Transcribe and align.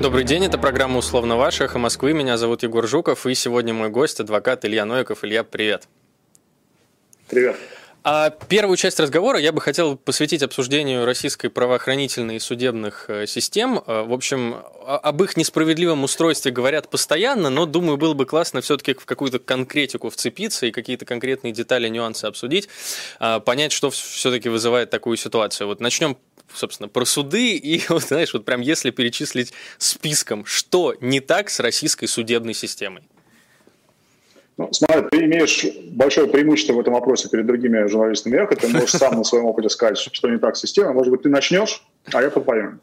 Добрый 0.00 0.22
день, 0.22 0.44
это 0.44 0.58
программа 0.58 0.98
«Условно 0.98 1.36
ваша», 1.36 1.64
«Эхо 1.64 1.80
Москвы». 1.80 2.12
Меня 2.12 2.36
зовут 2.36 2.62
Егор 2.62 2.86
Жуков, 2.86 3.26
и 3.26 3.34
сегодня 3.34 3.74
мой 3.74 3.88
гость– 3.88 4.20
адвокат 4.20 4.64
Илья 4.64 4.84
Новиков. 4.84 5.24
Илья, 5.24 5.42
привет. 5.42 5.88
Привет. 7.28 7.56
А 8.04 8.30
первую 8.30 8.76
часть 8.76 9.00
разговора 9.00 9.40
я 9.40 9.50
бы 9.50 9.60
хотел 9.60 9.96
посвятить 9.96 10.44
обсуждению 10.44 11.04
российской 11.04 11.48
правоохранительной 11.48 12.36
и 12.36 12.38
судебных 12.38 13.06
э, 13.08 13.26
систем. 13.26 13.82
Э, 13.84 14.02
в 14.04 14.12
общем, 14.12 14.58
об 14.86 15.22
их 15.22 15.36
несправедливом 15.36 16.04
устройстве 16.04 16.52
говорят 16.52 16.88
постоянно, 16.88 17.50
но, 17.50 17.66
думаю, 17.66 17.96
было 17.96 18.14
бы 18.14 18.24
классно 18.24 18.60
все-таки 18.60 18.94
в 18.94 19.04
какую-то 19.04 19.40
конкретику 19.40 20.10
вцепиться 20.10 20.66
и 20.66 20.70
какие-то 20.70 21.06
конкретные 21.06 21.52
детали, 21.52 21.88
нюансы 21.88 22.24
обсудить, 22.24 22.68
а, 23.18 23.40
понять, 23.40 23.72
что 23.72 23.90
все-таки 23.90 24.48
вызывает 24.48 24.90
такую 24.90 25.16
ситуацию. 25.16 25.66
Вот 25.66 25.80
начнем 25.80 26.16
собственно, 26.52 26.88
про 26.88 27.04
суды, 27.04 27.56
и, 27.56 27.82
вот, 27.88 28.02
знаешь, 28.02 28.32
вот 28.32 28.44
прям 28.44 28.60
если 28.60 28.90
перечислить 28.90 29.52
списком, 29.78 30.44
что 30.44 30.94
не 31.00 31.20
так 31.20 31.50
с 31.50 31.60
российской 31.60 32.06
судебной 32.06 32.54
системой? 32.54 33.02
Ну, 34.56 34.68
смотри, 34.72 35.02
ты 35.10 35.24
имеешь 35.24 35.64
большое 35.92 36.26
преимущество 36.26 36.72
в 36.72 36.80
этом 36.80 36.94
вопросе 36.94 37.28
перед 37.28 37.46
другими 37.46 37.86
журналистами 37.86 38.36
эхо, 38.36 38.56
ты 38.56 38.66
можешь 38.68 38.90
сам 38.90 39.16
на 39.16 39.22
своем 39.22 39.44
опыте 39.44 39.68
сказать, 39.68 39.98
что 39.98 40.28
не 40.28 40.38
так 40.38 40.56
с 40.56 40.60
системой. 40.60 40.94
Может 40.94 41.12
быть, 41.12 41.22
ты 41.22 41.28
начнешь, 41.28 41.84
а 42.12 42.20
я 42.20 42.28
подпоем. 42.28 42.80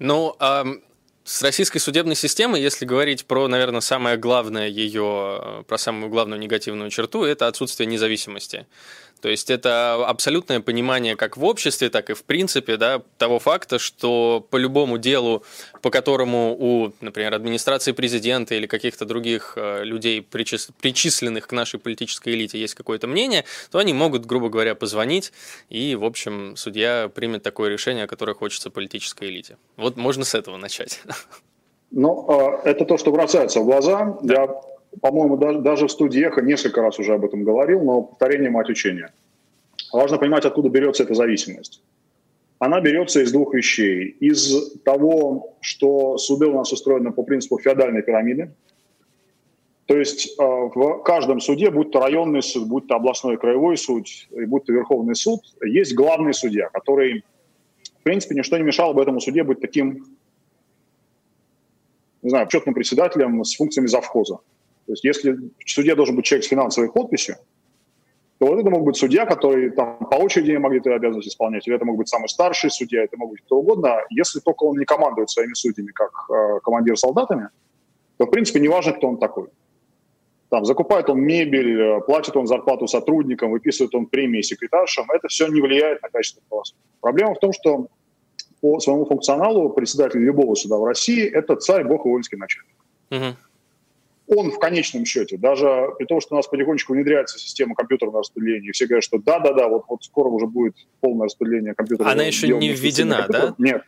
Ну, 0.00 0.34
эм, 0.40 0.82
с 1.22 1.42
российской 1.42 1.78
судебной 1.78 2.16
системой, 2.16 2.60
если 2.60 2.84
говорить 2.84 3.26
про, 3.26 3.48
наверное, 3.48 3.80
самое 3.80 4.16
главное 4.18 4.68
ее, 4.68 5.64
про 5.66 5.78
самую 5.78 6.10
главную 6.10 6.38
негативную 6.38 6.90
черту, 6.90 7.24
это 7.24 7.46
отсутствие 7.46 7.86
независимости. 7.86 8.66
То 9.24 9.30
есть 9.30 9.48
это 9.48 10.06
абсолютное 10.06 10.60
понимание 10.60 11.16
как 11.16 11.38
в 11.38 11.44
обществе, 11.44 11.88
так 11.88 12.10
и 12.10 12.12
в 12.12 12.24
принципе 12.24 12.76
да, 12.76 13.00
того 13.16 13.38
факта, 13.38 13.78
что 13.78 14.46
по 14.50 14.58
любому 14.58 14.98
делу, 14.98 15.44
по 15.80 15.88
которому 15.88 16.54
у, 16.54 16.92
например, 17.00 17.32
администрации 17.32 17.92
президента 17.92 18.54
или 18.54 18.66
каких-то 18.66 19.06
других 19.06 19.54
э, 19.56 19.82
людей, 19.82 20.20
причисленных 20.20 21.46
к 21.46 21.52
нашей 21.52 21.80
политической 21.80 22.34
элите, 22.34 22.58
есть 22.58 22.74
какое-то 22.74 23.06
мнение, 23.06 23.46
то 23.70 23.78
они 23.78 23.94
могут, 23.94 24.26
грубо 24.26 24.50
говоря, 24.50 24.74
позвонить, 24.74 25.32
и, 25.70 25.94
в 25.94 26.04
общем, 26.04 26.54
судья 26.58 27.08
примет 27.08 27.42
такое 27.42 27.70
решение, 27.70 28.06
которое 28.06 28.34
хочется 28.34 28.68
политической 28.68 29.30
элите. 29.30 29.56
Вот 29.78 29.96
можно 29.96 30.26
с 30.26 30.34
этого 30.34 30.58
начать. 30.58 31.00
Ну, 31.90 32.26
э, 32.62 32.68
это 32.68 32.84
то, 32.84 32.98
что 32.98 33.10
бросается 33.10 33.60
в 33.60 33.64
глаза. 33.64 34.18
Я 34.22 34.48
по-моему, 35.00 35.36
даже 35.36 35.86
в 35.86 35.90
студии 35.90 36.24
«Эхо» 36.24 36.42
несколько 36.42 36.82
раз 36.82 36.98
уже 36.98 37.14
об 37.14 37.24
этом 37.24 37.44
говорил, 37.44 37.82
но 37.82 38.02
повторение 38.02 38.50
мать 38.50 38.68
учения. 38.68 39.12
Важно 39.92 40.18
понимать, 40.18 40.44
откуда 40.44 40.68
берется 40.68 41.02
эта 41.02 41.14
зависимость. 41.14 41.82
Она 42.58 42.80
берется 42.80 43.20
из 43.20 43.32
двух 43.32 43.54
вещей. 43.54 44.16
Из 44.20 44.72
того, 44.82 45.56
что 45.60 46.18
суды 46.18 46.46
у 46.46 46.54
нас 46.54 46.72
устроены 46.72 47.12
по 47.12 47.22
принципу 47.22 47.58
феодальной 47.58 48.02
пирамиды. 48.02 48.52
То 49.86 49.98
есть 49.98 50.38
э, 50.38 50.42
в 50.42 51.02
каждом 51.02 51.40
суде, 51.40 51.70
будь 51.70 51.90
то 51.90 52.00
районный 52.00 52.42
суд, 52.42 52.66
будь 52.68 52.86
то 52.88 52.96
областной 52.96 53.36
краевой 53.36 53.76
суд, 53.76 54.06
и 54.30 54.46
будь 54.46 54.64
то 54.64 54.72
Верховный 54.72 55.14
суд, 55.14 55.40
есть 55.62 55.94
главный 55.94 56.32
судья, 56.32 56.70
который, 56.70 57.22
в 58.00 58.02
принципе, 58.02 58.34
ничто 58.34 58.56
не 58.56 58.62
мешало 58.62 58.94
бы 58.94 59.02
этому 59.02 59.20
суде 59.20 59.42
быть 59.42 59.60
таким, 59.60 60.06
не 62.22 62.30
знаю, 62.30 62.46
почетным 62.46 62.74
председателем 62.74 63.44
с 63.44 63.56
функциями 63.56 63.88
завхоза. 63.88 64.38
То 64.86 64.92
есть 64.92 65.04
если 65.04 65.32
в 65.32 65.70
суде 65.70 65.94
должен 65.94 66.16
быть 66.16 66.24
человек 66.24 66.44
с 66.44 66.48
финансовой 66.48 66.90
подписью, 66.92 67.36
то 68.38 68.46
вот 68.46 68.58
это 68.58 68.68
мог 68.70 68.84
быть 68.84 68.96
судья, 68.96 69.26
который 69.26 69.70
там 69.70 69.98
по 69.98 70.16
очереди 70.16 70.56
могли 70.56 70.80
эту 70.80 70.92
обязанность 70.92 71.28
исполнять, 71.28 71.66
или 71.66 71.76
это 71.76 71.84
мог 71.84 71.96
быть 71.96 72.08
самый 72.08 72.28
старший 72.28 72.70
судья, 72.70 73.04
это 73.04 73.16
мог 73.16 73.30
быть 73.30 73.40
кто 73.42 73.56
угодно. 73.56 74.00
Если 74.10 74.40
только 74.40 74.64
он 74.64 74.78
не 74.78 74.84
командует 74.84 75.30
своими 75.30 75.54
судьями, 75.54 75.92
как 75.92 76.10
э, 76.30 76.60
командир 76.62 76.98
солдатами, 76.98 77.48
то, 78.18 78.26
в 78.26 78.30
принципе, 78.30 78.60
неважно, 78.60 78.92
кто 78.92 79.08
он 79.08 79.18
такой. 79.18 79.48
Там, 80.50 80.64
закупает 80.64 81.08
он 81.10 81.20
мебель, 81.20 81.80
э, 81.80 82.00
платит 82.00 82.36
он 82.36 82.46
зарплату 82.46 82.86
сотрудникам, 82.88 83.52
выписывает 83.52 83.94
он 83.94 84.06
премии 84.06 84.42
секретаршам, 84.42 85.06
это 85.10 85.28
все 85.28 85.46
не 85.46 85.60
влияет 85.60 86.02
на 86.02 86.08
качество 86.10 86.42
правосудия. 86.48 86.80
Проблема 87.00 87.34
в 87.34 87.38
том, 87.38 87.52
что 87.52 87.86
по 88.60 88.80
своему 88.80 89.04
функционалу 89.04 89.70
председатель 89.70 90.20
любого 90.20 90.54
суда 90.54 90.76
в 90.76 90.84
России– 90.84 91.24
это 91.32 91.54
царь, 91.56 91.84
бог 91.84 92.04
и 92.04 92.08
воинский 92.08 92.36
начальник. 92.36 92.74
Угу 93.10 93.36
он 94.26 94.50
в 94.50 94.58
конечном 94.58 95.04
счете, 95.04 95.36
даже 95.36 95.90
при 95.98 96.06
том, 96.06 96.20
что 96.20 96.34
у 96.34 96.36
нас 96.36 96.46
потихонечку 96.46 96.94
внедряется 96.94 97.38
система 97.38 97.74
компьютерного 97.74 98.20
распределения, 98.20 98.72
все 98.72 98.86
говорят, 98.86 99.04
что 99.04 99.18
да-да-да, 99.18 99.68
вот, 99.68 99.84
вот 99.88 100.04
скоро 100.04 100.28
уже 100.28 100.46
будет 100.46 100.74
полное 101.00 101.26
распределение 101.26 101.74
компьютерного 101.74 102.12
Она 102.12 102.24
еще 102.24 102.48
не 102.48 102.72
введена, 102.72 103.26
да? 103.28 103.54
Нет. 103.58 103.82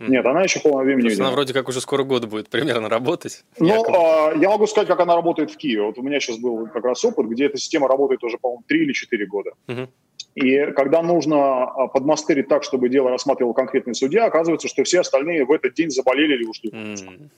Нет, 0.00 0.24
она 0.24 0.42
еще 0.42 0.60
время 0.64 1.02
не 1.02 1.08
введена. 1.10 1.26
Она 1.26 1.34
вроде 1.34 1.52
как 1.52 1.68
уже 1.68 1.80
скоро 1.82 2.04
год 2.04 2.24
будет 2.24 2.48
примерно 2.48 2.88
работать. 2.88 3.44
Ну, 3.58 3.84
а, 3.94 4.34
я 4.34 4.48
могу 4.48 4.66
сказать, 4.66 4.88
как 4.88 4.98
она 5.00 5.14
работает 5.14 5.50
в 5.50 5.56
Киеве. 5.58 5.82
Вот 5.82 5.98
у 5.98 6.02
меня 6.02 6.20
сейчас 6.20 6.38
был 6.38 6.66
как 6.68 6.84
раз 6.84 7.04
опыт, 7.04 7.26
где 7.26 7.44
эта 7.44 7.58
система 7.58 7.86
работает 7.86 8.24
уже, 8.24 8.38
по-моему, 8.38 8.64
3 8.66 8.82
или 8.82 8.92
4 8.94 9.26
года. 9.26 9.50
Угу. 9.68 9.88
И 10.36 10.72
когда 10.72 11.02
нужно 11.02 11.64
а, 11.64 11.88
подмастерить 11.88 12.48
так, 12.48 12.64
чтобы 12.64 12.88
дело 12.88 13.10
рассматривал 13.10 13.52
конкретный 13.52 13.94
судья, 13.94 14.24
оказывается, 14.24 14.68
что 14.68 14.84
все 14.84 15.00
остальные 15.00 15.44
в 15.44 15.52
этот 15.52 15.74
день 15.74 15.90
заболели 15.90 16.34
или 16.34 16.44
ушли. 16.44 16.70
Mm. 16.70 17.28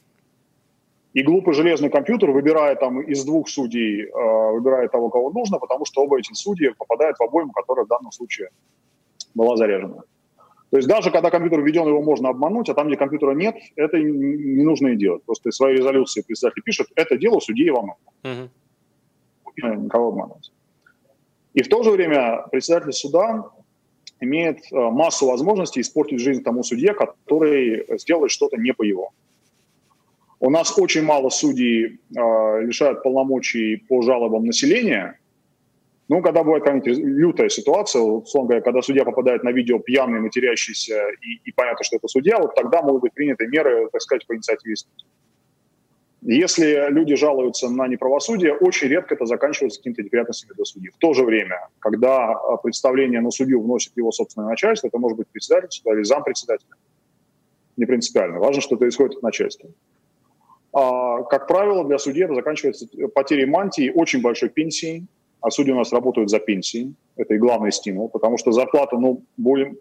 И 1.14 1.22
глупый 1.22 1.52
железный 1.52 1.90
компьютер, 1.90 2.30
выбирая 2.30 2.74
там 2.74 3.02
из 3.02 3.24
двух 3.24 3.48
судей, 3.48 4.04
э, 4.04 4.52
выбирает 4.52 4.92
того, 4.92 5.10
кого 5.10 5.30
нужно, 5.30 5.58
потому 5.58 5.84
что 5.84 6.02
оба 6.02 6.18
эти 6.18 6.32
судьи 6.32 6.70
попадают 6.78 7.18
в 7.18 7.22
обойму, 7.22 7.52
которая 7.52 7.84
в 7.84 7.88
данном 7.88 8.12
случае 8.12 8.48
была 9.34 9.56
заряжена. 9.56 10.02
То 10.70 10.78
есть 10.78 10.88
даже 10.88 11.10
когда 11.10 11.30
компьютер 11.30 11.60
введен, 11.60 11.86
его 11.86 12.02
можно 12.02 12.30
обмануть, 12.30 12.70
а 12.70 12.74
там, 12.74 12.88
где 12.88 12.96
компьютера 12.96 13.32
нет, 13.32 13.56
это 13.76 13.98
не 13.98 14.64
нужно 14.64 14.88
и 14.88 14.96
делать. 14.96 15.22
Просто 15.24 15.50
из 15.50 15.56
своей 15.56 15.76
резолюции 15.76 16.22
председатель 16.22 16.62
пишет, 16.62 16.88
это 16.94 17.18
дело 17.18 17.40
судьи 17.40 17.68
Иванова. 17.68 17.98
Угу. 18.24 19.68
Никого 19.82 20.08
обманывать. 20.08 20.50
И 21.52 21.62
в 21.62 21.68
то 21.68 21.82
же 21.82 21.90
время 21.90 22.46
председатель 22.50 22.92
суда 22.94 23.50
имеет 24.20 24.60
э, 24.72 24.74
массу 24.74 25.26
возможностей 25.26 25.82
испортить 25.82 26.20
жизнь 26.20 26.42
тому 26.42 26.62
судье, 26.62 26.94
который 26.94 27.86
сделает 27.98 28.30
что-то 28.30 28.56
не 28.56 28.72
по 28.72 28.82
его. 28.82 29.10
У 30.44 30.50
нас 30.50 30.76
очень 30.76 31.04
мало 31.04 31.28
судей 31.28 32.00
э, 32.16 32.62
лишают 32.62 33.04
полномочий 33.04 33.76
по 33.88 34.02
жалобам 34.02 34.44
населения. 34.44 35.20
Ну, 36.08 36.20
когда 36.20 36.42
бывает 36.42 36.64
какая-нибудь 36.64 36.98
лютая 36.98 37.48
ситуация, 37.48 38.02
условно 38.02 38.48
говоря, 38.48 38.64
когда 38.64 38.82
судья 38.82 39.04
попадает 39.04 39.44
на 39.44 39.52
видео 39.52 39.78
пьяный, 39.78 40.18
матерящийся, 40.18 41.00
и, 41.20 41.48
и 41.48 41.52
понятно, 41.52 41.84
что 41.84 41.94
это 41.94 42.08
судья, 42.08 42.40
вот 42.40 42.56
тогда 42.56 42.82
могут 42.82 43.02
быть 43.02 43.12
приняты 43.14 43.46
меры, 43.46 43.88
так 43.92 44.02
сказать, 44.02 44.26
по 44.26 44.34
инициативе 44.34 44.74
Если 46.22 46.90
люди 46.90 47.14
жалуются 47.14 47.70
на 47.70 47.86
неправосудие, 47.86 48.52
очень 48.52 48.88
редко 48.88 49.14
это 49.14 49.26
заканчивается 49.26 49.78
какими-то 49.78 50.02
неприятностями 50.02 50.54
для 50.56 50.64
судьи. 50.64 50.90
В 50.90 50.98
то 50.98 51.14
же 51.14 51.22
время, 51.22 51.68
когда 51.78 52.32
а, 52.32 52.56
представление 52.56 53.20
на 53.20 53.30
судью 53.30 53.62
вносит 53.62 53.96
его 53.96 54.10
собственное 54.10 54.48
начальство, 54.48 54.88
это 54.88 54.98
может 54.98 55.18
быть 55.18 55.28
председатель 55.28 55.70
суда 55.70 55.94
или 55.94 56.02
зампредседателя, 56.02 56.74
не 57.76 57.86
принципиально. 57.86 58.40
Важно, 58.40 58.60
что 58.60 58.74
это 58.74 58.88
исходит 58.88 59.18
от 59.18 59.22
начальства. 59.22 59.70
А, 60.72 61.22
как 61.24 61.46
правило, 61.46 61.84
для 61.84 61.98
судей 61.98 62.24
это 62.24 62.34
заканчивается 62.34 62.86
потерей 63.14 63.46
мантии 63.46 63.92
очень 63.94 64.22
большой 64.22 64.48
пенсии, 64.48 65.06
а 65.40 65.50
судьи 65.50 65.72
у 65.72 65.76
нас 65.76 65.92
работают 65.92 66.30
за 66.30 66.38
пенсии. 66.38 66.94
Это 67.16 67.34
и 67.34 67.38
главный 67.38 67.72
стимул, 67.72 68.08
потому 68.08 68.38
что 68.38 68.52
зарплата, 68.52 68.96
ну, 68.96 69.22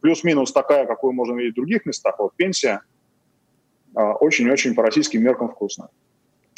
плюс-минус 0.02 0.52
такая, 0.52 0.86
какую 0.86 1.14
можно 1.14 1.36
видеть 1.36 1.54
в 1.54 1.56
других 1.56 1.86
местах, 1.86 2.16
вот 2.20 2.34
пенсия 2.36 2.82
а, 3.96 4.14
очень-очень 4.14 4.76
по 4.76 4.84
российским 4.84 5.24
меркам 5.24 5.50
вкусная. 5.50 5.90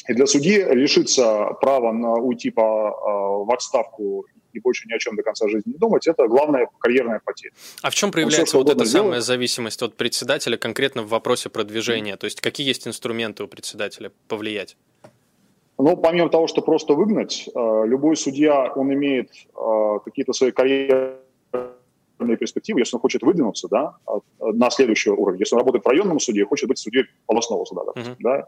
И 0.07 0.13
для 0.13 0.25
судьи 0.25 0.63
лишиться 0.63 1.53
права 1.61 1.91
на 1.91 2.13
уйти 2.13 2.51
по, 2.51 2.89
а, 2.89 3.43
в 3.43 3.51
отставку 3.51 4.25
и 4.53 4.59
больше 4.59 4.87
ни 4.87 4.93
о 4.93 4.99
чем 4.99 5.15
до 5.15 5.23
конца 5.23 5.47
жизни 5.47 5.71
не 5.71 5.77
думать, 5.77 6.07
это 6.07 6.27
главная 6.27 6.67
карьерная 6.79 7.21
потеря. 7.23 7.53
А 7.81 7.89
в 7.89 7.95
чем 7.95 8.11
проявляется 8.11 8.57
вот 8.57 8.69
эта 8.69 8.85
сделать. 8.85 9.05
самая 9.05 9.21
зависимость 9.21 9.81
от 9.81 9.95
председателя 9.95 10.57
конкретно 10.57 11.01
в 11.01 11.09
вопросе 11.09 11.49
продвижения? 11.49 12.13
Mm. 12.13 12.17
То 12.17 12.25
есть 12.25 12.41
какие 12.41 12.67
есть 12.67 12.87
инструменты 12.87 13.43
у 13.43 13.47
председателя 13.47 14.11
повлиять? 14.27 14.77
Ну, 15.79 15.97
помимо 15.97 16.29
того, 16.29 16.47
что 16.47 16.61
просто 16.61 16.93
выгнать, 16.93 17.49
э, 17.53 17.83
любой 17.85 18.15
судья, 18.15 18.71
он 18.75 18.93
имеет 18.93 19.31
э, 19.55 19.99
какие-то 20.05 20.33
свои 20.33 20.51
карьерные 20.51 21.17
перспективы, 22.39 22.79
если 22.79 22.95
он 22.95 23.01
хочет 23.01 23.23
выдвинуться 23.23 23.67
да, 23.69 23.95
на 24.39 24.69
следующий 24.69 25.09
уровень. 25.09 25.39
Если 25.39 25.55
он 25.55 25.61
работает 25.61 25.83
в 25.83 25.87
районном 25.87 26.19
суде, 26.19 26.45
хочет 26.45 26.69
быть 26.69 26.77
судьей 26.77 27.05
областного 27.27 27.65
суда, 27.65 27.83
допустим, 27.85 28.13
uh-huh. 28.13 28.17
да, 28.19 28.45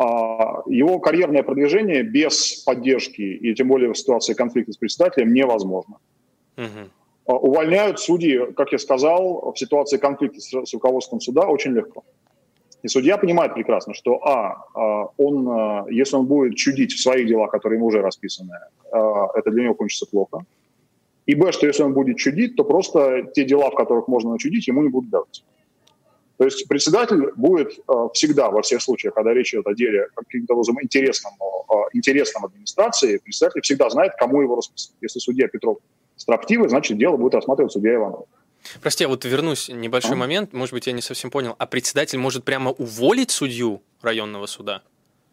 его 0.00 1.00
карьерное 1.00 1.42
продвижение 1.42 2.02
без 2.02 2.62
поддержки 2.64 3.20
и 3.20 3.54
тем 3.54 3.68
более 3.68 3.92
в 3.92 3.98
ситуации 3.98 4.34
конфликта 4.34 4.72
с 4.72 4.76
председателем 4.76 5.32
невозможно. 5.34 5.96
Угу. 6.56 7.36
Увольняют 7.36 7.98
судьи, 7.98 8.52
как 8.56 8.72
я 8.72 8.78
сказал, 8.78 9.52
в 9.52 9.58
ситуации 9.58 9.96
конфликта 9.98 10.40
с 10.40 10.72
руководством 10.72 11.20
суда 11.20 11.46
очень 11.48 11.72
легко. 11.72 12.04
И 12.82 12.88
судья 12.88 13.18
понимает 13.18 13.54
прекрасно, 13.54 13.92
что 13.92 14.24
а, 14.24 14.64
а 14.74 15.08
он, 15.16 15.90
если 15.90 16.14
он 16.14 16.26
будет 16.26 16.56
чудить 16.56 16.92
в 16.92 17.02
своих 17.02 17.26
делах, 17.26 17.50
которые 17.50 17.78
ему 17.78 17.86
уже 17.86 18.00
расписаны, 18.00 18.54
это 18.92 19.50
для 19.50 19.64
него 19.64 19.74
кончится 19.74 20.06
плохо. 20.06 20.44
И 21.26 21.34
б, 21.34 21.52
что 21.52 21.66
если 21.66 21.82
он 21.82 21.92
будет 21.92 22.16
чудить, 22.16 22.56
то 22.56 22.64
просто 22.64 23.24
те 23.34 23.44
дела, 23.44 23.70
в 23.70 23.74
которых 23.74 24.08
можно 24.08 24.30
начудить, 24.30 24.68
ему 24.68 24.82
не 24.82 24.88
будут 24.88 25.10
давать. 25.10 25.44
То 26.38 26.44
есть 26.44 26.68
председатель 26.68 27.32
будет 27.34 27.72
э, 27.72 27.92
всегда, 28.14 28.50
во 28.50 28.62
всех 28.62 28.80
случаях, 28.80 29.14
когда 29.14 29.34
речь 29.34 29.52
идет 29.52 29.66
о 29.66 29.74
деле 29.74 30.06
каким-то 30.14 30.54
образом 30.54 30.78
интересном, 30.80 31.32
э, 31.34 31.74
интересном 31.92 32.44
администрации, 32.44 33.18
председатель 33.18 33.60
всегда 33.62 33.90
знает, 33.90 34.12
кому 34.16 34.40
его 34.40 34.54
расписать. 34.54 34.94
Если 35.00 35.18
судья 35.18 35.48
Петров 35.48 35.78
строптивый, 36.16 36.68
значит, 36.68 36.96
дело 36.96 37.16
будет 37.16 37.34
рассматривать 37.34 37.72
судья 37.72 37.96
Иванов. 37.96 38.26
Прости, 38.80 39.02
я 39.02 39.08
вот 39.08 39.24
вернусь, 39.24 39.68
небольшой 39.68 40.12
а? 40.12 40.16
момент, 40.16 40.52
может 40.52 40.72
быть, 40.72 40.86
я 40.86 40.92
не 40.92 41.02
совсем 41.02 41.30
понял. 41.32 41.56
А 41.58 41.66
председатель 41.66 42.18
может 42.18 42.44
прямо 42.44 42.70
уволить 42.70 43.32
судью 43.32 43.82
районного 44.00 44.46
суда? 44.46 44.82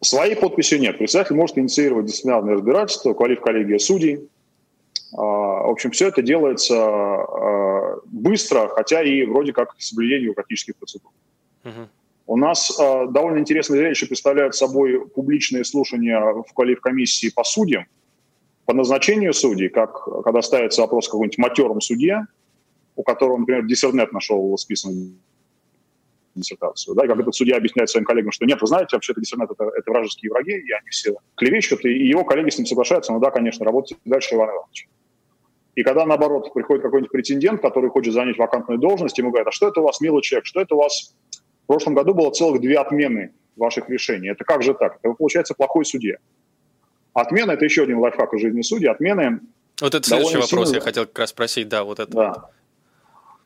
Своей 0.00 0.34
подписью 0.34 0.80
нет. 0.80 0.98
Председатель 0.98 1.36
может 1.36 1.56
инициировать 1.56 2.06
дисциплинарное 2.06 2.54
разбирательство, 2.54 3.14
квалиф 3.14 3.40
коллегия 3.40 3.78
судей. 3.78 4.28
А, 5.12 5.18
в 5.18 5.70
общем, 5.70 5.90
все 5.90 6.08
это 6.08 6.22
делается 6.22 6.76
а, 6.76 8.00
быстро, 8.06 8.68
хотя 8.68 9.02
и 9.02 9.24
вроде 9.24 9.52
как 9.52 9.74
соблюдение 9.78 10.26
бюрократических 10.26 10.76
процедур. 10.76 11.10
Угу. 11.64 11.88
У 12.28 12.36
нас 12.36 12.76
э, 12.78 13.06
довольно 13.10 13.38
интересное 13.38 13.78
зрелище 13.78 14.06
представляют 14.06 14.56
собой 14.56 15.08
публичные 15.08 15.64
слушания 15.64 16.20
в 16.20 16.52
квалифкомиссии 16.54 17.30
по 17.30 17.44
судьям, 17.44 17.86
по 18.64 18.74
назначению 18.74 19.32
судей, 19.32 19.68
как 19.68 20.04
когда 20.24 20.42
ставится 20.42 20.82
вопрос 20.82 21.06
какой-нибудь 21.06 21.38
матером 21.38 21.80
судье, 21.80 22.26
у 22.96 23.04
которого, 23.04 23.36
например, 23.36 23.64
диссернет 23.64 24.12
нашел 24.12 24.58
списанную 24.58 25.12
диссертацию, 26.36 26.94
да, 26.94 27.04
и 27.04 27.08
как 27.08 27.18
этот 27.18 27.34
судья 27.34 27.56
объясняет 27.56 27.90
своим 27.90 28.04
коллегам, 28.04 28.32
что 28.32 28.44
нет, 28.46 28.60
вы 28.60 28.66
знаете, 28.66 28.96
вообще 28.96 29.12
это 29.12 29.20
диссернет 29.20 29.50
это, 29.50 29.64
это 29.64 29.90
вражеские 29.90 30.30
враги, 30.30 30.52
и 30.52 30.72
они 30.72 30.88
все 30.90 31.16
клевещут, 31.36 31.84
и 31.84 32.06
его 32.06 32.24
коллеги 32.24 32.50
с 32.50 32.58
ним 32.58 32.66
соглашаются, 32.66 33.12
ну 33.12 33.20
да, 33.20 33.30
конечно, 33.30 33.64
работайте 33.64 33.96
дальше, 34.04 34.34
Иван 34.34 34.50
Иванович. 34.50 34.88
И 35.74 35.82
когда, 35.82 36.06
наоборот, 36.06 36.54
приходит 36.54 36.82
какой-нибудь 36.82 37.12
претендент, 37.12 37.60
который 37.60 37.90
хочет 37.90 38.14
занять 38.14 38.38
вакантную 38.38 38.78
должность, 38.78 39.18
ему 39.18 39.30
говорят, 39.30 39.48
а 39.48 39.52
что 39.52 39.68
это 39.68 39.80
у 39.80 39.84
вас, 39.84 40.00
милый 40.00 40.22
человек, 40.22 40.46
что 40.46 40.60
это 40.60 40.74
у 40.74 40.78
вас... 40.78 41.14
В 41.64 41.66
прошлом 41.66 41.94
году 41.94 42.14
было 42.14 42.30
целых 42.30 42.60
две 42.60 42.78
отмены 42.78 43.32
ваших 43.56 43.90
решений. 43.90 44.28
Это 44.28 44.44
как 44.44 44.62
же 44.62 44.72
так? 44.72 45.00
Это, 45.02 45.14
получается, 45.14 45.52
плохой 45.52 45.84
судья. 45.84 46.18
Отмена– 47.12 47.50
это 47.52 47.64
еще 47.64 47.82
один 47.82 47.98
лайфхак 47.98 48.32
из 48.34 48.40
жизни 48.40 48.62
судьи. 48.62 48.86
Отмены 48.86 49.40
вот 49.80 49.94
это 49.94 50.08
следующий 50.08 50.36
вопрос, 50.36 50.68
сильно... 50.68 50.78
я 50.78 50.80
хотел 50.80 51.06
как 51.06 51.18
раз 51.18 51.30
спросить, 51.30 51.68
да, 51.68 51.82
вот 51.82 51.98
это. 51.98 52.12
Да. 52.12 52.50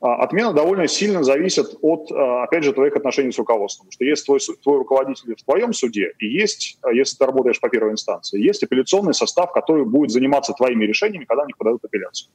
А, 0.01 0.15
отмена 0.25 0.55
довольно 0.55 0.89
сильно 0.89 1.23
зависит 1.23 1.75
от, 1.83 2.11
а, 2.11 2.45
опять 2.45 2.65
же, 2.65 2.73
твоих 2.73 2.97
отношений 2.97 3.33
с 3.33 3.39
руководством. 3.39 3.87
Потому 3.87 3.93
что 3.93 4.05
есть 4.05 4.25
твой, 4.25 4.41
твой 4.63 4.79
руководитель 4.79 5.35
в 5.37 5.43
твоем 5.43 5.75
суде, 5.75 6.15
и 6.19 6.27
есть, 6.27 6.79
а, 6.81 6.91
если 6.91 7.19
ты 7.19 7.27
работаешь 7.27 7.61
по 7.61 7.69
первой 7.69 7.93
инстанции, 7.93 8.41
есть 8.41 8.63
апелляционный 8.63 9.13
состав, 9.13 9.53
который 9.53 9.85
будет 9.85 10.11
заниматься 10.11 10.55
твоими 10.55 10.85
решениями, 10.87 11.27
когда 11.27 11.43
они 11.43 11.53
подадут 11.53 11.85
апелляцию. 11.85 12.31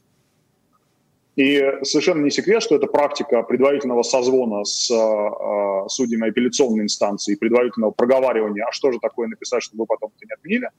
И 1.36 1.60
совершенно 1.82 2.24
не 2.24 2.30
секрет, 2.30 2.62
что 2.62 2.76
эта 2.76 2.86
практика 2.88 3.42
предварительного 3.42 4.04
созвона 4.04 4.64
с 4.64 4.90
э, 4.90 5.90
судьями 5.90 6.30
апелляционной 6.30 6.84
инстанции, 6.84 7.36
предварительного 7.36 7.92
проговаривания, 7.92 8.64
а 8.64 8.72
что 8.72 8.92
же 8.92 9.00
такое 9.00 9.28
написать, 9.28 9.62
чтобы 9.64 9.82
вы 9.82 9.88
потом 9.88 10.12
это 10.16 10.26
не 10.26 10.34
отменили, 10.34 10.70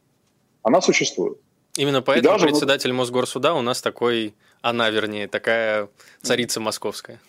она 0.62 0.81
существует. 0.81 1.37
Именно 1.77 2.00
поэтому 2.00 2.35
даже 2.35 2.47
председатель. 2.47 2.93
Мосгорсуда 2.93 3.53
у 3.53 3.61
нас 3.61 3.83
такой, 3.83 4.35
она 4.68 4.90
вернее, 4.90 5.28
такая 5.28 5.88
царица 6.22 6.60
московская. 6.60 7.20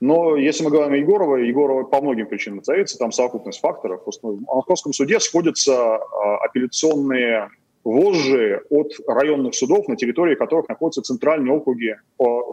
Но 0.00 0.34
если 0.34 0.64
мы 0.64 0.70
говорим 0.70 0.94
о 0.94 0.96
Егорова, 0.96 1.36
Егорова 1.36 1.84
по 1.84 2.00
многим 2.00 2.26
причинам 2.26 2.64
царица, 2.64 2.98
там 2.98 3.12
совокупность 3.12 3.60
факторов. 3.60 4.02
В 4.04 4.40
Московском 4.46 4.92
суде 4.92 5.20
сходятся 5.20 5.96
а, 5.96 6.38
апелляционные 6.38 7.50
вожжи 7.84 8.60
от 8.70 8.92
районных 9.06 9.54
судов, 9.54 9.86
на 9.86 9.96
территории 9.96 10.34
которых 10.34 10.68
находятся 10.68 11.02
центральные 11.02 11.56
округи, 11.56 11.94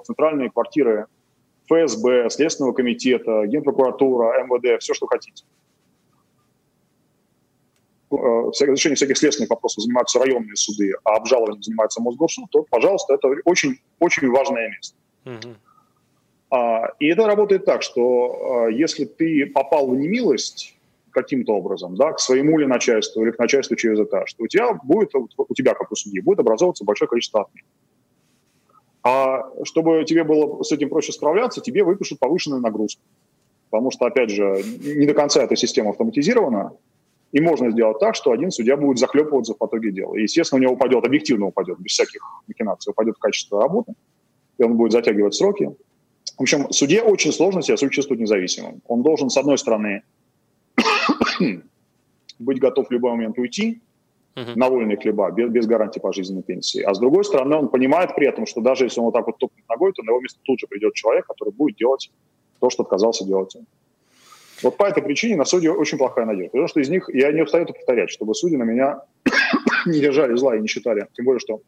центральные 0.04 0.51
квартиры 0.51 1.07
ФСБ, 1.68 2.30
Следственного 2.30 2.74
комитета, 2.74 3.45
Генпрокуратура, 3.48 4.44
МВД, 4.44 4.81
все, 4.81 4.94
что 4.94 5.07
хотите. 5.07 5.44
Э, 8.09 8.15
разрешением 8.15 8.95
всяких 8.95 9.18
следственных 9.18 9.50
вопросов 9.50 9.83
занимаются 9.83 10.19
районные 10.19 10.56
суды, 10.56 10.94
а 11.04 11.18
обжалованием 11.18 11.62
занимается 11.62 12.01
Мосгорсуд, 12.01 12.50
то, 12.51 12.63
пожалуйста, 12.69 13.15
это 13.15 13.27
очень, 13.44 13.80
очень 14.00 14.30
важное 14.30 14.69
место. 14.69 14.95
Угу. 15.25 15.56
А, 16.51 16.88
и 17.00 17.07
это 17.07 17.27
работает 17.27 17.65
так, 17.65 17.81
что 17.81 18.65
а, 18.65 18.68
если 18.69 19.04
ты 19.04 19.45
попал 19.48 19.89
в 19.89 19.95
немилость 19.98 20.77
каким-то 21.12 21.54
образом, 21.54 21.95
да, 21.95 22.13
к 22.13 22.21
своему 22.21 22.57
ли 22.57 22.65
начальству 22.65 23.24
или 23.24 23.31
к 23.31 23.39
начальству 23.39 23.75
через 23.75 24.00
этаж, 24.00 24.33
то 24.33 24.44
у 24.44 24.48
тебя 24.48 24.71
будет, 24.74 25.13
у 25.13 25.54
тебя, 25.54 25.74
как 25.74 25.92
у 25.92 25.95
судьи, 25.95 26.21
будет 26.21 26.39
образовываться 26.39 26.86
большое 26.86 27.09
количество 27.09 27.42
отмен. 27.42 27.65
А 29.04 29.50
чтобы 29.63 30.06
тебе 30.06 30.24
было 30.24 30.63
с 30.63 30.71
этим 30.71 30.88
проще 30.89 31.12
справляться, 31.12 31.59
тебе 31.59 31.83
выпишут 31.83 32.19
повышенную 32.19 32.62
нагрузку. 32.62 33.01
Потому 33.69 33.92
что, 33.92 34.06
опять 34.06 34.30
же, 34.30 34.63
не 34.81 35.06
до 35.06 35.13
конца 35.13 35.44
эта 35.44 35.57
система 35.57 35.89
автоматизирована, 35.89 36.71
и 37.32 37.42
можно 37.42 37.72
сделать 37.72 38.00
так, 38.00 38.16
что 38.16 38.32
один 38.32 38.52
судья 38.52 38.78
будет 38.78 39.00
захлепываться 39.00 39.54
в 39.54 39.58
потоке 39.58 39.92
дела. 39.92 40.16
И, 40.16 40.24
естественно, 40.24 40.60
у 40.60 40.62
него 40.64 40.74
упадет, 40.74 41.06
объективно 41.06 41.48
упадет, 41.48 41.80
без 41.80 41.92
всяких 41.92 42.22
махинаций, 42.48 42.92
упадет 42.92 43.18
качество 43.20 43.62
работы, 43.62 43.94
и 44.58 44.64
он 44.64 44.78
будет 44.78 44.94
затягивать 44.94 45.36
сроки. 45.36 45.76
В 46.38 46.42
общем, 46.42 46.72
судье 46.72 47.02
очень 47.02 47.32
сложно 47.32 47.62
себя 47.62 47.78
чувствовать 47.78 48.22
независимым. 48.22 48.82
Он 48.88 49.02
должен, 49.02 49.30
с 49.30 49.38
одной 49.38 49.58
стороны, 49.58 50.04
быть 52.40 52.60
готов 52.60 52.88
в 52.88 52.92
любой 52.92 53.12
момент 53.12 53.38
уйти 53.40 53.82
uh-huh. 54.36 54.54
на 54.56 54.70
вольные 54.70 54.98
хлеба, 54.98 55.32
без, 55.32 55.50
без 55.50 55.66
гарантии 55.66 56.00
пожизненной 56.00 56.44
пенсии. 56.44 56.82
А 56.82 56.94
с 56.94 57.00
другой 57.00 57.26
стороны, 57.26 57.56
он 57.56 57.70
понимает 57.70 58.16
при 58.16 58.28
этом, 58.28 58.46
что 58.46 58.62
даже 58.62 58.86
если 58.86 59.00
он 59.00 59.06
вот 59.06 59.14
так 59.14 59.26
вот 59.26 59.38
топнет 59.38 59.68
ногой, 59.68 59.92
то 59.94 60.04
на 60.04 60.12
его 60.12 60.22
место 60.22 60.40
тут 60.44 60.60
же 60.60 60.68
придет 60.68 60.94
человек, 60.94 61.26
который 61.26 61.54
будет 61.54 61.78
делать 61.78 62.12
то, 62.60 62.70
что 62.70 62.84
отказался 62.84 63.26
делать 63.26 63.56
он. 63.56 63.66
Вот 64.63 64.77
по 64.77 64.86
этой 64.86 65.04
причине 65.04 65.36
на 65.36 65.45
судьи 65.45 65.69
очень 65.69 65.98
плохая 65.98 66.25
надежда. 66.25 66.51
Потому 66.51 66.68
что 66.68 66.80
из 66.80 66.89
них, 66.89 67.09
я 67.13 67.31
не 67.31 67.42
устаю 67.42 67.63
это 67.63 67.74
повторять, 67.74 68.09
чтобы 68.09 68.33
судьи 68.33 68.57
на 68.57 68.63
меня 68.63 69.01
не 69.86 70.00
держали 70.00 70.36
зла 70.36 70.56
и 70.56 70.62
не 70.62 70.68
считали. 70.68 71.07
Тем 71.13 71.25
более, 71.25 71.39
что 71.39 71.62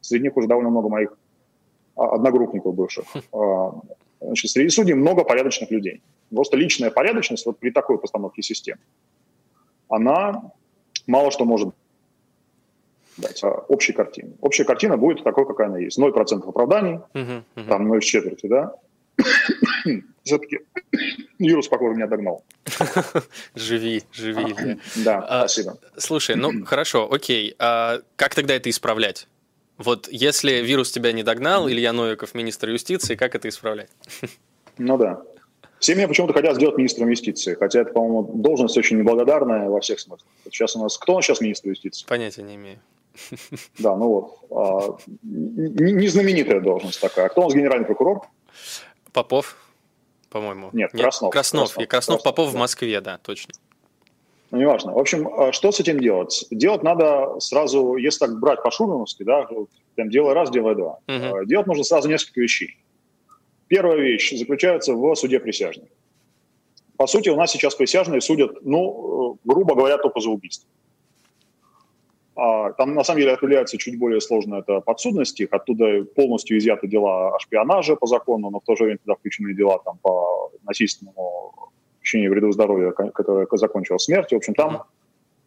среди 0.00 0.24
них 0.24 0.36
уже 0.36 0.48
довольно 0.48 0.70
много 0.70 0.88
моих 0.88 1.16
а, 1.96 2.14
одногруппников 2.14 2.74
бывших. 2.74 3.04
А, 3.32 3.72
значит, 4.20 4.50
среди 4.50 4.68
судей 4.68 4.94
много 4.94 5.24
порядочных 5.24 5.70
людей. 5.70 6.02
Просто 6.34 6.56
личная 6.56 6.90
порядочность 6.90 7.46
вот 7.46 7.58
при 7.58 7.70
такой 7.70 7.98
постановке 7.98 8.42
систем, 8.42 8.78
она 9.88 10.50
мало 11.06 11.30
что 11.30 11.44
может 11.44 11.68
дать 13.16 13.42
а, 13.44 13.50
общей 13.68 13.92
картины. 13.92 14.32
Общая 14.40 14.64
картина 14.64 14.96
будет 14.96 15.22
такой, 15.22 15.46
какая 15.46 15.68
она 15.68 15.78
есть. 15.78 15.98
0% 15.98 16.48
оправданий, 16.48 17.00
uh-huh, 17.12 17.42
uh-huh. 17.54 17.68
там 17.68 17.86
0 17.86 18.02
с 18.02 18.04
четверти, 18.04 18.46
да. 18.46 18.74
Все-таки 20.24 20.60
вирус, 21.38 21.68
похоже, 21.68 21.96
меня 21.96 22.06
догнал. 22.06 22.44
Живи, 23.54 24.02
живи. 24.12 24.78
Да, 24.96 25.18
а, 25.28 25.48
спасибо. 25.48 25.78
Слушай, 25.96 26.36
ну 26.36 26.64
хорошо, 26.66 27.10
окей. 27.12 27.54
А 27.58 28.00
как 28.16 28.34
тогда 28.34 28.54
это 28.54 28.70
исправлять? 28.70 29.28
Вот 29.76 30.08
если 30.10 30.62
вирус 30.62 30.90
тебя 30.92 31.12
не 31.12 31.22
догнал, 31.22 31.68
Илья 31.68 31.92
Новиков, 31.92 32.34
министр 32.34 32.70
юстиции, 32.70 33.16
как 33.16 33.34
это 33.34 33.48
исправлять? 33.48 33.90
Ну 34.76 34.98
да. 34.98 35.22
Все 35.78 35.94
меня 35.94 36.08
почему-то 36.08 36.32
хотят 36.32 36.56
сделать 36.56 36.76
министром 36.76 37.08
юстиции, 37.08 37.54
хотя 37.54 37.82
это, 37.82 37.92
по-моему, 37.92 38.24
должность 38.42 38.76
очень 38.76 38.98
неблагодарная 38.98 39.68
во 39.68 39.80
всех 39.80 40.00
смыслах. 40.00 40.28
Сейчас 40.46 40.74
у 40.74 40.82
нас... 40.82 40.98
Кто 40.98 41.12
у 41.12 41.16
нас 41.16 41.26
сейчас 41.26 41.40
министр 41.40 41.68
юстиции? 41.68 42.04
Понятия 42.08 42.42
не 42.42 42.56
имею. 42.56 42.80
Да, 43.78 43.94
ну 43.94 44.08
вот. 44.08 44.38
А, 44.50 44.98
не 45.22 46.08
знаменитая 46.08 46.60
должность 46.60 47.00
такая. 47.00 47.28
Кто 47.28 47.42
у 47.42 47.44
нас 47.44 47.54
генеральный 47.54 47.86
прокурор? 47.86 48.22
Попов, 49.12 49.56
по-моему. 50.34 50.70
Нет, 50.72 50.90
Краснов. 50.90 51.30
Краснов. 51.30 51.32
Краснов, 51.32 51.70
и 51.70 51.86
Краснов, 51.86 51.88
Краснов 51.88 52.22
Попов 52.24 52.50
да. 52.50 52.56
в 52.56 52.60
Москве, 52.60 53.00
да, 53.00 53.18
точно. 53.18 53.54
Ну, 54.50 54.58
неважно. 54.58 54.92
В 54.92 54.98
общем, 54.98 55.28
а 55.28 55.52
что 55.52 55.70
с 55.70 55.78
этим 55.78 56.00
делать? 56.00 56.44
Делать 56.50 56.82
надо 56.82 57.38
сразу, 57.38 57.94
если 57.94 58.26
так 58.26 58.40
брать 58.40 58.60
по-шурмановски, 58.60 59.22
да, 59.22 59.48
прям 59.94 60.10
делай 60.10 60.34
раз, 60.34 60.50
делай 60.50 60.74
два. 60.74 60.98
Угу. 61.06 61.44
Делать 61.46 61.68
нужно 61.68 61.84
сразу 61.84 62.08
несколько 62.08 62.40
вещей. 62.40 62.76
Первая 63.68 63.96
вещь 63.96 64.36
заключается 64.36 64.92
в 64.94 65.14
суде 65.14 65.38
присяжных. 65.38 65.88
По 66.96 67.06
сути, 67.06 67.28
у 67.28 67.36
нас 67.36 67.52
сейчас 67.52 67.76
присяжные 67.76 68.20
судят, 68.20 68.64
ну, 68.64 69.34
э, 69.34 69.38
грубо 69.44 69.76
говоря, 69.76 69.98
только 69.98 70.18
за 70.20 70.30
убийство. 70.30 70.68
А, 72.36 72.72
там 72.72 72.94
на 72.94 73.04
самом 73.04 73.20
деле 73.20 73.32
определяется 73.32 73.78
чуть 73.78 73.98
более 73.98 74.20
сложно 74.20 74.56
это 74.56 74.80
подсудность 74.80 75.38
их, 75.40 75.52
оттуда 75.52 76.04
полностью 76.04 76.58
изъяты 76.58 76.88
дела 76.88 77.34
о 77.34 77.38
шпионаже 77.38 77.96
по 77.96 78.06
закону, 78.06 78.50
но 78.50 78.60
в 78.60 78.64
то 78.64 78.74
же 78.74 78.84
время 78.84 78.98
туда 78.98 79.14
включены 79.14 79.54
дела 79.54 79.78
там, 79.84 79.98
по 80.02 80.50
насильственному 80.64 81.70
причине 82.00 82.28
вреда 82.28 82.50
здоровья, 82.50 82.90
которое 82.90 83.46
закончилось 83.52 84.04
смертью. 84.04 84.38
В 84.38 84.40
общем, 84.40 84.54
там 84.54 84.82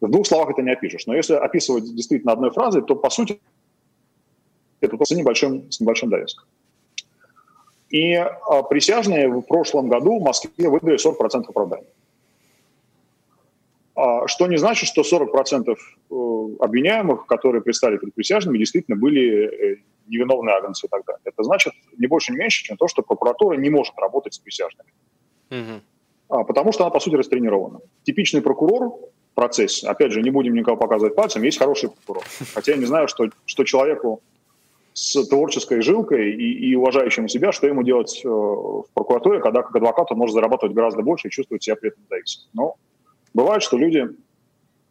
в 0.00 0.10
двух 0.10 0.26
словах 0.26 0.50
это 0.50 0.62
не 0.62 0.72
опишешь. 0.72 1.06
Но 1.06 1.14
если 1.14 1.34
описывать 1.34 1.84
действительно 1.94 2.32
одной 2.32 2.50
фразой, 2.50 2.82
то 2.82 2.96
по 2.96 3.10
сути 3.10 3.38
это 4.80 4.96
с 5.04 5.10
небольшим, 5.10 5.70
с 5.70 5.80
небольшим 5.80 6.08
довеском. 6.08 6.46
И 7.90 8.14
а, 8.14 8.62
присяжные 8.62 9.28
в 9.28 9.42
прошлом 9.42 9.88
году 9.88 10.18
в 10.18 10.22
Москве 10.22 10.68
выдали 10.68 10.96
40% 10.96 11.44
оправданий. 11.48 11.86
А, 13.98 14.28
что 14.28 14.46
не 14.46 14.58
значит, 14.58 14.88
что 14.88 15.02
40% 15.02 15.74
э, 15.74 15.74
обвиняемых, 16.60 17.26
которые 17.26 17.62
предстали 17.62 17.96
перед 17.96 18.14
присяжными, 18.14 18.56
действительно 18.56 18.96
были 18.96 19.72
э, 19.72 19.76
невиновные 20.06 20.54
агнцы 20.54 20.86
и 20.86 20.88
так 20.88 21.04
далее. 21.04 21.20
Это 21.24 21.42
значит 21.42 21.72
не 21.96 22.06
больше, 22.06 22.32
не 22.32 22.38
меньше, 22.38 22.62
чем 22.62 22.76
то, 22.76 22.86
что 22.86 23.02
прокуратура 23.02 23.56
не 23.56 23.70
может 23.70 23.94
работать 23.98 24.34
с 24.34 24.38
присяжными. 24.38 24.90
Угу. 25.50 26.44
Потому 26.44 26.70
что 26.70 26.84
она, 26.84 26.90
по 26.90 27.00
сути, 27.00 27.16
растренирована. 27.16 27.80
Типичный 28.04 28.40
прокурор 28.40 28.84
в 28.84 29.34
процессе, 29.34 29.88
опять 29.88 30.12
же, 30.12 30.22
не 30.22 30.30
будем 30.30 30.54
никого 30.54 30.76
показывать 30.76 31.16
пальцем, 31.16 31.42
есть 31.42 31.58
хороший 31.58 31.90
прокурор. 31.90 32.22
Хотя 32.54 32.72
я 32.72 32.78
не 32.78 32.86
знаю, 32.86 33.08
что, 33.08 33.30
что 33.46 33.64
человеку 33.64 34.22
с 34.92 35.26
творческой 35.26 35.82
жилкой 35.82 36.34
и, 36.34 36.70
и 36.70 36.74
уважающим 36.76 37.26
себя, 37.26 37.50
что 37.50 37.66
ему 37.66 37.82
делать 37.82 38.20
э, 38.24 38.28
в 38.28 38.86
прокуратуре, 38.94 39.40
когда 39.40 39.62
как 39.62 39.74
адвокат 39.74 40.12
он 40.12 40.18
может 40.18 40.34
зарабатывать 40.34 40.76
гораздо 40.76 41.02
больше 41.02 41.26
и 41.26 41.30
чувствовать 41.32 41.64
себя 41.64 41.74
при 41.74 41.88
этом 41.90 42.04
зависимым. 42.08 42.48
Но 42.52 42.76
бывает, 43.34 43.62
что 43.62 43.76
люди 43.76 44.08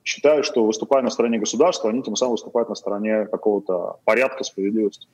считают, 0.04 0.46
что 0.46 0.66
выступая 0.66 1.04
на 1.04 1.10
стороне 1.10 1.38
государства, 1.38 1.90
они 1.90 2.02
тем 2.02 2.16
самым 2.16 2.34
выступают 2.34 2.70
на 2.70 2.76
стороне 2.76 3.26
какого-то 3.26 3.98
порядка, 4.06 4.44
справедливости. 4.44 5.08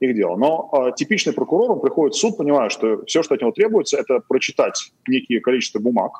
Их 0.00 0.14
дело. 0.14 0.36
Но 0.36 0.70
э, 0.72 0.92
типичный 0.96 1.34
прокурор, 1.34 1.72
он 1.72 1.80
приходит 1.80 2.14
в 2.14 2.18
суд, 2.18 2.38
понимая, 2.38 2.70
что 2.70 3.04
все, 3.04 3.22
что 3.22 3.34
от 3.34 3.42
него 3.42 3.52
требуется, 3.52 3.98
это 3.98 4.20
прочитать 4.26 4.92
некие 5.06 5.40
количество 5.40 5.78
бумаг. 5.78 6.12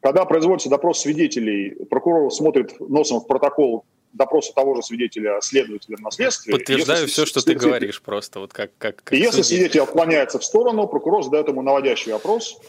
Когда 0.00 0.24
производится 0.24 0.68
допрос 0.68 1.00
свидетелей, 1.00 1.74
прокурор 1.90 2.30
смотрит 2.32 2.78
носом 2.78 3.18
в 3.20 3.26
протокол 3.26 3.84
допроса 4.12 4.52
того 4.54 4.76
же 4.76 4.82
свидетеля 4.82 5.40
следователя 5.40 5.96
на 5.98 6.12
следствии. 6.12 6.52
Подтверждаю 6.52 7.02
если, 7.02 7.12
все, 7.12 7.26
что 7.26 7.44
ты 7.44 7.54
говоришь 7.54 8.00
просто. 8.00 8.38
Вот 8.38 8.52
как, 8.52 8.70
как, 8.78 9.02
как 9.02 9.12
и 9.12 9.20
если 9.20 9.42
свидетель 9.42 9.80
отклоняется 9.80 10.38
в 10.38 10.44
сторону, 10.44 10.86
прокурор 10.86 11.24
задает 11.24 11.48
ему 11.48 11.62
наводящий 11.62 12.12
опрос. 12.12 12.60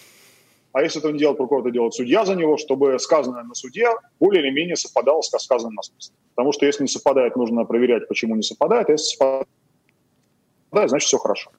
А 0.78 0.84
если 0.84 1.00
этого 1.00 1.12
не 1.12 1.18
делает 1.18 1.40
прокурор, 1.40 1.64
это 1.64 1.72
делает 1.72 1.96
судья 1.96 2.24
за 2.24 2.36
него, 2.36 2.56
чтобы 2.56 3.00
сказанное 3.00 3.42
на 3.42 3.56
суде 3.56 3.88
более 4.20 4.44
или 4.44 4.52
менее 4.52 4.76
совпадало 4.76 5.22
с 5.22 5.32
сказанным 5.40 5.74
на 5.74 5.82
следствии. 5.82 6.16
Потому 6.36 6.52
что 6.52 6.68
если 6.68 6.84
не 6.84 6.88
совпадает, 6.88 7.36
нужно 7.36 7.66
проверять, 7.66 8.08
почему 8.08 8.36
не 8.36 8.44
совпадает. 8.44 8.88
А 8.88 8.92
если 8.92 9.18
совпадает, 9.18 9.48
значит 10.90 11.08
все 11.08 11.18
хорошо. 11.18 11.50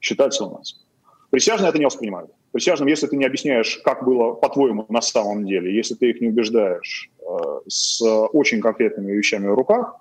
Считается 0.00 0.44
у 0.44 0.56
нас. 0.56 0.86
Присяжные 1.30 1.70
это 1.70 1.80
не 1.80 1.84
воспринимают. 1.84 2.30
Присяжным, 2.52 2.88
если 2.88 3.08
ты 3.08 3.16
не 3.16 3.24
объясняешь, 3.24 3.80
как 3.84 4.04
было 4.04 4.34
по-твоему 4.34 4.86
на 4.88 5.00
самом 5.00 5.46
деле, 5.46 5.74
если 5.74 5.96
ты 5.96 6.10
их 6.10 6.20
не 6.20 6.28
убеждаешь 6.28 7.10
э, 7.18 7.24
с 7.66 8.00
очень 8.02 8.60
конкретными 8.60 9.10
вещами 9.10 9.48
в 9.48 9.54
руках, 9.54 9.96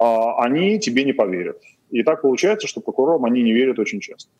э, 0.00 0.04
они 0.38 0.80
тебе 0.80 1.04
не 1.04 1.12
поверят. 1.12 1.60
И 1.90 2.02
так 2.04 2.22
получается, 2.22 2.66
что 2.68 2.80
прокурорам 2.80 3.26
они 3.26 3.42
не 3.42 3.52
верят 3.52 3.78
очень 3.78 4.00
часто. 4.00 4.30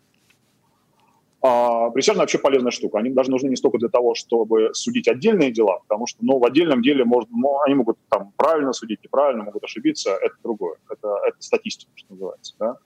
А 1.47 1.91
присяжные 1.91 2.23
вообще 2.23 2.39
полезная 2.39 2.71
штука. 2.71 2.97
Они 2.97 3.11
даже 3.11 3.31
нужны 3.31 3.49
не 3.49 3.57
столько 3.57 3.77
для 3.77 3.91
того, 3.91 4.15
чтобы 4.15 4.71
судить 4.73 5.09
отдельные 5.09 5.53
дела, 5.53 5.81
потому 5.87 6.07
что 6.07 6.25
ну, 6.25 6.39
в 6.39 6.45
отдельном 6.47 6.81
деле 6.81 7.05
можно, 7.05 7.37
ну, 7.37 7.61
они 7.61 7.75
могут 7.75 7.99
там 8.09 8.33
правильно 8.39 8.73
судить, 8.73 9.05
неправильно, 9.05 9.45
могут 9.45 9.63
ошибиться, 9.63 10.13
это 10.13 10.35
другое. 10.43 10.77
Это, 10.89 11.19
это 11.29 11.37
статистика, 11.41 11.93
что 11.97 12.15
называется. 12.15 12.55
Да? 12.59 12.77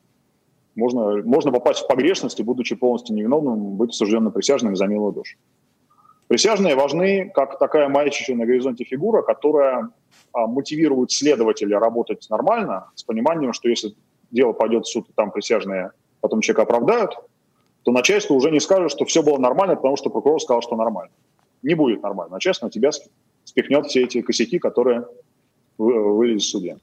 Можно, 0.75 1.23
можно 1.23 1.53
попасть 1.53 1.85
в 1.85 1.87
погрешности, 1.87 2.43
будучи 2.43 2.75
полностью 2.75 3.15
невиновным, 3.15 3.77
быть 3.77 3.91
осужденным 3.91 4.33
присяжным 4.33 4.75
за 4.75 4.89
милую 4.89 5.13
душу. 5.13 5.39
Присяжные 6.27 6.75
важны 6.75 7.31
как 7.33 7.61
такая 7.61 7.89
маячащая 7.89 8.35
на 8.35 8.45
горизонте 8.45 8.83
фигура, 8.83 9.23
которая 9.23 9.91
а, 10.33 10.49
мотивирует 10.49 11.13
следователя 11.13 11.79
работать 11.79 12.27
нормально, 12.29 12.91
с 12.97 13.05
пониманием, 13.05 13.53
что 13.53 13.69
если 13.69 13.95
дело 14.33 14.53
пойдет 14.53 14.85
в 14.85 14.91
суд, 14.91 15.09
и 15.09 15.13
там 15.15 15.31
присяжные 15.31 15.93
потом 16.21 16.41
человека 16.41 16.63
оправдают, 16.63 17.17
то 17.83 17.93
начальство 17.93 18.35
уже 18.35 18.51
не 18.51 18.61
скажет, 18.61 18.91
что 18.91 19.05
все 19.05 19.23
было 19.23 19.39
нормально, 19.39 19.77
потому 19.77 19.97
что 19.97 20.11
прокурор 20.11 20.41
сказал, 20.41 20.63
что 20.63 20.77
нормально. 20.77 21.13
Не 21.63 21.75
будет 21.75 22.03
нормально. 22.03 22.35
Начальство 22.35 22.67
на 22.67 22.71
тебя 22.71 22.91
спихнет 23.45 23.87
все 23.87 24.05
эти 24.05 24.21
косяки, 24.21 24.59
которые 24.59 25.07
вылезли 25.79 26.39
в 26.39 26.45
суде. 26.45 26.77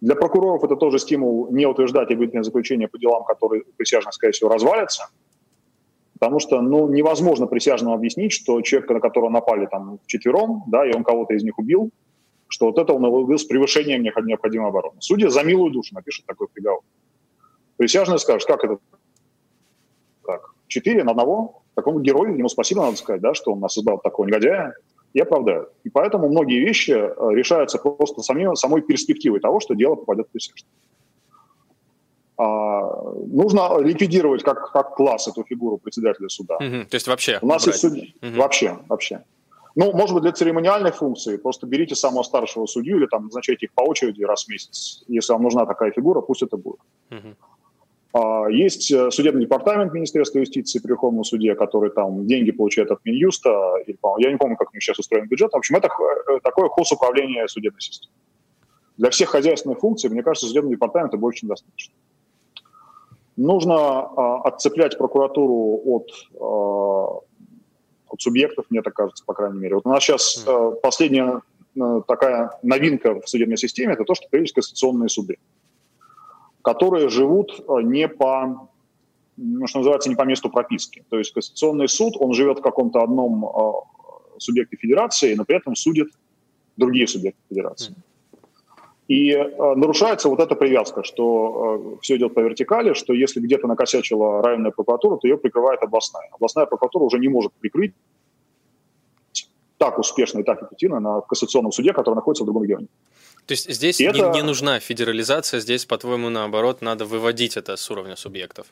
Для 0.00 0.14
прокуроров 0.14 0.62
это 0.62 0.76
тоже 0.76 0.98
стимул 0.98 1.48
не 1.50 1.66
утверждать 1.66 2.10
обвинительное 2.10 2.44
заключение 2.44 2.88
по 2.88 2.98
делам, 2.98 3.24
которые 3.24 3.64
присяжные, 3.76 4.12
скорее 4.12 4.32
всего, 4.32 4.48
развалятся. 4.48 5.08
Потому 6.18 6.38
что 6.40 6.60
ну, 6.60 6.88
невозможно 6.88 7.46
присяжному 7.46 7.94
объяснить, 7.94 8.32
что 8.32 8.60
человек, 8.62 8.90
на 8.90 9.00
которого 9.00 9.30
напали 9.30 9.66
там 9.66 9.98
четвером, 10.06 10.64
да, 10.66 10.86
и 10.88 10.94
он 10.94 11.04
кого-то 11.04 11.34
из 11.34 11.42
них 11.42 11.58
убил, 11.58 11.90
что 12.48 12.66
вот 12.66 12.78
это 12.78 12.92
он 12.92 13.04
убил 13.04 13.38
с 13.38 13.44
превышением 13.44 14.02
необходимой 14.02 14.68
обороны. 14.68 14.96
Судья 15.00 15.30
за 15.30 15.42
милую 15.42 15.72
душу 15.72 15.94
напишет 15.94 16.26
такой 16.26 16.48
приговор. 16.48 16.82
Присяжный 17.76 18.18
скажет, 18.18 18.46
как 18.48 18.64
это? 18.64 18.78
Четыре 20.68 21.04
на 21.04 21.10
одного? 21.12 21.62
Такому 21.74 22.00
герою, 22.00 22.36
ему 22.36 22.48
спасибо 22.48 22.82
надо 22.82 22.96
сказать, 22.96 23.20
да, 23.20 23.34
что 23.34 23.52
он 23.52 23.60
нас 23.60 23.76
избрал 23.76 23.98
такого 23.98 24.26
негодяя 24.26 24.74
и 25.12 25.20
оправдают. 25.20 25.70
И 25.84 25.90
поэтому 25.90 26.28
многие 26.28 26.60
вещи 26.60 26.92
э, 26.92 27.34
решаются 27.34 27.78
просто 27.78 28.22
самим, 28.22 28.54
самой 28.54 28.82
перспективой 28.82 29.40
того, 29.40 29.60
что 29.60 29.74
дело 29.74 29.94
попадет 29.94 30.28
в 30.28 30.30
присяжных. 30.30 30.66
А, 32.36 33.12
нужно 33.26 33.80
ликвидировать 33.80 34.44
как, 34.44 34.70
как 34.70 34.94
класс 34.94 35.26
эту 35.26 35.44
фигуру 35.44 35.78
председателя 35.78 36.28
суда. 36.28 36.56
Угу, 36.56 36.84
то 36.88 36.94
есть 36.94 37.08
вообще? 37.08 37.38
У 37.42 37.46
нас 37.46 37.66
есть 37.66 37.80
судьи. 37.80 38.14
Угу. 38.22 38.38
Вообще, 38.38 38.78
вообще. 38.88 39.24
Ну, 39.74 39.92
может 39.92 40.14
быть, 40.14 40.22
для 40.22 40.32
церемониальной 40.32 40.92
функции 40.92 41.36
просто 41.36 41.66
берите 41.66 41.94
самого 41.94 42.22
старшего 42.22 42.66
судью 42.66 42.98
или 42.98 43.06
там 43.06 43.24
назначайте 43.24 43.66
их 43.66 43.72
по 43.72 43.82
очереди 43.82 44.22
раз 44.22 44.44
в 44.44 44.48
месяц. 44.48 45.04
Если 45.08 45.32
вам 45.32 45.42
нужна 45.42 45.66
такая 45.66 45.90
фигура, 45.90 46.20
пусть 46.20 46.42
это 46.42 46.56
будет. 46.56 46.80
Угу. 47.10 47.34
Есть 48.50 48.90
э, 48.90 49.10
судебный 49.10 49.42
департамент 49.42 49.92
Министерства 49.92 50.38
юстиции 50.38 50.78
при 50.78 50.88
Верховном 50.88 51.24
суде, 51.24 51.54
который 51.54 51.90
там 51.90 52.26
деньги 52.26 52.50
получает 52.50 52.90
от 52.90 53.04
Минюста. 53.04 53.50
Или, 53.86 53.98
я 54.18 54.30
не 54.30 54.38
помню, 54.38 54.56
как 54.56 54.70
у 54.70 54.74
них 54.74 54.82
сейчас 54.82 54.98
устроен 54.98 55.28
бюджет. 55.28 55.52
В 55.52 55.56
общем, 55.56 55.76
это 55.76 55.88
э, 55.88 56.40
такое 56.42 56.68
хозуправление 56.68 57.46
судебной 57.48 57.80
системы. 57.80 58.14
Для 58.96 59.10
всех 59.10 59.28
хозяйственных 59.28 59.78
функций, 59.78 60.10
мне 60.10 60.22
кажется, 60.22 60.46
судебного 60.46 60.74
департамента 60.74 61.16
больше 61.16 61.40
чем 61.40 61.50
достаточно. 61.50 61.94
Нужно 63.36 63.76
а, 63.76 64.40
отцеплять 64.42 64.98
прокуратуру 64.98 65.80
от, 65.84 66.10
а, 66.40 67.20
от 68.08 68.20
субъектов, 68.20 68.64
мне 68.70 68.82
так 68.82 68.94
кажется, 68.94 69.24
по 69.24 69.34
крайней 69.34 69.60
мере. 69.60 69.76
Вот 69.76 69.86
у 69.86 69.90
нас 69.90 70.02
сейчас 70.02 70.44
а, 70.44 70.72
последняя 70.72 71.42
а, 71.80 72.00
такая 72.00 72.58
новинка 72.64 73.20
в 73.20 73.28
судебной 73.28 73.56
системе– 73.56 73.92
это 73.94 74.02
то, 74.02 74.16
что 74.16 74.26
появились 74.28 74.52
конституционные 74.52 75.08
суды 75.08 75.36
которые 76.68 77.08
живут 77.08 77.64
э, 77.66 77.82
не 77.82 78.08
по, 78.08 78.68
ну, 79.38 79.66
что 79.66 79.78
называется, 79.78 80.10
не 80.10 80.16
по 80.16 80.26
месту 80.26 80.50
прописки. 80.50 81.02
То 81.08 81.18
есть 81.18 81.32
Конституционный 81.32 81.88
суд, 81.88 82.14
он 82.20 82.34
живет 82.34 82.58
в 82.58 82.62
каком-то 82.62 83.02
одном 83.02 83.44
э, 83.46 84.38
субъекте 84.38 84.76
федерации, 84.76 85.34
но 85.34 85.44
при 85.44 85.56
этом 85.56 85.74
судит 85.74 86.08
другие 86.76 87.06
субъекты 87.06 87.40
федерации. 87.48 87.94
И 89.08 89.30
э, 89.30 89.74
нарушается 89.76 90.28
вот 90.28 90.40
эта 90.40 90.54
привязка, 90.54 91.04
что 91.04 91.94
э, 91.96 91.96
все 92.02 92.16
идет 92.16 92.34
по 92.34 92.40
вертикали, 92.40 92.92
что 92.92 93.14
если 93.14 93.40
где-то 93.40 93.66
накосячила 93.66 94.42
районная 94.42 94.70
прокуратура, 94.70 95.16
то 95.16 95.26
ее 95.26 95.38
прикрывает 95.38 95.82
областная. 95.82 96.28
Областная 96.32 96.66
прокуратура 96.66 97.04
уже 97.04 97.18
не 97.18 97.28
может 97.28 97.52
прикрыть 97.60 97.94
так 99.78 99.98
успешно 99.98 100.40
и 100.40 100.42
так 100.42 100.62
эффективно 100.62 101.00
на 101.00 101.20
Конституционном 101.20 101.72
суде, 101.72 101.92
который 101.92 102.16
находится 102.16 102.42
в 102.44 102.46
другом 102.46 102.64
регионе. 102.64 102.88
То 103.48 103.52
есть 103.52 103.72
здесь 103.72 103.98
не, 103.98 104.06
это... 104.06 104.30
не 104.32 104.42
нужна 104.42 104.78
федерализация, 104.78 105.60
здесь, 105.60 105.86
по-твоему, 105.86 106.28
наоборот, 106.28 106.82
надо 106.82 107.06
выводить 107.06 107.56
это 107.56 107.76
с 107.76 107.90
уровня 107.90 108.14
субъектов? 108.14 108.66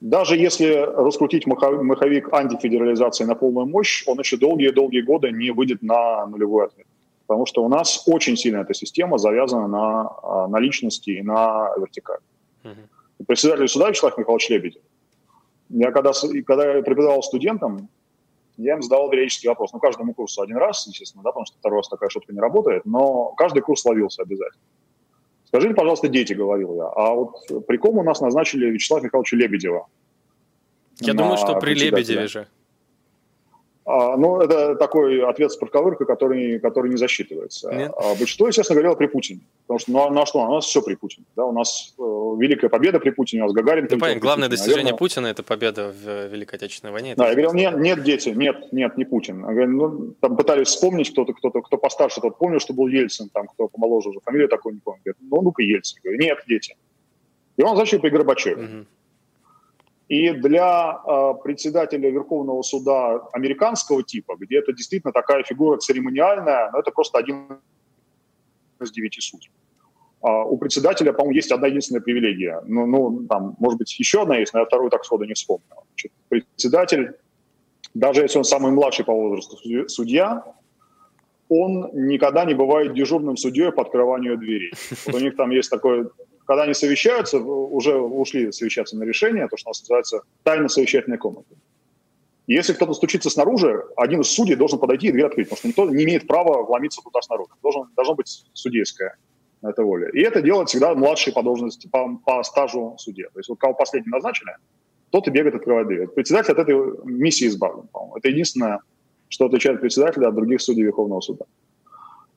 Даже 0.00 0.36
если 0.36 0.66
раскрутить 0.74 1.44
маховик 1.44 2.32
антифедерализации 2.32 3.24
на 3.24 3.34
полную 3.34 3.66
мощь, 3.66 4.04
он 4.06 4.20
еще 4.20 4.36
долгие-долгие 4.36 5.00
годы 5.00 5.32
не 5.32 5.50
выйдет 5.50 5.82
на 5.82 6.24
нулевой 6.26 6.66
ответ. 6.66 6.86
Потому 7.26 7.46
что 7.46 7.64
у 7.64 7.68
нас 7.68 8.04
очень 8.06 8.36
сильно 8.36 8.58
эта 8.58 8.74
система 8.74 9.18
завязана 9.18 9.66
на, 9.66 10.08
а, 10.22 10.46
на 10.46 10.60
личности 10.60 11.10
и 11.10 11.22
на 11.22 11.72
вертикаль. 11.76 12.20
Угу. 12.62 13.24
Председатель 13.26 13.66
суда 13.66 13.88
Вячеслав 13.88 14.16
Михайлович 14.16 14.50
Лебедев. 14.50 14.82
Я 15.68 15.90
когда, 15.90 16.12
когда 16.46 16.76
я 16.76 16.82
преподавал 16.82 17.24
студентам, 17.24 17.88
я 18.62 18.74
им 18.74 18.82
задавал 18.82 19.10
периодический 19.10 19.48
вопрос. 19.48 19.72
Ну, 19.72 19.78
каждому 19.78 20.14
курсу 20.14 20.42
один 20.42 20.56
раз, 20.56 20.86
естественно, 20.86 21.22
да, 21.22 21.30
потому 21.30 21.46
что 21.46 21.56
второй 21.58 21.78
раз 21.78 21.88
такая 21.88 22.08
шутка 22.10 22.32
не 22.32 22.40
работает, 22.40 22.84
но 22.84 23.32
каждый 23.36 23.62
курс 23.62 23.84
ловился 23.84 24.22
обязательно. 24.22 24.62
Скажите, 25.44 25.74
пожалуйста, 25.74 26.08
дети, 26.08 26.32
говорил 26.32 26.76
я, 26.76 26.86
а 26.86 27.14
вот 27.14 27.66
при 27.66 27.76
ком 27.76 27.98
у 27.98 28.02
нас 28.02 28.20
назначили 28.20 28.70
Вячеслава 28.70 29.02
Михайловича 29.02 29.36
Лебедева? 29.36 29.88
Я 31.00 31.14
думаю, 31.14 31.36
что 31.36 31.58
при 31.58 31.74
Лебедеве 31.74 32.26
же. 32.26 32.46
А, 33.90 34.16
ну, 34.16 34.40
это 34.40 34.76
такой 34.76 35.22
ответ 35.28 35.50
с 35.50 35.56
проковыркой, 35.56 36.06
который, 36.06 36.60
который 36.60 36.90
не 36.90 36.96
засчитывается. 36.96 37.72
Нет. 37.72 37.92
А 37.96 38.14
большинство, 38.14 38.46
естественно, 38.46 38.76
говорило 38.76 38.94
при 38.94 39.06
Путине. 39.06 39.40
Потому 39.66 39.78
что, 39.80 39.90
ну, 39.90 40.06
а 40.06 40.10
на 40.10 40.26
что? 40.26 40.40
У 40.40 40.54
нас 40.54 40.66
все 40.66 40.80
при 40.80 40.94
Путине. 40.94 41.26
Да? 41.34 41.44
У 41.44 41.52
нас 41.52 41.94
э, 41.98 42.02
великая 42.02 42.68
победа 42.68 43.00
при 43.00 43.10
Путине, 43.10 43.42
у 43.42 43.46
нас 43.46 43.52
Гагарин... 43.52 43.86
Да, 43.86 43.96
понятно, 43.96 44.20
главное 44.20 44.48
Путине. 44.48 44.56
достижение 44.56 44.84
Наверное... 44.84 44.98
Путина– 44.98 45.26
это 45.28 45.42
победа 45.42 45.92
в 45.92 46.08
э, 46.08 46.28
Великой 46.28 46.54
Отечественной 46.54 46.92
войне. 46.92 47.14
Да, 47.16 47.28
я 47.28 47.32
говорил, 47.32 47.52
нет, 47.52 47.76
нет, 47.78 48.02
дети, 48.04 48.28
нет, 48.28 48.72
нет, 48.72 48.96
не 48.96 49.04
Путин. 49.04 49.40
Я 49.40 49.52
говорю, 49.52 49.70
ну, 49.70 50.14
там 50.20 50.36
пытались 50.36 50.68
вспомнить 50.68 51.10
кто-то, 51.10 51.32
кто-то, 51.32 51.60
кто 51.60 51.76
постарше, 51.76 52.20
тот 52.20 52.38
помнил, 52.38 52.60
что 52.60 52.72
был 52.72 52.86
Ельцин, 52.86 53.28
там, 53.28 53.48
кто 53.48 53.66
помоложе 53.68 54.10
уже, 54.10 54.20
фамилию 54.20 54.48
такой 54.48 54.74
не 54.74 54.80
помню. 54.80 55.00
Говорит, 55.04 55.20
ну, 55.30 55.42
ну-ка, 55.42 55.62
Ельцин. 55.62 55.98
Я 56.04 56.10
говорю, 56.10 56.24
нет, 56.24 56.38
дети. 56.46 56.76
И 57.56 57.62
он 57.62 57.76
зачем 57.76 58.00
при 58.00 58.10
Горбачеве. 58.10 58.62
Угу. 58.62 58.86
И 60.10 60.32
для 60.32 61.00
э, 61.06 61.34
председателя 61.44 62.10
Верховного 62.10 62.62
суда 62.62 63.28
американского 63.32 64.02
типа, 64.02 64.34
где 64.40 64.58
это 64.58 64.72
действительно 64.72 65.12
такая 65.12 65.44
фигура 65.44 65.78
церемониальная, 65.78 66.68
ну, 66.72 66.80
это 66.80 66.90
просто 66.90 67.18
один 67.18 67.60
из 68.80 68.90
девяти 68.90 69.20
судей. 69.20 69.52
А 70.20 70.44
у 70.44 70.58
председателя, 70.58 71.12
по-моему, 71.12 71.36
есть 71.36 71.52
одна 71.52 71.68
единственная 71.68 72.02
привилегия. 72.02 72.60
Ну, 72.66 72.86
ну, 72.86 73.26
там, 73.28 73.54
может 73.60 73.78
быть, 73.78 74.00
еще 74.00 74.22
одна 74.22 74.36
есть, 74.38 74.52
но 74.52 74.60
я 74.60 74.66
вторую 74.66 74.90
так 74.90 75.04
сходу 75.04 75.24
не 75.26 75.34
вспомнил. 75.34 75.84
Значит, 75.90 76.12
председатель, 76.28 77.12
даже 77.94 78.22
если 78.22 78.38
он 78.38 78.44
самый 78.44 78.72
младший 78.72 79.04
по 79.04 79.12
возрасту 79.12 79.56
судья, 79.86 80.42
он 81.48 81.88
никогда 81.92 82.44
не 82.44 82.54
бывает 82.54 82.94
дежурным 82.94 83.36
судьей 83.36 83.70
по 83.70 83.82
открыванию 83.82 84.36
дверей. 84.36 84.72
Вот 85.06 85.14
у 85.14 85.18
них 85.20 85.36
там 85.36 85.50
есть 85.50 85.70
такое, 85.70 86.10
когда 86.50 86.64
они 86.64 86.74
совещаются, 86.74 87.38
уже 87.38 87.96
ушли 87.96 88.50
совещаться 88.50 88.96
на 88.96 89.04
решение, 89.04 89.46
то, 89.46 89.56
что 89.56 89.68
у 89.68 89.70
нас 89.70 89.82
называется 89.82 90.22
тайна 90.42 90.68
совещательной 90.68 91.16
комнаты. 91.16 91.54
Если 92.48 92.72
кто-то 92.72 92.92
стучится 92.92 93.30
снаружи, 93.30 93.84
один 93.96 94.22
из 94.22 94.30
судей 94.30 94.56
должен 94.56 94.80
подойти 94.80 95.06
и 95.06 95.12
дверь 95.12 95.26
открыть, 95.26 95.48
потому 95.48 95.58
что 95.58 95.68
никто 95.68 95.88
не 95.88 96.02
имеет 96.02 96.26
права 96.26 96.64
вломиться 96.64 97.02
туда 97.04 97.22
снаружи. 97.22 97.52
Должен, 97.62 97.84
должно 97.94 98.16
быть 98.16 98.44
на 99.62 99.70
это 99.70 99.84
воля. 99.84 100.10
И 100.12 100.20
это 100.22 100.42
делает 100.42 100.70
всегда 100.70 100.92
младший 100.96 101.32
по 101.32 101.44
должности, 101.44 101.86
по, 101.86 102.16
по 102.26 102.42
стажу 102.42 102.96
судья. 102.98 103.28
То 103.32 103.38
есть 103.38 103.48
вот 103.48 103.60
кого 103.60 103.74
последний 103.74 104.10
назначили, 104.10 104.50
тот 105.10 105.28
и 105.28 105.30
бегает 105.30 105.54
открывать 105.54 105.86
дверь. 105.86 106.08
Председатель 106.08 106.50
от 106.50 106.58
этой 106.58 106.74
миссии 107.04 107.46
избавлен, 107.46 107.86
по-моему. 107.92 108.16
Это 108.16 108.28
единственное, 108.28 108.80
что 109.28 109.44
отличает 109.44 109.80
председателя 109.80 110.26
от 110.26 110.34
других 110.34 110.60
судей 110.60 110.82
Верховного 110.82 111.20
суда. 111.20 111.44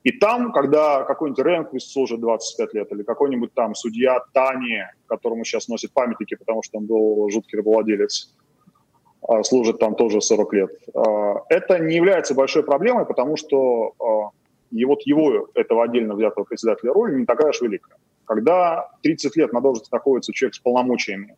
И 0.03 0.11
там, 0.11 0.51
когда 0.51 1.03
какой-нибудь 1.03 1.45
Ренквист 1.45 1.91
служит 1.91 2.19
25 2.19 2.73
лет, 2.73 2.91
или 2.91 3.03
какой-нибудь 3.03 3.53
там 3.53 3.73
судья 3.73 4.21
Тани, 4.33 4.81
которому 5.07 5.45
сейчас 5.45 5.69
носят 5.69 5.93
памятники, 5.93 6.35
потому 6.35 6.61
что 6.61 6.79
он 6.79 6.85
был 6.85 7.29
жуткий 7.29 7.57
рабовладелец, 7.57 8.35
а, 9.25 9.43
служит 9.43 9.79
там 9.79 9.95
тоже 9.95 10.19
40 10.19 10.53
лет, 10.53 10.69
а, 10.93 11.43
это 11.47 11.79
не 11.79 11.95
является 11.95 12.35
большой 12.35 12.63
проблемой, 12.63 13.05
потому 13.05 13.37
что 13.37 13.93
а, 13.99 14.31
и 14.71 14.83
вот 14.83 15.03
его, 15.03 15.47
этого 15.53 15.83
отдельно 15.83 16.15
взятого 16.15 16.43
председателя 16.43 16.91
роли, 16.91 17.19
не 17.19 17.25
такая 17.25 17.51
уж 17.51 17.61
великая. 17.61 17.95
Когда 18.25 18.89
30 19.03 19.35
лет 19.37 19.53
на 19.53 19.61
должности 19.61 19.93
находится 19.93 20.33
человек 20.33 20.55
с 20.55 20.59
полномочиями 20.59 21.37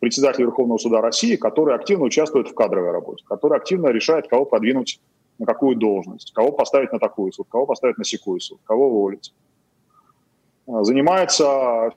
председателя 0.00 0.44
Верховного 0.44 0.78
суда 0.78 1.00
России, 1.00 1.36
который 1.36 1.74
активно 1.74 2.04
участвует 2.04 2.48
в 2.48 2.54
кадровой 2.54 2.90
работе, 2.90 3.24
который 3.26 3.56
активно 3.56 3.88
решает, 3.88 4.28
кого 4.28 4.44
подвинуть 4.44 5.00
на 5.38 5.46
какую 5.46 5.76
должность, 5.76 6.32
кого 6.32 6.52
поставить 6.52 6.92
на 6.92 6.98
такую 6.98 7.32
суд, 7.32 7.46
кого 7.48 7.66
поставить 7.66 7.98
на 7.98 8.04
секую 8.04 8.40
суд, 8.40 8.60
кого 8.64 8.88
уволить. 8.88 9.34
Занимается 10.66 11.90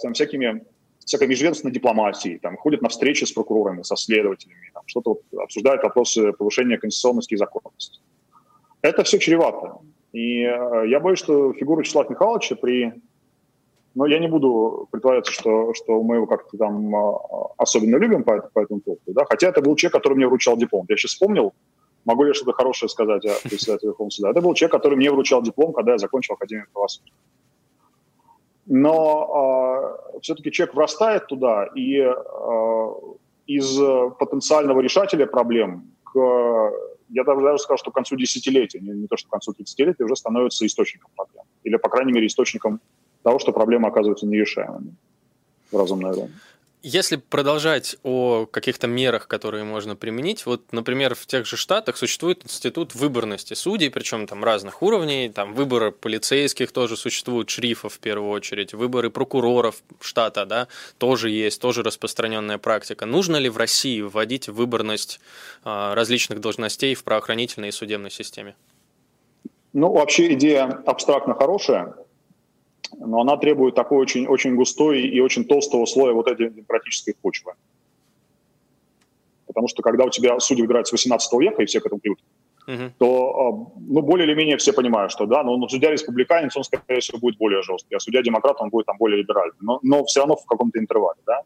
там, 0.00 0.12
всякими 0.12 0.64
всякой 1.04 1.28
межведомственной 1.28 1.72
дипломатией, 1.72 2.38
там, 2.38 2.56
ходит 2.56 2.80
на 2.80 2.88
встречи 2.88 3.24
с 3.24 3.32
прокурорами, 3.32 3.82
со 3.82 3.96
следователями, 3.96 4.70
там, 4.72 4.82
что-то 4.86 5.10
вот, 5.10 5.42
обсуждает 5.42 5.82
вопросы 5.82 6.32
повышения 6.32 6.78
конституционности 6.78 7.34
и 7.34 7.36
законности 7.36 8.00
это 8.84 9.02
все 9.02 9.18
чревато. 9.18 9.78
И 10.12 10.42
э, 10.42 10.84
я 10.88 11.00
боюсь, 11.00 11.18
что 11.18 11.54
фигура 11.54 11.80
Вячеслава 11.80 12.10
Михайловича 12.10 12.54
при... 12.54 12.92
Но 13.94 14.06
я 14.06 14.18
не 14.18 14.28
буду 14.28 14.88
притворяться, 14.90 15.32
что, 15.32 15.72
что 15.72 16.02
мы 16.02 16.16
его 16.16 16.26
как-то 16.26 16.58
там 16.58 16.94
э, 16.94 17.18
особенно 17.56 17.96
любим 17.96 18.24
по, 18.24 18.40
по 18.52 18.60
этому 18.60 18.80
поводу. 18.80 19.02
Да? 19.06 19.24
Хотя 19.24 19.48
это 19.48 19.62
был 19.62 19.74
человек, 19.76 19.94
который 19.94 20.14
мне 20.14 20.26
вручал 20.26 20.58
диплом. 20.58 20.84
Я 20.88 20.96
сейчас 20.96 21.12
вспомнил, 21.12 21.54
могу 22.04 22.24
ли 22.24 22.32
что-то 22.34 22.52
хорошее 22.52 22.88
сказать 22.88 23.24
о 23.24 23.48
председателе 23.48 23.88
Верховного 23.88 24.10
суда. 24.10 24.30
Это 24.30 24.40
был 24.40 24.54
человек, 24.54 24.72
который 24.72 24.96
мне 24.96 25.10
вручал 25.10 25.42
диплом, 25.42 25.72
когда 25.72 25.92
я 25.92 25.98
закончил 25.98 26.34
Академию 26.34 26.66
правосудия. 26.72 27.12
Но 28.66 30.08
э, 30.14 30.20
все-таки 30.20 30.50
человек 30.50 30.74
врастает 30.74 31.26
туда, 31.26 31.68
и 31.74 31.98
э, 31.98 32.12
из 33.46 33.76
потенциального 34.18 34.80
решателя 34.80 35.26
проблем 35.26 35.90
к 36.04 36.72
я 37.10 37.24
даже, 37.24 37.40
даже 37.40 37.58
скажу, 37.58 37.78
что 37.78 37.90
к 37.90 37.94
концу 37.94 38.16
десятилетия, 38.16 38.80
не, 38.80 38.90
не 38.90 39.06
то 39.06 39.16
что 39.16 39.28
к 39.28 39.30
концу 39.30 39.52
30-летия, 39.52 40.04
уже 40.04 40.16
становится 40.16 40.66
источником 40.66 41.10
проблем. 41.14 41.44
Или, 41.62 41.76
по 41.76 41.88
крайней 41.88 42.12
мере, 42.12 42.26
источником 42.26 42.80
того, 43.22 43.38
что 43.38 43.52
проблемы 43.52 43.88
оказываются 43.88 44.26
нерешаемыми 44.26 44.94
в 45.70 45.78
разумное 45.78 46.12
время. 46.12 46.32
Если 46.86 47.16
продолжать 47.16 47.96
о 48.02 48.44
каких-то 48.44 48.86
мерах, 48.86 49.26
которые 49.26 49.64
можно 49.64 49.96
применить, 49.96 50.44
вот, 50.44 50.70
например, 50.70 51.14
в 51.14 51.24
тех 51.24 51.46
же 51.46 51.56
Штатах 51.56 51.96
существует 51.96 52.44
институт 52.44 52.94
выборности 52.94 53.54
судей, 53.54 53.88
причем 53.88 54.26
там 54.26 54.44
разных 54.44 54.82
уровней, 54.82 55.30
там 55.30 55.54
выборы 55.54 55.92
полицейских 55.92 56.72
тоже 56.72 56.98
существуют, 56.98 57.48
шрифов 57.48 57.94
в 57.94 58.00
первую 58.00 58.30
очередь, 58.30 58.74
выборы 58.74 59.08
прокуроров 59.08 59.76
штата, 59.98 60.44
да, 60.44 60.68
тоже 60.98 61.30
есть, 61.30 61.58
тоже 61.58 61.82
распространенная 61.82 62.58
практика. 62.58 63.06
Нужно 63.06 63.36
ли 63.36 63.48
в 63.48 63.56
России 63.56 64.02
вводить 64.02 64.50
выборность 64.50 65.20
а, 65.64 65.94
различных 65.94 66.42
должностей 66.42 66.94
в 66.94 67.02
правоохранительной 67.02 67.68
и 67.68 67.72
судебной 67.72 68.10
системе? 68.10 68.56
Ну, 69.72 69.90
вообще 69.90 70.34
идея 70.34 70.82
абстрактно 70.84 71.34
хорошая, 71.34 71.94
но 72.92 73.20
она 73.20 73.36
требует 73.36 73.74
такой 73.74 73.98
очень, 73.98 74.26
очень 74.26 74.54
густой 74.54 75.02
и 75.02 75.20
очень 75.20 75.44
толстого 75.44 75.86
слоя 75.86 76.12
вот 76.12 76.28
этой 76.28 76.50
демократической 76.50 77.14
почвы. 77.20 77.52
Потому 79.46 79.68
что 79.68 79.82
когда 79.82 80.04
у 80.04 80.10
тебя 80.10 80.38
судьи 80.40 80.62
выбирают 80.62 80.88
с 80.88 80.92
18 80.92 81.32
века, 81.40 81.62
и 81.62 81.66
все 81.66 81.80
к 81.80 81.86
этому 81.86 82.00
привыкли, 82.00 82.24
uh-huh. 82.66 82.92
то 82.98 83.06
а, 83.06 83.80
ну, 83.80 84.02
более 84.02 84.26
или 84.26 84.34
менее 84.34 84.56
все 84.56 84.72
понимают, 84.72 85.12
что 85.12 85.26
да, 85.26 85.42
но 85.42 85.56
ну, 85.56 85.68
судья 85.68 85.90
республиканец, 85.90 86.56
он, 86.56 86.64
скорее 86.64 87.00
всего, 87.00 87.18
будет 87.18 87.38
более 87.38 87.62
жесткий, 87.62 87.94
а 87.94 88.00
судья 88.00 88.22
демократ, 88.22 88.56
он 88.60 88.70
будет 88.70 88.86
там 88.86 88.96
более 88.98 89.18
либеральный, 89.18 89.56
но, 89.60 89.78
но 89.82 90.04
все 90.04 90.20
равно 90.20 90.36
в 90.36 90.46
каком-то 90.46 90.78
интервале. 90.78 91.20
Да? 91.26 91.42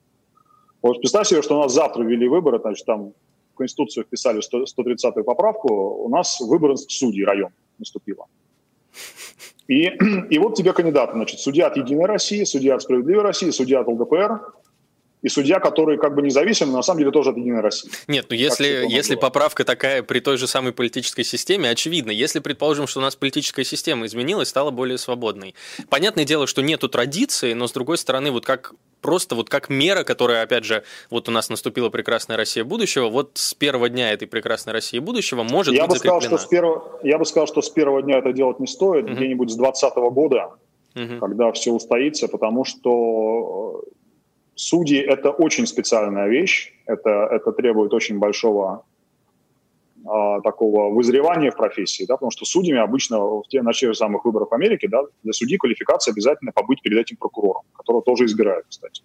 Вот 0.80 1.00
представь 1.00 1.26
себе, 1.26 1.42
что 1.42 1.58
у 1.58 1.62
нас 1.62 1.72
завтра 1.72 2.02
ввели 2.02 2.28
выборы, 2.28 2.60
значит, 2.60 2.86
там 2.86 3.12
в 3.52 3.56
Конституцию 3.56 4.04
вписали 4.04 4.40
130-ю 4.40 5.24
поправку, 5.24 5.68
у 6.04 6.08
нас 6.08 6.40
выборы 6.40 6.76
судей 6.76 7.24
район 7.24 7.50
наступило. 7.78 8.26
И, 9.68 9.86
и 10.30 10.38
вот 10.38 10.56
тебе 10.56 10.72
кандидаты, 10.72 11.12
значит, 11.12 11.40
судья 11.40 11.66
от 11.66 11.76
«Единой 11.76 12.06
России», 12.06 12.44
судья 12.44 12.74
от 12.74 12.82
«Справедливой 12.82 13.22
России», 13.22 13.50
судья 13.50 13.80
от 13.80 13.88
ЛДПР, 13.88 14.40
и 15.22 15.28
судья, 15.28 15.58
который 15.58 15.98
как 15.98 16.14
бы 16.14 16.22
независим, 16.22 16.68
но 16.70 16.76
на 16.76 16.82
самом 16.82 17.00
деле 17.00 17.10
тоже 17.10 17.30
от 17.30 17.36
«Единой 17.36 17.60
России». 17.60 17.90
Нет, 18.06 18.26
ну 18.30 18.36
если, 18.36 18.86
если 18.88 19.16
поправка 19.16 19.64
такая 19.64 20.02
при 20.02 20.20
той 20.20 20.36
же 20.36 20.46
самой 20.46 20.72
политической 20.72 21.24
системе, 21.24 21.70
очевидно, 21.70 22.10
если 22.10 22.38
предположим, 22.38 22.86
что 22.86 23.00
у 23.00 23.02
нас 23.02 23.16
политическая 23.16 23.64
система 23.64 24.06
изменилась, 24.06 24.48
стала 24.48 24.70
более 24.70 24.98
свободной. 24.98 25.54
Понятное 25.90 26.24
дело, 26.24 26.46
что 26.46 26.62
нету 26.62 26.88
традиции, 26.88 27.52
но 27.52 27.66
с 27.66 27.72
другой 27.72 27.98
стороны, 27.98 28.30
вот 28.30 28.46
как 28.46 28.74
просто 29.00 29.34
вот 29.34 29.48
как 29.48 29.68
мера, 29.68 30.04
которая, 30.04 30.42
опять 30.42 30.64
же, 30.64 30.84
вот 31.10 31.28
у 31.28 31.32
нас 31.32 31.48
наступила 31.48 31.88
прекрасная 31.88 32.36
Россия 32.36 32.64
будущего, 32.64 33.08
вот 33.08 33.32
с 33.34 33.54
первого 33.54 33.88
дня 33.88 34.12
этой 34.12 34.26
прекрасной 34.28 34.72
России 34.72 34.98
будущего 34.98 35.42
может 35.42 35.74
я 35.74 35.86
быть 35.86 35.94
бы 35.94 35.98
сказал, 35.98 36.20
что 36.20 36.38
с 36.38 36.46
первого, 36.46 37.00
Я 37.02 37.18
бы 37.18 37.24
сказал, 37.24 37.46
что 37.46 37.62
с 37.62 37.70
первого 37.70 38.02
дня 38.02 38.18
это 38.18 38.32
делать 38.32 38.60
не 38.60 38.66
стоит, 38.66 39.04
угу. 39.04 39.14
где-нибудь 39.14 39.50
с 39.50 39.56
2020 39.56 39.96
года, 40.12 40.50
угу. 40.94 41.18
когда 41.20 41.52
все 41.52 41.72
устоится, 41.72 42.28
потому 42.28 42.64
что 42.64 43.82
судьи– 44.58 44.98
это 45.14 45.30
очень 45.30 45.66
специальная 45.66 46.28
вещь, 46.28 46.72
это, 46.86 47.28
это 47.30 47.52
требует 47.52 47.94
очень 47.94 48.18
большого 48.18 48.84
а, 50.04 50.40
такого 50.40 50.92
вызревания 50.92 51.50
в 51.50 51.56
профессии, 51.56 52.04
да, 52.06 52.14
потому 52.14 52.30
что 52.30 52.44
судьями 52.44 52.80
обычно 52.80 53.18
в 53.18 53.44
те, 53.48 53.62
на 53.62 53.72
тех 53.72 53.94
самых 53.96 54.24
выборах 54.24 54.50
в 54.50 54.54
Америке 54.54 54.88
да, 54.88 55.02
для 55.22 55.32
судьи 55.32 55.56
квалификация 55.56 56.12
обязательно 56.12 56.52
побыть 56.52 56.82
перед 56.82 56.98
этим 56.98 57.16
прокурором, 57.16 57.62
которого 57.72 58.02
тоже 58.02 58.24
избирают, 58.24 58.66
кстати. 58.68 59.02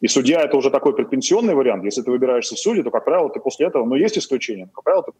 И 0.00 0.08
судья– 0.08 0.42
это 0.44 0.58
уже 0.58 0.70
такой 0.70 0.94
предпенсионный 0.94 1.54
вариант. 1.54 1.84
Если 1.84 2.02
ты 2.02 2.10
выбираешься 2.10 2.54
в 2.54 2.58
судьи, 2.58 2.82
то, 2.82 2.90
как 2.90 3.06
правило, 3.06 3.30
ты 3.30 3.40
после 3.40 3.66
этого, 3.66 3.86
ну, 3.86 3.94
есть 3.94 4.18
исключения, 4.18 4.66
но, 4.66 4.72
как 4.72 4.84
правило, 4.84 5.04
ты 5.04 5.12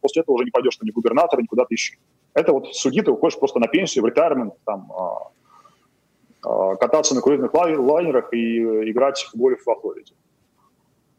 после 0.00 0.22
этого 0.22 0.36
уже 0.36 0.44
не 0.44 0.50
пойдешь 0.50 0.78
ни 0.80 0.90
губернатора, 0.90 1.42
ни 1.42 1.46
куда-то 1.46 1.74
еще. 1.74 1.96
Это 2.32 2.52
вот 2.52 2.74
судьи 2.74 3.02
ты 3.02 3.10
уходишь 3.10 3.38
просто 3.38 3.58
на 3.58 3.66
пенсию, 3.66 4.04
в 4.04 4.06
ретайрмент, 4.06 4.54
там, 4.64 4.90
а, 4.92 5.30
кататься 6.44 7.14
на 7.14 7.20
круизных 7.20 7.52
лайнерах 7.54 8.32
и 8.32 8.90
играть 8.90 9.28
в 9.32 9.36
гольф 9.36 9.64
во 9.66 9.74
Флориде. 9.80 10.14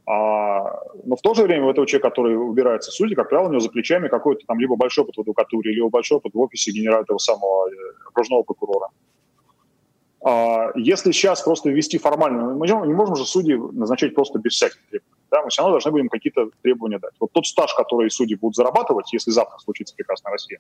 А, 0.08 0.84
но 1.04 1.16
в 1.16 1.22
то 1.22 1.34
же 1.34 1.44
время 1.44 1.66
у 1.66 1.72
этого 1.72 1.88
человека, 1.88 2.10
который 2.10 2.38
выбирается 2.38 2.92
в 2.92 2.94
судьи, 2.94 3.16
как 3.16 3.30
правило, 3.30 3.48
у 3.48 3.52
него 3.52 3.60
за 3.60 3.70
плечами 3.70 4.08
какой-то 4.08 4.46
там 4.46 4.60
либо 4.60 4.76
большой 4.76 5.04
опыт 5.04 5.18
в 5.18 5.22
адвокатуре, 5.22 5.74
либо 5.74 5.90
большой 5.90 6.18
опыт 6.18 6.34
в 6.34 6.40
офисе 6.40 6.72
генерального 6.72 7.04
этого 7.04 7.18
самого 7.18 7.68
э, 7.70 7.74
окружного 8.08 8.44
прокурора. 8.44 8.90
А, 10.24 10.72
если 10.76 11.12
сейчас 11.12 11.42
просто 11.42 11.72
ввести 11.72 11.98
формально, 11.98 12.54
мы 12.54 12.68
не 12.68 12.94
можем 12.94 13.16
же 13.16 13.26
судьи 13.26 13.56
назначать 13.56 14.14
просто 14.14 14.38
без 14.38 14.54
всяких 14.54 14.80
требований. 14.90 15.16
Да? 15.32 15.42
Мы 15.42 15.50
все 15.50 15.62
равно 15.62 15.74
должны 15.74 15.92
будем 15.92 16.10
какие-то 16.10 16.50
требования 16.62 17.00
дать. 17.00 17.14
Вот 17.20 17.32
тот 17.32 17.48
стаж, 17.48 17.74
который 17.74 18.12
судьи 18.12 18.36
будут 18.36 18.56
зарабатывать, 18.56 19.12
если 19.12 19.32
завтра 19.32 19.58
случится 19.58 19.96
прекрасная 19.96 20.34
Россия, 20.34 20.60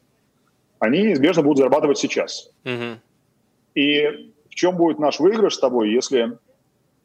они 0.80 1.04
неизбежно 1.04 1.43
будут 1.43 1.60
зарабатывать 1.60 1.99
сейчас. 1.99 2.51
Угу. 2.63 2.99
И 3.75 4.34
в 4.55 4.57
чем 4.57 4.77
будет 4.77 4.99
наш 4.99 5.19
выигрыш 5.19 5.55
с 5.55 5.59
тобой, 5.59 5.91
если 5.91 6.37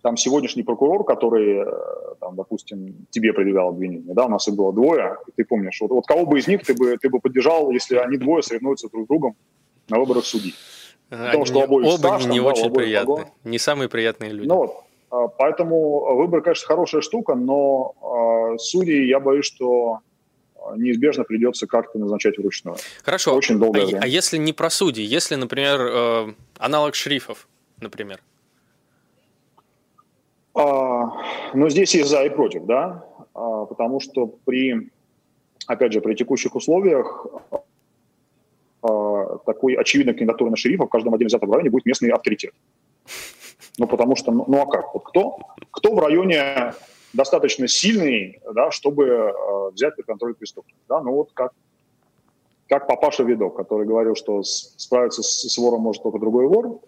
там 0.02 0.16
сегодняшний 0.16 0.62
прокурор, 0.62 1.04
который, 1.04 1.66
э, 1.66 2.14
там, 2.20 2.36
допустим, 2.36 2.94
тебе 3.10 3.32
предъявлял 3.32 3.70
обвинение, 3.70 4.14
да, 4.14 4.26
у 4.26 4.28
нас 4.28 4.46
их 4.46 4.54
было 4.54 4.72
двое, 4.72 5.16
и 5.26 5.32
ты 5.32 5.44
помнишь, 5.44 5.76
вот, 5.80 5.90
вот 5.90 6.06
кого 6.06 6.26
бы 6.26 6.38
из 6.38 6.46
них 6.46 6.64
ты 6.64 6.74
бы, 6.74 6.96
ты 6.96 7.10
бы 7.10 7.18
поддержал, 7.18 7.72
если 7.72 7.96
они 7.96 8.18
двое 8.18 8.44
соревнуются 8.44 8.88
друг 8.88 9.04
с 9.04 9.08
другом 9.08 9.34
на 9.88 9.98
выборах 9.98 10.24
судей? 10.24 10.54
Потому 11.08 11.44
что 11.44 11.62
обоих 11.62 11.88
оба 11.88 11.98
стаж, 11.98 12.26
не 12.26 12.38
там, 12.38 12.46
очень 12.46 12.68
да, 12.68 12.70
приятные, 12.70 13.16
погон. 13.16 13.32
не 13.42 13.58
самые 13.58 13.88
приятные 13.88 14.30
люди. 14.30 14.46
Ну 14.46 14.54
вот, 14.54 14.74
а, 15.10 15.26
поэтому 15.26 16.14
выбор, 16.14 16.42
конечно, 16.42 16.68
хорошая 16.68 17.00
штука, 17.00 17.34
но 17.34 18.52
э, 18.54 18.58
судьи, 18.58 19.08
я 19.08 19.18
боюсь, 19.18 19.46
что 19.46 19.98
неизбежно 20.76 21.24
придется 21.24 21.66
как-то 21.66 21.98
назначать 21.98 22.38
вручную. 22.38 22.76
Хорошо. 23.02 23.34
Очень 23.34 23.58
долгое 23.58 23.82
а, 23.82 23.86
время. 23.86 24.00
А 24.02 24.06
если 24.06 24.38
не 24.38 24.52
про 24.52 24.70
судьи, 24.70 25.04
если, 25.04 25.34
например, 25.34 25.80
э, 25.80 26.34
аналог 26.58 26.94
шрифов, 26.94 27.48
например? 27.80 28.20
А, 30.54 31.06
ну, 31.54 31.68
здесь 31.68 31.94
есть 31.94 32.08
за 32.08 32.24
и 32.24 32.28
против, 32.28 32.64
да, 32.64 33.04
а, 33.34 33.64
потому 33.66 34.00
что 34.00 34.26
при, 34.26 34.90
опять 35.66 35.92
же, 35.92 36.00
при 36.00 36.14
текущих 36.14 36.54
условиях 36.54 37.26
а, 38.82 39.38
такой 39.46 39.74
очевидной 39.74 40.14
кандидатуры 40.14 40.50
на 40.50 40.56
шерифа 40.56 40.84
в 40.84 40.88
каждом 40.88 41.14
отдельно 41.14 41.28
взятом 41.28 41.52
районе 41.52 41.70
будет 41.70 41.86
местный 41.86 42.10
авторитет. 42.10 42.52
Ну, 43.78 43.86
потому 43.86 44.16
что, 44.16 44.32
ну, 44.32 44.44
ну 44.48 44.62
а 44.62 44.66
как? 44.66 44.92
Вот 44.94 45.04
кто, 45.04 45.38
кто 45.70 45.94
в 45.94 45.98
районе 46.00 46.74
достаточно 47.12 47.68
сильный, 47.68 48.40
да, 48.54 48.70
чтобы 48.70 49.06
э, 49.06 49.70
взять 49.72 49.96
под 49.96 50.06
контроль 50.06 50.34
преступность? 50.34 50.78
Да? 50.88 51.00
Ну 51.00 51.12
вот 51.12 51.30
как, 51.34 51.52
как 52.68 52.86
папаша 52.86 53.24
Видок, 53.24 53.56
который 53.56 53.86
говорил, 53.86 54.14
что 54.14 54.42
справиться 54.42 55.22
с, 55.22 55.48
с 55.48 55.58
вором 55.58 55.82
может 55.82 56.02
только 56.02 56.18
другой 56.18 56.46
вор. 56.46 56.80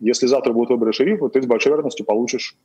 Если 0.00 0.26
завтра 0.26 0.52
будет 0.52 0.70
выборы 0.70 0.92
шерифа, 0.92 1.28
ты 1.28 1.40
с 1.40 1.46
большой 1.46 1.70
вероятностью 1.70 2.04
получишь 2.04 2.56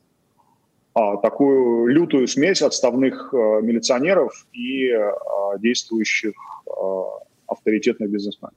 а, 0.94 1.16
такую 1.18 1.86
лютую 1.86 2.26
смесь 2.26 2.62
отставных 2.62 3.32
а, 3.32 3.60
милиционеров 3.60 4.46
и 4.52 4.90
а, 4.90 5.56
действующих 5.58 6.34
а, 6.66 7.20
авторитетных 7.46 8.10
бизнесменов. 8.10 8.54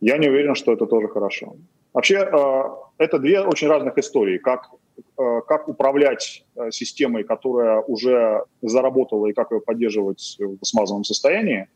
Я 0.00 0.18
не 0.18 0.28
уверен, 0.28 0.54
что 0.54 0.72
это 0.72 0.86
тоже 0.86 1.08
хорошо. 1.08 1.56
Вообще, 1.92 2.18
а, 2.18 2.76
это 2.98 3.18
две 3.18 3.40
очень 3.40 3.68
разных 3.68 3.98
истории. 3.98 4.38
Как, 4.38 4.70
как 5.16 5.68
управлять 5.68 6.44
а, 6.56 6.70
системой, 6.70 7.24
которая 7.24 7.80
уже 7.80 8.44
заработала, 8.62 9.26
и 9.26 9.32
как 9.32 9.50
ее 9.52 9.60
поддерживать 9.60 10.36
в 10.38 10.64
смазанном 10.64 11.04
состоянии, 11.04 11.68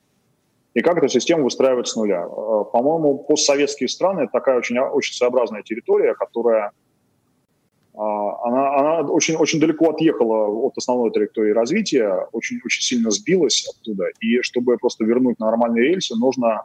и 0.75 0.81
как 0.81 0.99
эту 0.99 1.09
систему 1.09 1.45
выстраивать 1.45 1.89
с 1.89 1.97
нуля. 1.97 2.27
По-моему, 2.27 3.19
постсоветские 3.19 3.89
страны– 3.89 4.21
это 4.23 4.33
такая 4.33 4.59
очень, 4.59 4.79
очень 4.79 5.15
своеобразная 5.15 5.63
территория, 5.63 6.15
которая 6.15 6.73
она, 7.97 8.77
она 8.77 9.01
очень, 9.09 9.37
очень 9.37 9.61
далеко 9.61 9.91
отъехала 9.91 10.49
от 10.49 10.77
основной 10.77 11.13
траектории 11.13 11.53
развития, 11.53 12.27
очень, 12.33 12.59
очень 12.65 12.83
сильно 12.83 13.13
сбилась 13.13 13.69
оттуда. 13.69 14.07
И 14.19 14.43
чтобы 14.43 14.77
просто 14.79 15.05
вернуть 15.05 15.39
на 15.39 15.47
нормальные 15.47 15.85
рельсы, 15.85 16.17
нужно 16.17 16.63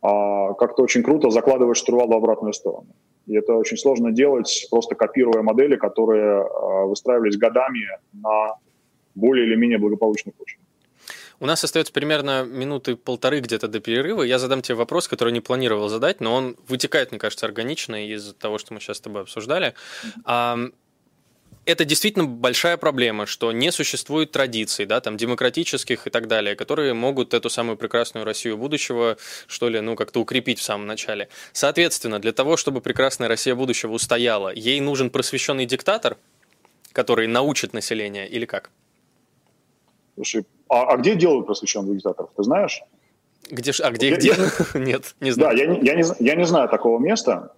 как-то 0.00 0.82
очень 0.82 1.02
круто 1.02 1.30
закладывать 1.30 1.78
штурвал 1.78 2.06
в 2.06 2.12
обратную 2.12 2.52
сторону. 2.52 2.94
И 3.26 3.34
это 3.34 3.54
очень 3.54 3.76
сложно 3.76 4.12
делать, 4.12 4.66
просто 4.70 4.94
копируя 4.94 5.42
модели, 5.42 5.76
которые 5.76 6.42
а, 6.42 6.84
выстраивались 6.84 7.36
годами 7.36 7.88
на 8.12 8.56
более 9.14 9.46
или 9.46 9.56
менее 9.56 9.78
благополучных 9.78 10.34
почвах. 10.34 10.60
У 11.40 11.46
нас 11.46 11.64
остается 11.64 11.92
примерно 11.92 12.44
минуты 12.44 12.96
полторы 12.96 13.40
где-то 13.40 13.66
до 13.68 13.80
перерыва. 13.80 14.22
Я 14.22 14.38
задам 14.38 14.62
тебе 14.62 14.76
вопрос, 14.76 15.08
который 15.08 15.32
не 15.32 15.40
планировал 15.40 15.88
задать, 15.88 16.20
но 16.20 16.34
он 16.34 16.56
вытекает, 16.68 17.10
мне 17.10 17.18
кажется, 17.18 17.44
органично 17.46 18.06
из 18.06 18.34
того, 18.34 18.58
что 18.58 18.72
мы 18.72 18.80
сейчас 18.80 18.98
с 18.98 19.00
тобой 19.00 19.22
обсуждали 19.22 19.74
это 21.66 21.84
действительно 21.84 22.26
большая 22.26 22.76
проблема, 22.76 23.26
что 23.26 23.52
не 23.52 23.72
существует 23.72 24.30
традиций, 24.30 24.86
да, 24.86 25.00
там, 25.00 25.16
демократических 25.16 26.06
и 26.06 26.10
так 26.10 26.28
далее, 26.28 26.56
которые 26.56 26.94
могут 26.94 27.34
эту 27.34 27.50
самую 27.50 27.76
прекрасную 27.76 28.24
Россию 28.24 28.58
будущего, 28.58 29.16
что 29.46 29.68
ли, 29.68 29.80
ну, 29.80 29.96
как-то 29.96 30.20
укрепить 30.20 30.58
в 30.58 30.62
самом 30.62 30.86
начале. 30.86 31.28
Соответственно, 31.52 32.18
для 32.18 32.32
того, 32.32 32.56
чтобы 32.56 32.80
прекрасная 32.80 33.28
Россия 33.28 33.54
будущего 33.54 33.92
устояла, 33.92 34.52
ей 34.54 34.80
нужен 34.80 35.10
просвещенный 35.10 35.66
диктатор, 35.66 36.16
который 36.92 37.26
научит 37.26 37.72
население, 37.72 38.28
или 38.28 38.44
как? 38.44 38.70
Слушай, 40.14 40.46
а, 40.68 40.92
а 40.92 40.96
где 40.96 41.14
делают 41.14 41.46
просвещенных 41.46 41.96
диктаторов, 41.96 42.30
ты 42.36 42.42
знаешь? 42.42 42.82
Где, 43.50 43.72
а 43.82 43.90
где 43.90 44.16
делают? 44.16 44.54
Нет, 44.74 45.14
не 45.20 45.30
знаю. 45.30 45.56
Да, 45.56 45.62
я, 45.62 45.72
я, 45.72 45.94
не, 45.94 46.04
я 46.20 46.34
не 46.34 46.44
знаю 46.44 46.68
такого 46.68 46.98
места. 46.98 47.52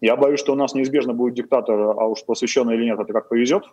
Я 0.00 0.16
боюсь, 0.16 0.40
что 0.40 0.52
у 0.52 0.56
нас 0.56 0.74
неизбежно 0.74 1.14
будет 1.14 1.34
диктатор, 1.34 1.78
а 1.80 2.06
уж 2.06 2.24
посвященный 2.24 2.74
или 2.74 2.84
нет, 2.84 2.98
это 2.98 3.12
как 3.12 3.28
повезет. 3.28 3.64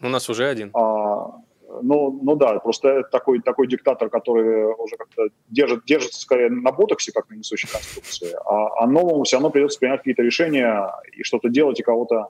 У 0.00 0.08
нас 0.08 0.28
уже 0.28 0.46
один. 0.46 0.70
А, 0.74 1.40
ну, 1.82 2.18
ну 2.22 2.36
да, 2.36 2.58
просто 2.60 3.02
такой, 3.10 3.40
такой 3.40 3.66
диктатор, 3.66 4.08
который 4.08 4.72
уже 4.74 4.96
как-то 4.96 5.28
держит, 5.48 5.84
держится 5.84 6.20
скорее 6.20 6.50
на 6.50 6.72
ботоксе, 6.72 7.12
как 7.12 7.28
на 7.30 7.34
несущей 7.34 7.68
конструкции, 7.68 8.34
а, 8.44 8.84
а 8.84 8.86
новому 8.86 9.24
все 9.24 9.36
равно 9.36 9.50
придется 9.50 9.78
принять 9.78 10.00
какие-то 10.00 10.22
решения 10.22 10.92
и 11.12 11.22
что-то 11.22 11.48
делать, 11.48 11.80
и 11.80 11.82
кого-то 11.82 12.28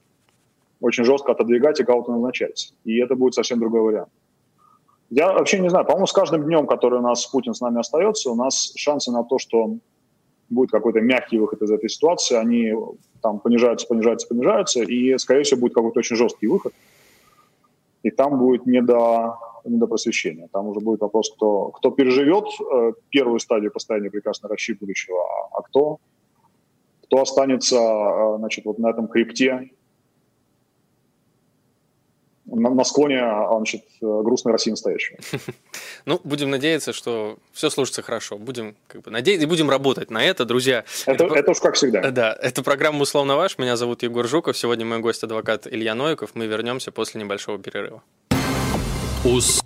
очень 0.81 1.05
жестко 1.05 1.33
отодвигать, 1.33 1.81
и 1.81 1.85
кого-то 1.85 2.13
назначать. 2.13 2.73
И 2.85 2.99
это 2.99 3.17
будет 3.17 3.35
совсем 3.35 3.59
другой 3.59 3.83
вариант. 3.83 4.11
Я 5.11 5.33
вообще 5.33 5.59
не 5.59 5.71
знаю, 5.71 5.87
по-моему, 5.87 6.07
с 6.07 6.13
каждым 6.13 6.45
днем, 6.45 6.67
который 6.67 6.99
у 6.99 7.03
нас 7.03 7.25
Путин 7.27 7.55
с 7.55 7.61
нами 7.61 7.81
остается, 7.81 8.31
у 8.31 8.35
нас 8.35 8.73
шансы 8.77 9.11
на 9.11 9.25
то, 9.25 9.39
что 9.39 9.77
будет 10.51 10.71
какой-то 10.71 11.01
мягкий 11.01 11.39
выход 11.39 11.63
из 11.63 11.71
этой 11.71 11.89
ситуации, 11.89 12.37
они 12.37 12.75
там 13.23 13.41
понижаются, 13.41 13.87
понижаются, 13.87 14.29
понижаются, 14.29 14.83
и, 14.83 15.17
скорее 15.19 15.43
всего, 15.43 15.61
будет 15.61 15.75
какой-то 15.75 15.99
очень 15.99 16.17
жесткий 16.17 16.47
выход. 16.47 16.73
И 18.03 18.11
там 18.11 18.39
будет 18.39 18.67
не 18.67 18.81
до, 18.81 19.39
не 19.65 19.79
до 19.79 19.87
просвещения. 19.87 20.49
Там 20.53 20.69
уже 20.69 20.81
будет 20.81 21.01
вопрос, 21.01 21.33
кто, 21.35 21.71
кто 21.71 21.91
переживет 21.91 22.45
э, 22.61 22.93
первую 23.11 23.41
стадию 23.41 23.73
постоянно 23.73 24.11
прекрасной 24.11 24.49
России 24.49 24.75
будущего, 24.75 25.19
а, 25.19 25.59
а 25.59 25.63
кто, 25.63 25.99
кто 27.05 27.21
останется 27.21 27.77
э, 27.77 28.37
значит, 28.39 28.65
вот 28.65 28.79
на 28.79 28.91
этом 28.91 29.09
крипте 29.09 29.71
на, 32.51 32.71
на 32.71 32.85
склоне 32.85 33.21
а, 33.21 33.57
значит, 33.57 33.85
грустной 34.01 34.53
России 34.53 34.71
настоящего. 34.71 35.19
Ну, 36.05 36.19
будем 36.25 36.49
надеяться, 36.49 36.95
что 36.95 37.37
все 37.53 37.69
сложится 37.69 38.01
хорошо. 38.01 38.39
Будем 38.39 38.77
как 38.87 39.03
бы 39.03 39.11
надеяться 39.11 39.45
и 39.45 39.49
будем 39.49 39.69
работать 39.69 40.11
на 40.11 40.25
это, 40.25 40.47
друзья. 40.47 40.85
Это, 41.05 41.25
это, 41.25 41.35
это 41.35 41.51
уж 41.51 41.61
как 41.61 41.75
всегда. 41.75 42.11
Да, 42.11 42.35
это 42.41 42.63
программа 42.63 43.03
«Условно 43.03 43.37
ваш». 43.37 43.59
Меня 43.59 43.77
зовут 43.77 44.03
Егор 44.03 44.27
Жуков. 44.27 44.57
Сегодня 44.57 44.87
мой 44.87 45.01
гость 45.01 45.23
адвокат 45.23 45.67
Илья 45.67 45.95
Новиков. 45.95 46.31
Мы 46.35 46.47
вернемся 46.47 46.93
после 46.93 47.21
небольшого 47.21 47.59
перерыва. 47.59 48.03
Ус. 49.25 49.63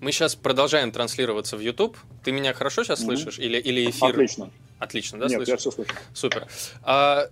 Мы 0.00 0.12
сейчас 0.12 0.36
продолжаем 0.36 0.90
транслироваться 0.90 1.56
в 1.56 1.60
YouTube. 1.60 1.96
Ты 2.22 2.32
меня 2.32 2.54
хорошо 2.54 2.84
сейчас 2.84 3.00
mm-hmm. 3.00 3.04
слышишь? 3.04 3.38
Или, 3.38 3.58
или 3.58 3.90
эфир? 3.90 4.10
Отлично. 4.10 4.50
Отлично, 4.78 5.18
да, 5.18 5.26
Нет, 5.26 5.36
слышишь? 5.36 5.48
я 5.48 5.56
все 5.56 5.70
слышу. 5.70 5.90
Супер. 6.14 6.46
А, 6.82 7.28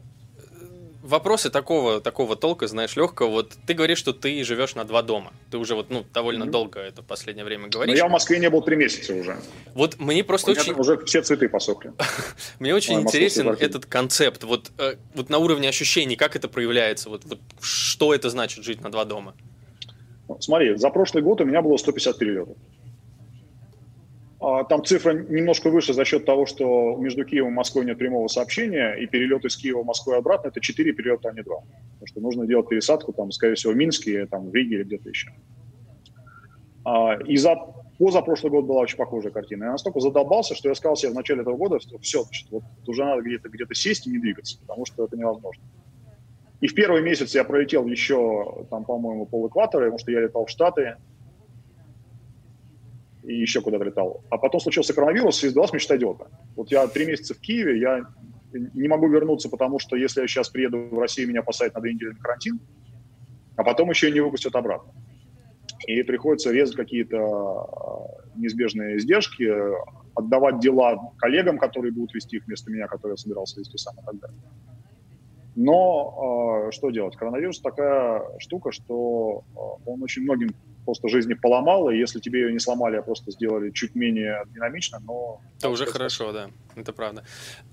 вопросы 1.02 1.50
такого, 1.50 2.00
такого 2.00 2.36
толка, 2.36 2.66
знаешь, 2.66 2.96
легкого. 2.96 3.28
Вот 3.28 3.52
ты 3.66 3.74
говоришь, 3.74 3.98
что 3.98 4.12
ты 4.12 4.42
живешь 4.44 4.74
на 4.74 4.84
два 4.84 5.02
дома. 5.02 5.32
Ты 5.50 5.58
уже 5.58 5.74
вот, 5.74 5.90
ну, 5.90 6.04
довольно 6.12 6.44
mm-hmm. 6.44 6.50
долго 6.50 6.80
это 6.80 7.02
в 7.02 7.06
последнее 7.06 7.44
время 7.44 7.68
говоришь. 7.68 7.92
Но 7.92 8.04
я 8.04 8.08
в 8.08 8.10
Москве 8.10 8.38
не 8.38 8.48
был 8.48 8.62
три 8.62 8.76
месяца 8.76 9.14
уже. 9.14 9.36
Вот 9.74 9.98
мне 9.98 10.24
просто 10.24 10.52
очень... 10.52 10.72
уже 10.72 11.04
все 11.04 11.22
цветы 11.22 11.48
посохли. 11.48 11.92
мне 12.58 12.74
очень 12.74 13.00
интересен 13.00 13.48
этот 13.50 13.86
концепт. 13.86 14.44
Вот, 14.44 14.70
э, 14.78 14.96
вот 15.14 15.28
на 15.28 15.38
уровне 15.38 15.68
ощущений, 15.68 16.16
как 16.16 16.36
это 16.36 16.48
проявляется? 16.48 17.10
Вот, 17.10 17.24
вот 17.24 17.40
что 17.60 18.14
это 18.14 18.30
значит 18.30 18.64
жить 18.64 18.80
на 18.80 18.90
два 18.90 19.04
дома? 19.04 19.34
Смотри, 20.40 20.76
за 20.76 20.88
прошлый 20.90 21.22
год 21.22 21.40
у 21.40 21.44
меня 21.44 21.60
было 21.60 21.76
150 21.76 22.18
перелетов. 22.18 22.56
А, 24.42 24.64
там 24.64 24.84
цифра 24.84 25.12
немножко 25.12 25.70
выше 25.70 25.94
за 25.94 26.04
счет 26.04 26.24
того, 26.24 26.46
что 26.46 26.96
между 26.96 27.24
Киевом 27.24 27.52
и 27.52 27.54
Москвой 27.54 27.84
нет 27.84 27.96
прямого 27.96 28.26
сообщения, 28.26 28.94
и 28.94 29.06
перелет 29.06 29.44
из 29.44 29.56
Киева 29.56 29.82
в 29.82 29.86
Москву 29.86 30.14
и 30.14 30.16
обратно– 30.16 30.48
это 30.48 30.60
4 30.60 30.92
перелета, 30.92 31.28
а 31.28 31.32
не 31.32 31.42
2. 31.42 31.56
Потому 31.56 32.06
что 32.06 32.20
нужно 32.20 32.46
делать 32.46 32.68
пересадку, 32.68 33.12
там, 33.12 33.30
скорее 33.30 33.54
всего, 33.54 33.72
в 33.72 33.76
Минске, 33.76 34.26
там, 34.26 34.50
в 34.50 34.54
Риге 34.54 34.76
или 34.76 34.82
где-то 34.82 35.08
еще. 35.08 35.30
А, 36.84 37.18
и 37.24 37.36
за, 37.36 37.54
позапрошлый 37.98 38.50
год 38.50 38.64
была 38.64 38.80
очень 38.80 38.96
похожая 38.96 39.32
картина. 39.32 39.64
Я 39.64 39.70
настолько 39.72 40.00
задолбался, 40.00 40.56
что 40.56 40.68
я 40.68 40.74
сказал 40.74 40.96
себе 40.96 41.12
в 41.12 41.14
начале 41.14 41.42
этого 41.42 41.56
года, 41.56 41.78
что 41.78 41.98
все, 42.00 42.24
значит, 42.24 42.48
вот 42.50 42.64
уже 42.88 43.04
надо 43.04 43.22
где-то 43.22 43.48
где 43.48 43.64
сесть 43.74 44.08
и 44.08 44.10
не 44.10 44.18
двигаться, 44.18 44.58
потому 44.60 44.86
что 44.86 45.04
это 45.04 45.16
невозможно. 45.16 45.62
И 46.60 46.66
в 46.66 46.74
первый 46.74 47.02
месяц 47.02 47.32
я 47.36 47.44
пролетел 47.44 47.86
еще, 47.86 48.66
там, 48.70 48.84
по-моему, 48.84 49.26
пол 49.26 49.46
экватора, 49.46 49.84
потому 49.84 49.98
что 49.98 50.10
я 50.10 50.20
летал 50.20 50.46
в 50.46 50.50
Штаты, 50.50 50.96
и 53.22 53.34
еще 53.34 53.60
куда-то 53.60 53.84
летал. 53.84 54.24
А 54.30 54.38
потом 54.38 54.60
случился 54.60 54.94
коронавирус, 54.94 55.42
и 55.44 55.48
сдалась 55.48 55.72
мечта 55.72 55.96
идиота. 55.96 56.28
Вот 56.56 56.70
я 56.70 56.86
три 56.88 57.06
месяца 57.06 57.34
в 57.34 57.38
Киеве, 57.38 57.80
я 57.80 58.06
не 58.52 58.88
могу 58.88 59.08
вернуться, 59.08 59.48
потому 59.48 59.78
что 59.78 59.96
если 59.96 60.20
я 60.20 60.26
сейчас 60.26 60.48
приеду 60.48 60.88
в 60.90 60.98
Россию, 60.98 61.28
меня 61.28 61.42
посадят 61.42 61.74
на 61.74 61.80
две 61.80 61.94
недели 61.94 62.10
на 62.10 62.18
карантин, 62.18 62.60
а 63.56 63.64
потом 63.64 63.90
еще 63.90 64.08
и 64.08 64.12
не 64.12 64.20
выпустят 64.20 64.54
обратно. 64.56 64.92
И 65.86 66.02
приходится 66.02 66.52
резать 66.52 66.76
какие-то 66.76 67.18
а, 67.18 68.06
неизбежные 68.36 68.98
издержки, 68.98 69.50
отдавать 70.14 70.60
дела 70.60 71.12
коллегам, 71.18 71.58
которые 71.58 71.92
будут 71.92 72.14
вести 72.14 72.36
их 72.36 72.46
вместо 72.46 72.70
меня, 72.70 72.86
которые 72.86 73.14
я 73.14 73.16
собирался 73.16 73.58
вести 73.58 73.78
сам 73.78 73.94
и 73.94 74.04
так 74.04 74.18
далее. 74.18 74.38
Но 75.54 76.66
э, 76.68 76.70
что 76.72 76.90
делать? 76.90 77.16
Коронавирус 77.16 77.60
такая 77.60 78.22
штука, 78.38 78.72
что 78.72 79.44
э, 79.54 79.58
он 79.86 80.02
очень 80.02 80.22
многим 80.22 80.54
просто 80.84 81.08
жизни 81.08 81.34
поломал, 81.34 81.90
и 81.90 81.96
если 81.96 82.20
тебе 82.20 82.42
ее 82.42 82.52
не 82.52 82.58
сломали, 82.58 82.96
а 82.96 83.02
просто 83.02 83.30
сделали 83.30 83.70
чуть 83.70 83.94
менее 83.94 84.44
динамично, 84.54 84.98
но... 85.00 85.40
Это 85.58 85.68
уже 85.68 85.86
хорошо, 85.86 86.32
да, 86.32 86.50
это 86.74 86.92
правда. 86.92 87.24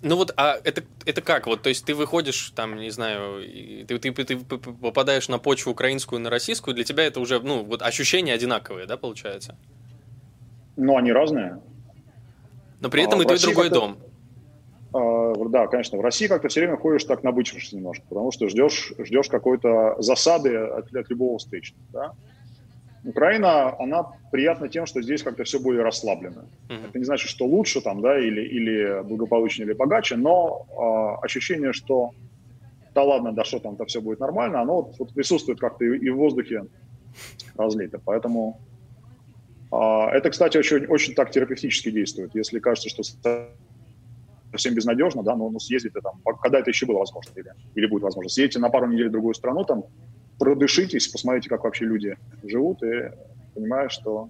Ну 0.02 0.15
вот, 0.15 0.34
а 0.38 0.58
это, 0.63 0.84
это 1.06 1.22
как? 1.22 1.48
Вот, 1.48 1.62
то 1.62 1.69
есть 1.69 1.86
ты 1.86 1.93
выходишь, 1.93 2.52
там, 2.56 2.78
не 2.78 2.91
знаю, 2.91 3.41
ты, 3.88 3.98
ты, 3.98 4.12
ты 4.12 4.38
попадаешь 4.38 5.30
на 5.30 5.39
почву 5.39 5.72
украинскую, 5.72 6.22
на 6.22 6.30
российскую, 6.30 6.76
для 6.76 6.84
тебя 6.84 7.04
это 7.04 7.19
уже, 7.19 7.39
ну, 7.39 7.63
вот 7.63 7.82
ощущения 7.82 8.34
одинаковые, 8.34 8.86
да, 8.86 8.98
получается? 8.98 9.58
Ну, 10.76 10.98
они 10.98 11.12
разные. 11.12 11.60
Но 12.80 12.89
при 12.89 13.04
этом 13.04 13.19
а, 13.19 13.24
и 13.24 13.26
то, 13.26 13.34
и 13.34 13.39
другой 13.39 13.69
дом. 13.69 13.98
А, 14.93 15.34
да, 15.50 15.67
конечно. 15.67 15.98
В 15.98 16.02
России 16.02 16.28
как-то 16.28 16.48
все 16.48 16.62
время 16.62 16.78
ходишь 16.78 17.04
так 17.04 17.24
набычившись 17.24 17.74
немножко, 17.74 18.06
потому 18.08 18.32
что 18.32 18.48
ждешь, 18.48 18.93
ждешь 18.98 19.28
какой-то 19.28 19.95
засады 20.00 20.56
от, 20.56 20.93
от 20.93 21.10
любого 21.10 21.38
встречного. 21.38 21.84
Да? 21.91 22.13
Украина, 23.03 23.75
она 23.79 24.12
приятна 24.31 24.67
тем, 24.67 24.85
что 24.85 25.01
здесь 25.01 25.23
как-то 25.23 25.43
все 25.43 25.59
более 25.59 25.83
расслаблено. 25.83 26.43
Mm-hmm. 26.67 26.89
Это 26.89 26.99
не 26.99 27.05
значит, 27.05 27.29
что 27.29 27.45
лучше 27.45 27.81
там, 27.81 28.01
да, 28.01 28.19
или, 28.19 28.41
или 28.41 29.03
благополучнее, 29.03 29.67
или 29.67 29.73
богаче, 29.73 30.17
но 30.17 30.65
э, 30.69 31.25
ощущение, 31.25 31.71
что 31.73 32.12
да 32.93 33.03
ладно, 33.03 33.31
да 33.31 33.43
что 33.43 33.59
там-то 33.59 33.85
все 33.85 34.01
будет 34.01 34.19
нормально, 34.19 34.62
оно 34.62 34.81
вот, 34.81 34.95
вот 34.99 35.13
присутствует 35.13 35.59
как-то 35.59 35.85
и, 35.85 35.97
и 35.97 36.09
в 36.09 36.17
воздухе 36.17 36.65
разлито. 37.55 38.01
Поэтому 38.03 38.59
э, 39.71 39.75
это, 40.12 40.29
кстати, 40.29 40.57
очень, 40.57 40.85
очень 40.88 41.13
так 41.15 41.31
терапевтически 41.31 41.91
действует. 41.91 42.35
Если 42.35 42.59
кажется, 42.59 42.89
что 42.89 43.03
совсем 44.51 44.73
безнадежно, 44.73 45.23
да, 45.23 45.35
но 45.35 45.49
ну, 45.49 45.59
съездите 45.59 46.01
там, 46.01 46.21
когда 46.41 46.59
это 46.59 46.69
еще 46.69 46.85
было 46.85 46.99
возможно 46.99 47.31
или, 47.35 47.53
или 47.75 47.85
будет 47.85 48.03
возможно. 48.03 48.29
Съездите 48.29 48.59
на 48.59 48.69
пару 48.69 48.88
недель 48.88 49.09
в 49.09 49.12
другую 49.12 49.33
страну, 49.33 49.63
там, 49.63 49.83
продышитесь, 50.39 51.08
посмотрите, 51.08 51.49
как 51.49 51.63
вообще 51.63 51.86
люди 51.86 52.17
живут, 52.43 52.82
и 52.82 53.12
понимаешь, 53.54 53.91
что 53.91 54.30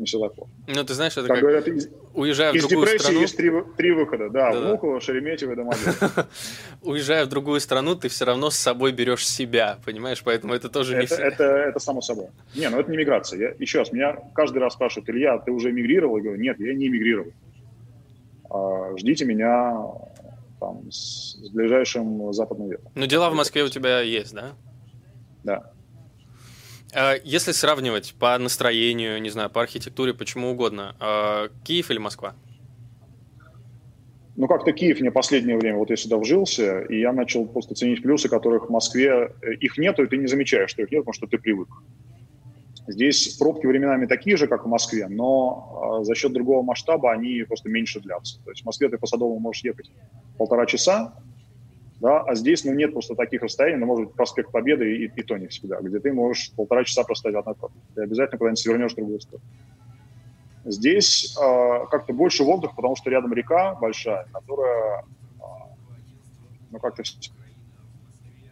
не 0.00 0.06
все 0.06 0.18
так 0.18 0.34
плохо. 0.34 0.50
Ну, 0.66 0.82
ты 0.82 0.94
знаешь, 0.94 1.12
это 1.12 1.26
как, 1.26 1.36
как 1.36 1.40
говорят, 1.40 1.68
из, 1.68 1.88
уезжая 2.14 2.54
из 2.54 2.64
в 2.64 2.68
другую 2.68 2.86
депрессии 2.86 3.02
страну... 3.02 3.20
есть 3.20 3.36
три, 3.36 3.50
три 3.76 3.92
выхода, 3.92 4.30
да, 4.30 4.50
да 4.50 4.60
Внуково, 4.60 4.98
Шереметьево 4.98 5.52
и 5.52 5.56
Домодедово. 5.56 6.28
Уезжая 6.82 7.26
в 7.26 7.28
другую 7.28 7.60
страну, 7.60 7.94
ты 7.94 8.08
все 8.08 8.24
равно 8.24 8.48
с 8.48 8.56
собой 8.56 8.92
берешь 8.92 9.28
себя, 9.28 9.78
понимаешь, 9.84 10.22
поэтому 10.24 10.54
это 10.54 10.70
тоже 10.70 10.96
это, 10.96 11.16
не... 11.16 11.22
Это, 11.22 11.44
это 11.44 11.78
само 11.78 12.00
собой. 12.00 12.28
Не, 12.54 12.70
ну 12.70 12.80
это 12.80 12.90
не 12.90 12.96
миграция. 12.96 13.38
Я, 13.38 13.54
еще 13.58 13.80
раз, 13.80 13.92
меня 13.92 14.16
каждый 14.34 14.58
раз 14.58 14.72
спрашивают, 14.72 15.10
Илья, 15.10 15.38
ты 15.38 15.52
уже 15.52 15.70
эмигрировал? 15.70 16.16
Я 16.16 16.22
говорю, 16.22 16.40
нет, 16.40 16.58
я 16.58 16.74
не 16.74 16.86
эмигрировал. 16.86 17.32
А, 18.48 18.96
ждите 18.96 19.26
меня 19.26 19.76
там, 20.58 20.90
с, 20.90 21.36
с 21.36 21.50
ближайшим 21.50 22.32
западным 22.32 22.70
ветром. 22.70 22.90
Ну, 22.94 23.04
дела 23.06 23.28
в 23.28 23.34
Москве 23.34 23.64
у 23.64 23.68
тебя 23.68 24.00
есть, 24.00 24.32
да? 24.34 24.54
Да. 25.44 25.72
А, 26.92 27.14
если 27.22 27.52
сравнивать 27.52 28.14
по 28.18 28.36
настроению, 28.38 29.20
не 29.20 29.30
знаю, 29.30 29.50
по 29.50 29.62
архитектуре, 29.62 30.14
почему 30.14 30.50
угодно, 30.50 30.96
а, 30.98 31.48
Киев 31.64 31.90
или 31.90 31.98
Москва? 31.98 32.34
Ну, 34.36 34.48
как-то 34.48 34.72
Киев 34.72 35.00
мне 35.00 35.10
последнее 35.10 35.58
время, 35.58 35.76
вот 35.76 35.90
я 35.90 35.96
сюда 35.96 36.16
вжился, 36.16 36.80
и 36.80 37.00
я 37.00 37.12
начал 37.12 37.46
просто 37.46 37.74
ценить 37.74 38.02
плюсы, 38.02 38.28
которых 38.28 38.68
в 38.68 38.70
Москве, 38.70 39.34
э, 39.42 39.54
их 39.54 39.76
нету, 39.76 40.02
и 40.02 40.06
ты 40.06 40.16
не 40.16 40.26
замечаешь, 40.28 40.70
что 40.70 40.82
их 40.82 40.90
нет, 40.90 41.00
потому 41.00 41.12
что 41.12 41.26
ты 41.26 41.36
привык. 41.36 41.68
Здесь 42.86 43.36
пробки 43.36 43.66
временами 43.66 44.06
такие 44.06 44.36
же, 44.36 44.46
как 44.46 44.64
в 44.64 44.68
Москве, 44.68 45.08
но 45.08 46.00
э, 46.00 46.04
за 46.04 46.14
счет 46.14 46.32
другого 46.32 46.62
масштаба 46.62 47.12
они 47.12 47.44
просто 47.46 47.68
меньше 47.68 48.00
длятся. 48.00 48.42
То 48.44 48.50
есть 48.50 48.62
в 48.62 48.64
Москве 48.64 48.88
ты 48.88 48.98
по 48.98 49.06
Садовому 49.06 49.40
можешь 49.40 49.62
ехать 49.62 49.90
полтора 50.38 50.64
часа, 50.64 51.12
да, 52.00 52.22
а 52.22 52.34
здесь 52.34 52.64
ну, 52.64 52.72
нет 52.72 52.92
просто 52.92 53.14
таких 53.14 53.42
расстояний, 53.42 53.78
ну, 53.78 53.86
может 53.86 54.06
быть, 54.06 54.16
проспект 54.16 54.50
Победы 54.50 54.96
и, 54.96 55.12
и 55.14 55.22
то 55.22 55.36
не 55.36 55.48
всегда, 55.48 55.80
где 55.80 56.00
ты 56.00 56.12
можешь 56.12 56.50
полтора 56.56 56.84
часа 56.84 57.04
простоять 57.04 57.36
одной 57.36 57.54
пробке. 57.54 57.78
Ты 57.94 58.02
обязательно 58.02 58.38
куда-нибудь 58.38 58.58
свернешь 58.58 58.92
в 58.92 58.96
другую 58.96 59.20
сторону. 59.20 59.44
Здесь 60.64 61.36
э, 61.36 61.86
как-то 61.90 62.12
больше 62.14 62.42
воздуха, 62.42 62.74
потому 62.74 62.96
что 62.96 63.10
рядом 63.10 63.32
река 63.34 63.74
большая, 63.74 64.26
которая 64.32 65.02
э, 65.02 65.42
ну, 66.70 66.78
как-то 66.78 67.02
все 67.02 67.30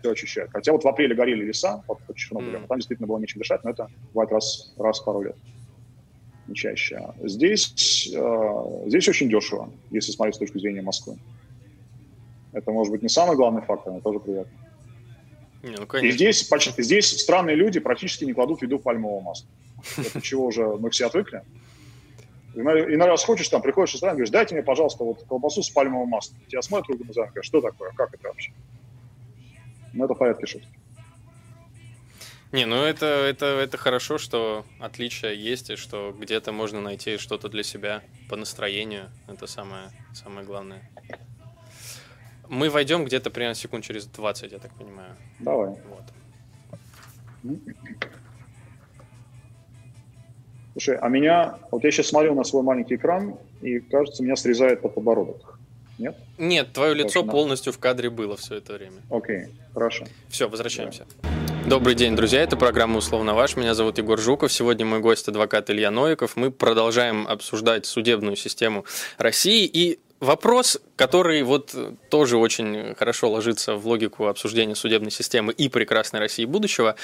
очищает. 0.04 0.50
Хотя 0.52 0.72
вот 0.72 0.84
в 0.84 0.88
апреле 0.88 1.14
горели 1.14 1.44
леса 1.44 1.82
под, 1.86 2.00
под 2.02 2.16
Чернобылем, 2.16 2.64
mm. 2.64 2.66
там 2.66 2.78
действительно 2.78 3.06
было 3.06 3.18
нечем 3.18 3.38
дышать, 3.38 3.64
но 3.64 3.70
это 3.70 3.88
бывает 4.12 4.30
раз, 4.30 4.74
раз 4.78 5.00
в 5.00 5.04
пару 5.04 5.22
лет, 5.22 5.36
не 6.46 6.54
чаще. 6.54 7.14
Здесь, 7.22 8.12
э, 8.14 8.82
здесь 8.86 9.08
очень 9.08 9.30
дешево, 9.30 9.70
если 9.90 10.12
смотреть 10.12 10.36
с 10.36 10.38
точки 10.38 10.58
зрения 10.58 10.82
Москвы. 10.82 11.16
Это 12.52 12.70
может 12.70 12.92
быть 12.92 13.02
не 13.02 13.08
самый 13.08 13.36
главный 13.36 13.62
фактор, 13.62 13.92
но 13.92 14.00
тоже 14.00 14.20
приятно. 14.20 14.52
Не, 15.62 15.76
ну, 15.76 15.98
И 15.98 16.10
здесь, 16.12 16.44
почти, 16.44 16.82
здесь 16.82 17.20
странные 17.20 17.56
люди 17.56 17.80
практически 17.80 18.24
не 18.24 18.32
кладут 18.32 18.60
в 18.60 18.62
еду 18.62 18.78
пальмового 18.78 19.20
масла. 19.20 19.48
Это 19.96 20.20
чего 20.20 20.46
уже 20.46 20.66
мы 20.66 20.90
все 20.90 21.06
отвыкли. 21.06 21.42
Иногда 22.54 23.06
раз 23.06 23.24
хочешь, 23.24 23.48
там 23.48 23.62
приходишь 23.62 23.90
в 23.90 23.94
ресторан, 23.94 24.16
говоришь, 24.16 24.30
дайте 24.30 24.54
мне, 24.54 24.64
пожалуйста, 24.64 25.04
вот 25.04 25.24
колбасу 25.28 25.62
с 25.62 25.70
пальмовым 25.70 26.08
маслом. 26.08 26.40
Тебя 26.48 26.62
смотрят 26.62 26.86
кругом 26.86 27.06
глазами, 27.06 27.26
говорят, 27.26 27.44
что 27.44 27.60
такое, 27.60 27.92
как 27.92 28.14
это 28.14 28.28
вообще? 28.28 28.52
Ну, 29.92 30.04
это 30.04 30.14
в 30.14 30.18
порядке 30.18 30.46
шутки. 30.46 30.68
Не, 32.50 32.64
ну 32.64 32.76
это, 32.76 33.04
это, 33.04 33.44
это 33.44 33.76
хорошо, 33.76 34.16
что 34.16 34.64
отличия 34.80 35.32
есть, 35.32 35.68
и 35.68 35.76
что 35.76 36.16
где-то 36.18 36.50
можно 36.50 36.80
найти 36.80 37.18
что-то 37.18 37.48
для 37.50 37.62
себя 37.62 38.02
по 38.30 38.36
настроению. 38.36 39.10
Это 39.28 39.46
самое, 39.46 39.90
самое 40.14 40.46
главное. 40.46 40.90
Мы 42.48 42.70
войдем 42.70 43.04
где-то 43.04 43.30
примерно 43.30 43.54
секунд 43.54 43.84
через 43.84 44.06
20, 44.06 44.52
я 44.52 44.58
так 44.58 44.72
понимаю. 44.72 45.14
Давай. 45.38 45.74
Вот. 45.88 47.56
Слушай, 50.72 50.96
а 50.96 51.08
меня, 51.08 51.58
вот 51.70 51.84
я 51.84 51.90
сейчас 51.90 52.06
смотрю 52.06 52.34
на 52.34 52.44
свой 52.44 52.62
маленький 52.62 52.96
экран, 52.96 53.36
и 53.60 53.80
кажется, 53.80 54.22
меня 54.22 54.36
срезает 54.36 54.80
под 54.80 54.94
подбородок. 54.94 55.58
Нет? 55.98 56.16
Нет, 56.38 56.72
твое 56.72 56.94
лицо 56.94 57.20
Точно. 57.20 57.32
полностью 57.32 57.72
в 57.72 57.78
кадре 57.78 58.08
было 58.08 58.36
все 58.36 58.56
это 58.56 58.74
время. 58.74 59.02
Окей, 59.10 59.46
хорошо. 59.74 60.06
Все, 60.28 60.48
возвращаемся. 60.48 61.06
Да. 61.22 61.28
Добрый 61.68 61.94
день, 61.96 62.14
друзья. 62.14 62.40
Это 62.40 62.56
программа 62.56 62.96
«Условно 62.96 63.34
ваш». 63.34 63.56
Меня 63.56 63.74
зовут 63.74 63.98
Егор 63.98 64.18
Жуков. 64.18 64.52
Сегодня 64.52 64.86
мой 64.86 65.00
гость– 65.00 65.28
адвокат 65.28 65.68
Илья 65.68 65.90
Новиков. 65.90 66.36
Мы 66.36 66.50
продолжаем 66.52 67.26
обсуждать 67.26 67.84
судебную 67.84 68.36
систему 68.36 68.84
России. 69.18 69.68
И 69.70 69.98
вопрос, 70.20 70.80
который 70.96 71.42
вот 71.42 71.74
тоже 72.10 72.36
очень 72.36 72.94
хорошо 72.94 73.30
ложится 73.30 73.74
в 73.74 73.86
логику 73.86 74.26
обсуждения 74.26 74.74
судебной 74.74 75.10
системы 75.10 75.52
и 75.52 75.68
прекрасной 75.68 76.20
России 76.20 76.44
будущего. 76.44 76.96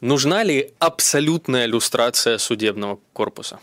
Нужна 0.00 0.42
ли 0.42 0.72
абсолютная 0.78 1.66
иллюстрация 1.66 2.38
судебного 2.38 2.98
корпуса? 3.12 3.58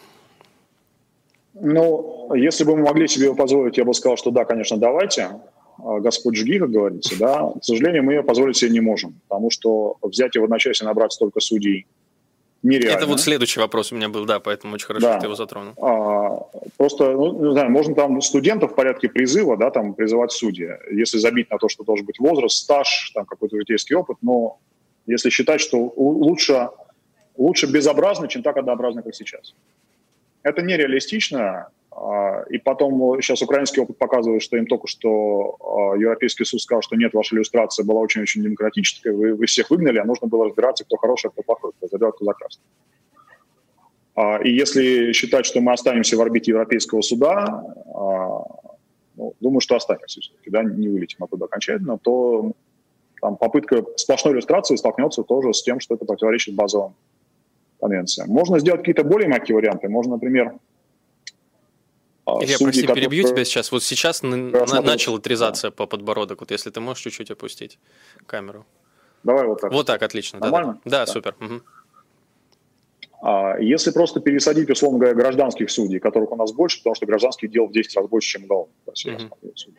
Ну, 1.54 2.34
если 2.34 2.64
бы 2.64 2.76
мы 2.76 2.84
могли 2.84 3.08
себе 3.08 3.28
ее 3.28 3.36
позволить, 3.36 3.78
я 3.78 3.86
бы 3.86 3.94
сказал, 3.94 4.18
что 4.18 4.32
да, 4.32 4.44
конечно, 4.44 4.78
давайте. 4.78 5.40
А, 5.78 6.00
Господь 6.00 6.36
жги, 6.36 6.58
как 6.58 6.72
говорится, 6.72 7.18
да. 7.20 7.52
К 7.60 7.64
сожалению, 7.64 8.04
мы 8.04 8.14
ее 8.14 8.24
позволить 8.24 8.58
себе 8.58 8.72
не 8.72 8.80
можем, 8.80 9.22
потому 9.28 9.52
что 9.52 9.98
взять 10.02 10.34
его 10.34 10.44
в 10.44 10.46
одночасье 10.46 10.88
набрать 10.88 11.14
столько 11.14 11.40
судей 11.40 11.86
нереально. 12.64 12.98
Это 12.98 13.06
вот 13.06 13.20
следующий 13.20 13.60
вопрос 13.60 13.92
у 13.92 13.96
меня 13.96 14.10
был, 14.10 14.26
да, 14.26 14.40
поэтому 14.40 14.74
очень 14.74 14.88
хорошо, 14.88 15.08
да. 15.08 15.20
ты 15.20 15.28
его 15.28 15.36
затронул. 15.36 15.74
А, 15.78 16.40
просто, 16.78 17.12
ну, 17.12 17.48
не 17.48 17.52
знаю, 17.52 17.70
можно 17.70 17.94
там 17.94 18.22
студентов 18.22 18.72
в 18.72 18.76
порядке 18.76 19.10
призыва, 19.10 19.58
да, 19.58 19.70
там 19.70 19.94
призывать 19.94 20.32
судьи, 20.32 20.70
если 20.92 21.18
забить 21.18 21.52
на 21.52 21.58
то, 21.58 21.70
что 21.70 21.84
должен 21.84 22.06
быть 22.06 22.20
возраст, 22.20 22.58
стаж, 22.58 23.12
там 23.14 23.26
какой-то 23.26 23.58
житейский 23.58 23.96
опыт, 23.96 24.18
но 24.22 24.60
если 25.06 25.30
считать, 25.30 25.62
что 25.62 25.94
лучше, 25.96 26.70
лучше 27.38 27.68
безобразно, 27.68 28.28
чем 28.28 28.42
так 28.42 28.58
однообразно, 28.58 29.04
как 29.04 29.14
сейчас. 29.14 29.54
Это 30.44 30.62
нереалистично, 30.62 31.68
и 32.50 32.58
потом 32.58 33.22
сейчас 33.22 33.42
украинский 33.42 33.82
опыт 33.82 33.98
показывает, 33.98 34.42
что 34.42 34.58
им 34.58 34.66
только 34.66 34.88
что 34.88 35.58
а, 35.60 35.98
Европейский 35.98 36.44
суд 36.44 36.62
сказал, 36.62 36.82
что 36.82 36.96
нет, 36.96 37.14
ваша 37.14 37.36
иллюстрация 37.36 37.86
была 37.86 38.00
очень-очень 38.00 38.44
демократическая, 38.44 39.12
вы, 39.12 39.36
вы 39.36 39.46
всех 39.46 39.70
выгнали, 39.70 40.00
а 40.00 40.06
нужно 40.06 40.28
было 40.28 40.46
разбираться, 40.46 40.86
кто 40.86 40.98
хороший, 40.98 41.28
а 41.28 41.30
кто 41.32 41.44
плохой, 41.44 41.72
кто 41.78 41.88
за 41.88 41.98
кто 41.98 42.26
за 42.26 42.34
красный. 42.34 42.64
А, 44.16 44.38
и 44.44 44.52
если 44.52 45.12
считать, 45.14 45.46
что 45.46 45.62
мы 45.62 45.74
останемся 45.74 46.18
в 46.18 46.22
орбите 46.22 46.52
Европейского 46.52 47.02
суда, 47.02 47.64
ну, 49.16 49.36
думаю, 49.40 49.60
что 49.62 49.76
останемся 49.76 50.22
все-таки, 50.22 50.50
да, 50.50 50.64
не 50.64 50.88
вылетим 50.88 51.24
оттуда 51.24 51.46
окончательно, 51.46 51.98
то 52.00 52.54
там, 53.22 53.38
попытка 53.38 53.86
сплошной 53.96 54.34
иллюстрации 54.34 54.76
столкнется 54.76 55.24
тоже 55.24 55.54
с 55.54 55.62
тем, 55.62 55.80
что 55.80 55.96
это 55.96 56.06
противоречит 56.06 56.56
базовым 56.56 56.96
конвенциям. 57.80 58.30
Можно 58.30 58.60
сделать 58.60 58.82
какие-то 58.82 59.04
более 59.04 59.28
мягкие 59.28 59.56
варианты. 59.56 59.88
Можно, 59.88 60.14
например, 60.14 60.54
а, 62.26 62.42
я, 62.42 62.58
судьи, 62.58 62.66
прости, 62.66 62.82
которые... 62.82 63.10
перебью 63.10 63.28
тебя 63.28 63.44
сейчас. 63.44 63.72
Вот 63.72 63.84
сейчас 63.84 64.24
на, 64.24 64.38
начала 64.82 65.18
отрезаться 65.18 65.68
да. 65.68 65.72
по 65.72 65.86
подбородок. 65.86 66.40
Вот 66.40 66.52
если 66.52 66.70
ты 66.70 66.80
можешь 66.80 67.04
чуть-чуть 67.04 67.32
опустить 67.32 67.80
камеру. 68.26 68.66
Давай 69.24 69.46
вот 69.46 69.62
так. 69.62 69.72
Вот 69.72 69.88
так, 69.88 70.02
отлично. 70.04 70.40
Нормально? 70.40 70.80
Да, 70.86 70.92
да. 70.92 71.06
да 71.06 71.12
супер. 71.12 71.36
Угу. 71.40 71.62
А, 73.24 73.58
если 73.60 73.92
просто 73.92 74.20
пересадить, 74.20 74.70
условно 74.70 75.00
говоря, 75.00 75.16
гражданских 75.16 75.72
судей, 75.72 76.00
которых 76.00 76.32
у 76.32 76.36
нас 76.36 76.52
больше, 76.52 76.80
потому 76.80 76.96
что 76.96 77.06
гражданских 77.06 77.50
дел 77.52 77.68
в 77.68 77.72
10 77.72 77.96
раз 77.96 78.08
больше, 78.08 78.30
чем 78.32 78.44
уголовных, 78.44 78.74
угу. 78.86 79.74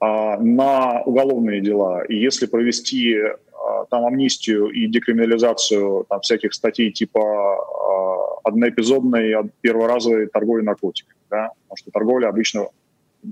а, 0.00 0.38
на 0.38 1.02
уголовные 1.02 1.60
дела, 1.60 2.04
и 2.04 2.16
если 2.16 2.46
провести 2.46 3.16
а, 3.18 3.84
там 3.90 4.06
амнистию 4.06 4.68
и 4.68 4.86
декриминализацию 4.86 6.06
там, 6.08 6.20
всяких 6.20 6.54
статей 6.54 6.90
типа 6.90 7.20
а, 7.20 8.38
одноэпизодной, 8.44 9.50
перворазовой 9.60 10.26
торговли 10.26 10.62
наркотиками, 10.62 11.21
да, 11.32 11.50
потому 11.62 11.76
что 11.76 11.90
торговля 11.90 12.28
обычно, 12.28 12.68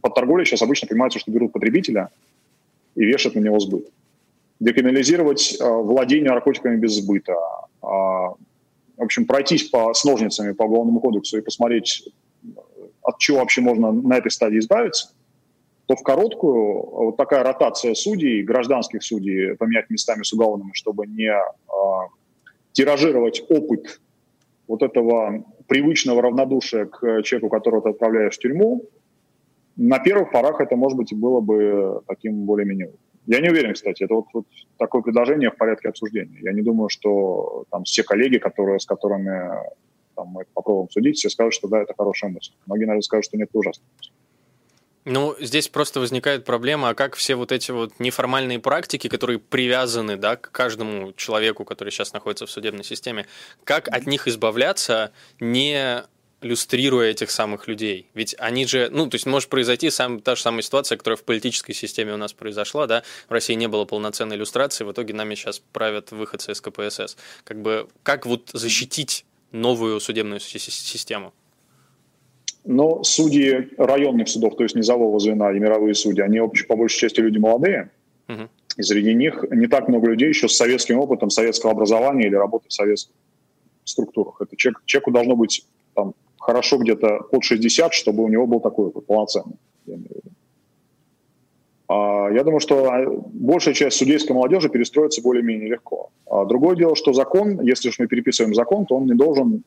под 0.02 0.14
торговлей 0.14 0.46
сейчас 0.46 0.62
обычно 0.62 0.88
понимается, 0.88 1.18
что 1.18 1.30
берут 1.30 1.52
потребителя 1.52 2.08
и 2.94 3.04
вешают 3.04 3.36
на 3.36 3.40
него 3.40 3.60
сбыт. 3.60 3.86
Декриминализировать 4.58 5.60
э, 5.60 5.64
владение 5.64 6.30
наркотиками 6.30 6.76
без 6.76 6.94
сбыта. 6.94 7.34
Э, 7.82 7.86
в 7.86 9.02
общем, 9.02 9.26
пройтись 9.26 9.64
по, 9.68 9.92
с 9.92 10.04
ножницами 10.04 10.52
по 10.52 10.64
Уголовному 10.64 11.00
кодексу 11.00 11.38
и 11.38 11.42
посмотреть, 11.42 12.08
от 13.02 13.18
чего 13.18 13.38
вообще 13.38 13.60
можно 13.60 13.92
на 13.92 14.16
этой 14.16 14.30
стадии 14.30 14.58
избавиться, 14.58 15.12
то 15.86 15.96
в 15.96 16.02
короткую 16.02 16.90
вот 16.90 17.16
такая 17.16 17.42
ротация 17.42 17.94
судей, 17.94 18.42
гражданских 18.42 19.02
судей, 19.02 19.56
поменять 19.56 19.90
местами 19.90 20.22
с 20.22 20.32
уголовными, 20.32 20.72
чтобы 20.72 21.06
не 21.06 21.30
э, 21.30 22.08
тиражировать 22.72 23.42
опыт 23.50 24.00
вот 24.68 24.82
этого 24.82 25.44
привычного 25.70 26.20
равнодушия 26.20 26.86
к 26.86 27.22
человеку, 27.22 27.48
которого 27.48 27.80
ты 27.80 27.90
отправляешь 27.90 28.34
в 28.34 28.40
тюрьму, 28.40 28.82
на 29.76 30.00
первых 30.00 30.32
порах 30.32 30.60
это, 30.60 30.74
может 30.74 30.98
быть, 30.98 31.14
было 31.14 31.40
бы 31.40 32.02
таким 32.08 32.44
более-менее. 32.44 32.90
Я 33.26 33.40
не 33.40 33.50
уверен, 33.50 33.74
кстати, 33.74 34.02
это 34.02 34.14
вот, 34.14 34.26
вот 34.34 34.46
такое 34.78 35.02
предложение 35.02 35.52
в 35.52 35.56
порядке 35.56 35.88
обсуждения. 35.88 36.40
Я 36.42 36.52
не 36.52 36.62
думаю, 36.62 36.88
что 36.88 37.66
там 37.70 37.84
все 37.84 38.02
коллеги, 38.02 38.38
которые, 38.38 38.80
с 38.80 38.84
которыми 38.84 39.48
там, 40.16 40.26
мы 40.26 40.42
попробуем 40.54 40.90
судить, 40.90 41.18
все 41.18 41.30
скажут, 41.30 41.54
что 41.54 41.68
да, 41.68 41.82
это 41.82 41.94
хорошая 41.96 42.32
мысль. 42.32 42.52
Многие, 42.66 42.86
наверное, 42.86 43.02
скажут, 43.02 43.26
что 43.26 43.36
нет, 43.36 43.48
это 43.48 43.58
ужасно. 43.58 43.84
Ну, 45.06 45.34
здесь 45.40 45.68
просто 45.68 45.98
возникает 45.98 46.44
проблема, 46.44 46.90
а 46.90 46.94
как 46.94 47.16
все 47.16 47.34
вот 47.34 47.52
эти 47.52 47.70
вот 47.70 47.98
неформальные 47.98 48.58
практики, 48.58 49.08
которые 49.08 49.38
привязаны, 49.38 50.16
да, 50.16 50.36
к 50.36 50.52
каждому 50.52 51.14
человеку, 51.14 51.64
который 51.64 51.88
сейчас 51.88 52.12
находится 52.12 52.46
в 52.46 52.50
судебной 52.50 52.84
системе, 52.84 53.26
как 53.64 53.88
от 53.88 54.06
них 54.06 54.28
избавляться, 54.28 55.12
не 55.38 56.04
люстрируя 56.42 57.10
этих 57.10 57.30
самых 57.30 57.66
людей. 57.66 58.08
Ведь 58.14 58.34
они 58.38 58.66
же, 58.66 58.88
ну, 58.90 59.08
то 59.08 59.14
есть 59.14 59.26
может 59.26 59.48
произойти 59.48 59.90
сам, 59.90 60.20
та 60.20 60.36
же 60.36 60.42
самая 60.42 60.62
ситуация, 60.62 60.98
которая 60.98 61.16
в 61.16 61.24
политической 61.24 61.72
системе 61.72 62.14
у 62.14 62.16
нас 62.16 62.32
произошла, 62.32 62.86
да, 62.86 63.02
в 63.28 63.32
России 63.32 63.54
не 63.54 63.68
было 63.68 63.86
полноценной 63.86 64.36
иллюстрации, 64.36 64.84
в 64.84 64.92
итоге 64.92 65.14
нами 65.14 65.34
сейчас 65.34 65.60
правят 65.72 66.12
выходцы 66.12 66.52
из 66.52 66.60
КПСС. 66.60 67.16
Как 67.44 67.60
бы, 67.60 67.88
как 68.02 68.26
вот 68.26 68.50
защитить 68.52 69.24
новую 69.52 69.98
судебную 70.00 70.40
систему? 70.40 71.32
Но 72.64 73.02
судьи 73.02 73.70
районных 73.78 74.28
судов, 74.28 74.56
то 74.56 74.62
есть 74.62 74.74
низового 74.74 75.18
звена 75.18 75.50
и 75.52 75.58
мировые 75.58 75.94
судьи, 75.94 76.22
они 76.22 76.40
по 76.68 76.76
большей 76.76 76.98
части 76.98 77.20
люди 77.20 77.38
молодые, 77.38 77.90
угу. 78.28 78.48
и 78.76 78.82
среди 78.82 79.14
них 79.14 79.44
не 79.50 79.66
так 79.66 79.88
много 79.88 80.08
людей 80.08 80.28
еще 80.28 80.48
с 80.48 80.56
советским 80.56 80.98
опытом 80.98 81.30
советского 81.30 81.72
образования 81.72 82.26
или 82.26 82.34
работы 82.34 82.66
в 82.68 82.72
советских 82.72 83.14
структурах. 83.84 84.40
Это 84.40 84.56
человек, 84.56 84.82
человеку 84.84 85.10
должно 85.10 85.36
быть 85.36 85.66
там, 85.94 86.14
хорошо 86.38 86.78
где-то 86.78 87.20
под 87.30 87.44
60, 87.44 87.94
чтобы 87.94 88.22
у 88.22 88.28
него 88.28 88.46
был 88.46 88.60
такой 88.60 88.86
опыт 88.86 89.06
полноценный. 89.06 89.56
Я, 89.86 89.96
а, 91.88 92.44
думаю, 92.44 92.60
что 92.60 92.92
а, 92.92 93.04
большая 93.32 93.74
часть 93.74 93.96
судейской 93.96 94.34
молодежи 94.34 94.68
перестроится 94.68 95.22
более-менее 95.22 95.70
легко. 95.70 96.10
А 96.30 96.44
другое 96.44 96.76
дело, 96.76 96.94
что 96.94 97.12
закон, 97.12 97.60
если 97.62 97.88
уж 97.88 97.98
мы 97.98 98.06
переписываем 98.06 98.54
закон, 98.54 98.86
то 98.86 98.96
он 98.96 99.06
не 99.06 99.14
должен 99.14 99.64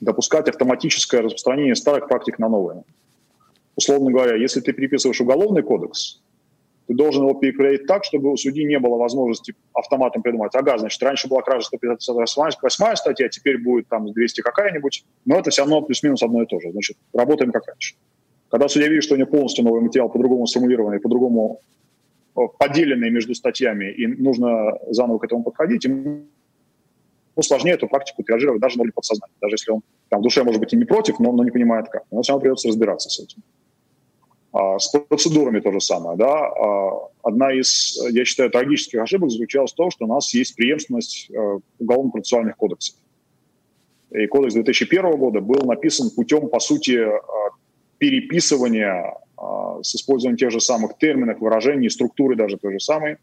допускать 0.00 0.48
автоматическое 0.48 1.22
распространение 1.22 1.74
старых 1.74 2.08
практик 2.08 2.38
на 2.38 2.48
новые. 2.48 2.84
Условно 3.76 4.10
говоря, 4.10 4.36
если 4.36 4.60
ты 4.60 4.72
переписываешь 4.72 5.20
уголовный 5.20 5.62
кодекс, 5.62 6.20
ты 6.86 6.94
должен 6.94 7.22
его 7.22 7.34
перепроверить 7.34 7.86
так, 7.86 8.04
чтобы 8.04 8.32
у 8.32 8.36
судьи 8.36 8.64
не 8.64 8.78
было 8.78 8.96
возможности 8.96 9.54
автоматом 9.72 10.22
придумать, 10.22 10.54
ага, 10.56 10.76
значит, 10.76 11.00
раньше 11.02 11.28
была 11.28 11.42
кража 11.42 11.66
158 11.66 12.96
статья, 12.96 13.28
теперь 13.28 13.62
будет 13.62 13.86
там 13.88 14.12
200 14.12 14.40
какая-нибудь, 14.40 15.04
но 15.24 15.38
это 15.38 15.50
все 15.50 15.62
равно 15.62 15.82
плюс-минус 15.82 16.22
одно 16.22 16.42
и 16.42 16.46
то 16.46 16.58
же. 16.58 16.72
Значит, 16.72 16.96
работаем 17.14 17.52
как 17.52 17.68
раньше. 17.68 17.94
Когда 18.48 18.66
судья 18.66 18.88
видит, 18.88 19.04
что 19.04 19.14
у 19.14 19.18
него 19.18 19.30
полностью 19.30 19.64
новый 19.64 19.82
материал 19.82 20.08
по-другому 20.08 20.46
сформулированный, 20.46 20.98
по-другому 20.98 21.60
э, 22.36 22.40
поделенный 22.58 23.10
между 23.10 23.34
статьями, 23.36 23.92
и 23.92 24.08
нужно 24.08 24.76
заново 24.88 25.18
к 25.18 25.24
этому 25.24 25.44
подходить, 25.44 25.84
ему 25.84 26.24
сложнее 27.42 27.74
эту 27.74 27.88
практику 27.88 28.22
тиражировать 28.22 28.60
даже 28.60 28.76
на 28.76 28.82
уровне 28.82 28.92
подсознания. 28.94 29.34
Даже 29.40 29.54
если 29.54 29.72
он 29.72 29.82
там, 30.08 30.20
в 30.20 30.22
душе, 30.22 30.42
может 30.42 30.60
быть, 30.60 30.72
и 30.72 30.76
не 30.76 30.84
против, 30.84 31.18
но, 31.18 31.32
но 31.32 31.44
не 31.44 31.50
понимает 31.50 31.88
как. 31.88 32.04
Но 32.10 32.22
все 32.22 32.32
равно 32.32 32.42
придется 32.42 32.68
разбираться 32.68 33.10
с 33.10 33.18
этим. 33.18 33.42
А, 34.52 34.78
с 34.78 34.88
процедурами 34.88 35.60
то 35.60 35.72
же 35.72 35.80
самое. 35.80 36.16
Да? 36.16 36.46
А, 36.46 37.08
одна 37.22 37.52
из, 37.52 37.98
я 38.10 38.24
считаю, 38.24 38.50
трагических 38.50 39.00
ошибок 39.00 39.30
заключалась 39.30 39.72
в 39.72 39.76
том, 39.76 39.90
что 39.90 40.06
у 40.06 40.08
нас 40.08 40.32
есть 40.34 40.56
преемственность 40.56 41.30
э, 41.30 41.58
уголовно-процессуальных 41.78 42.56
кодексов. 42.56 42.96
И 44.10 44.26
кодекс 44.26 44.54
2001 44.54 45.16
года 45.16 45.40
был 45.40 45.64
написан 45.66 46.10
путем, 46.10 46.48
по 46.48 46.58
сути, 46.58 46.92
э, 46.92 47.20
переписывания 47.98 49.14
с 49.82 49.94
использованием 49.94 50.36
тех 50.36 50.50
же 50.50 50.60
самых 50.60 50.98
терминов, 50.98 51.40
выражений, 51.40 51.88
структуры 51.88 52.36
даже 52.36 52.58
той 52.58 52.74
же 52.74 52.80
самой 52.80 53.16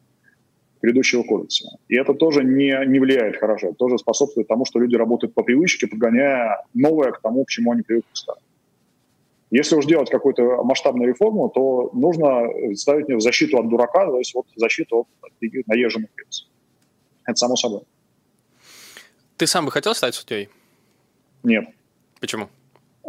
предыдущего 0.79 1.23
кодекса. 1.23 1.77
И 1.87 1.95
это 1.95 2.13
тоже 2.13 2.43
не, 2.43 2.73
не 2.87 2.99
влияет 2.99 3.37
хорошо, 3.37 3.67
это 3.67 3.75
тоже 3.75 3.97
способствует 3.97 4.47
тому, 4.47 4.65
что 4.65 4.79
люди 4.79 4.95
работают 4.95 5.33
по 5.33 5.43
привычке, 5.43 5.87
подгоняя 5.87 6.63
новое 6.73 7.11
к 7.11 7.21
тому, 7.21 7.45
к 7.45 7.49
чему 7.49 7.71
они 7.71 7.81
привыкли 7.81 8.09
старым. 8.13 8.43
Если 9.49 9.75
уж 9.75 9.85
делать 9.85 10.09
какую-то 10.09 10.63
масштабную 10.63 11.09
реформу, 11.09 11.49
то 11.49 11.89
нужно 11.93 12.43
ставить 12.75 13.07
в 13.07 13.21
защиту 13.21 13.57
от 13.57 13.69
дурака, 13.69 14.05
то 14.05 14.17
есть 14.17 14.33
вот 14.35 14.45
защиту 14.55 15.07
от 15.21 15.31
наезженных 15.67 16.09
лиц. 16.17 16.47
Это 17.25 17.35
само 17.37 17.55
собой. 17.55 17.81
Ты 19.37 19.47
сам 19.47 19.65
бы 19.65 19.71
хотел 19.71 19.95
стать 19.95 20.15
судьей? 20.15 20.49
Нет. 21.43 21.65
Почему? 22.19 22.49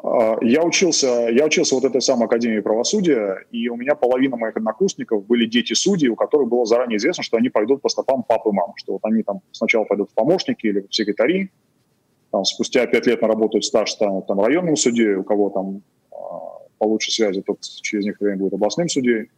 А, 0.02 0.36
я 0.42 0.62
учился, 0.62 1.28
я 1.30 1.44
учился 1.44 1.74
вот 1.74 1.84
этой 1.84 2.00
самой 2.00 2.26
Академии 2.26 2.60
правосудия, 2.60 3.44
и 3.50 3.68
у 3.68 3.76
меня 3.76 3.94
половина 3.94 4.36
моих 4.36 4.56
однокурсников 4.56 5.26
были 5.26 5.46
дети 5.46 5.72
судей, 5.72 6.08
у 6.08 6.16
которых 6.16 6.48
было 6.48 6.64
заранее 6.64 6.98
известно, 6.98 7.22
что 7.22 7.36
они 7.36 7.48
пойдут 7.48 7.82
по 7.82 7.88
стопам 7.88 8.22
папы 8.22 8.50
и 8.50 8.52
мамы, 8.52 8.74
что 8.76 8.94
вот 8.94 9.04
они 9.04 9.22
там 9.22 9.40
сначала 9.52 9.84
пойдут 9.84 10.10
в 10.10 10.14
помощники 10.14 10.66
или 10.66 10.80
в 10.80 10.94
секретари, 10.94 11.50
там, 12.30 12.44
спустя 12.44 12.86
пять 12.86 13.06
лет 13.06 13.22
наработают 13.22 13.64
стаж 13.64 13.90
станут 13.90 14.26
там 14.26 14.40
районным 14.40 14.76
судьей, 14.76 15.14
у 15.14 15.24
кого 15.24 15.50
там 15.50 15.82
получше 16.78 17.10
связи, 17.10 17.42
тот 17.42 17.60
через 17.60 18.04
некоторое 18.04 18.30
время 18.30 18.44
будет 18.44 18.54
областным 18.54 18.88
судьей. 18.88 19.30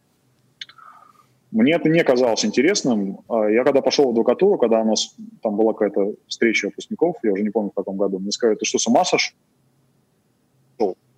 Мне 1.51 1.73
это 1.73 1.89
не 1.89 2.03
казалось 2.03 2.45
интересным. 2.45 3.21
А 3.27 3.49
я 3.49 3.63
когда 3.63 3.81
пошел 3.81 4.05
в 4.05 4.09
адвокатуру, 4.11 4.57
когда 4.57 4.81
у 4.81 4.85
нас 4.85 5.15
там 5.41 5.57
была 5.57 5.73
какая-то 5.73 6.13
встреча 6.27 6.67
выпускников, 6.67 7.17
я 7.23 7.33
уже 7.33 7.43
не 7.43 7.49
помню 7.49 7.71
в 7.71 7.73
каком 7.73 7.97
году, 7.97 8.19
мне 8.19 8.31
сказали, 8.31 8.55
ты 8.55 8.65
что, 8.65 8.77
с 8.77 8.87
ума 8.87 9.03
сошел? 9.03 9.35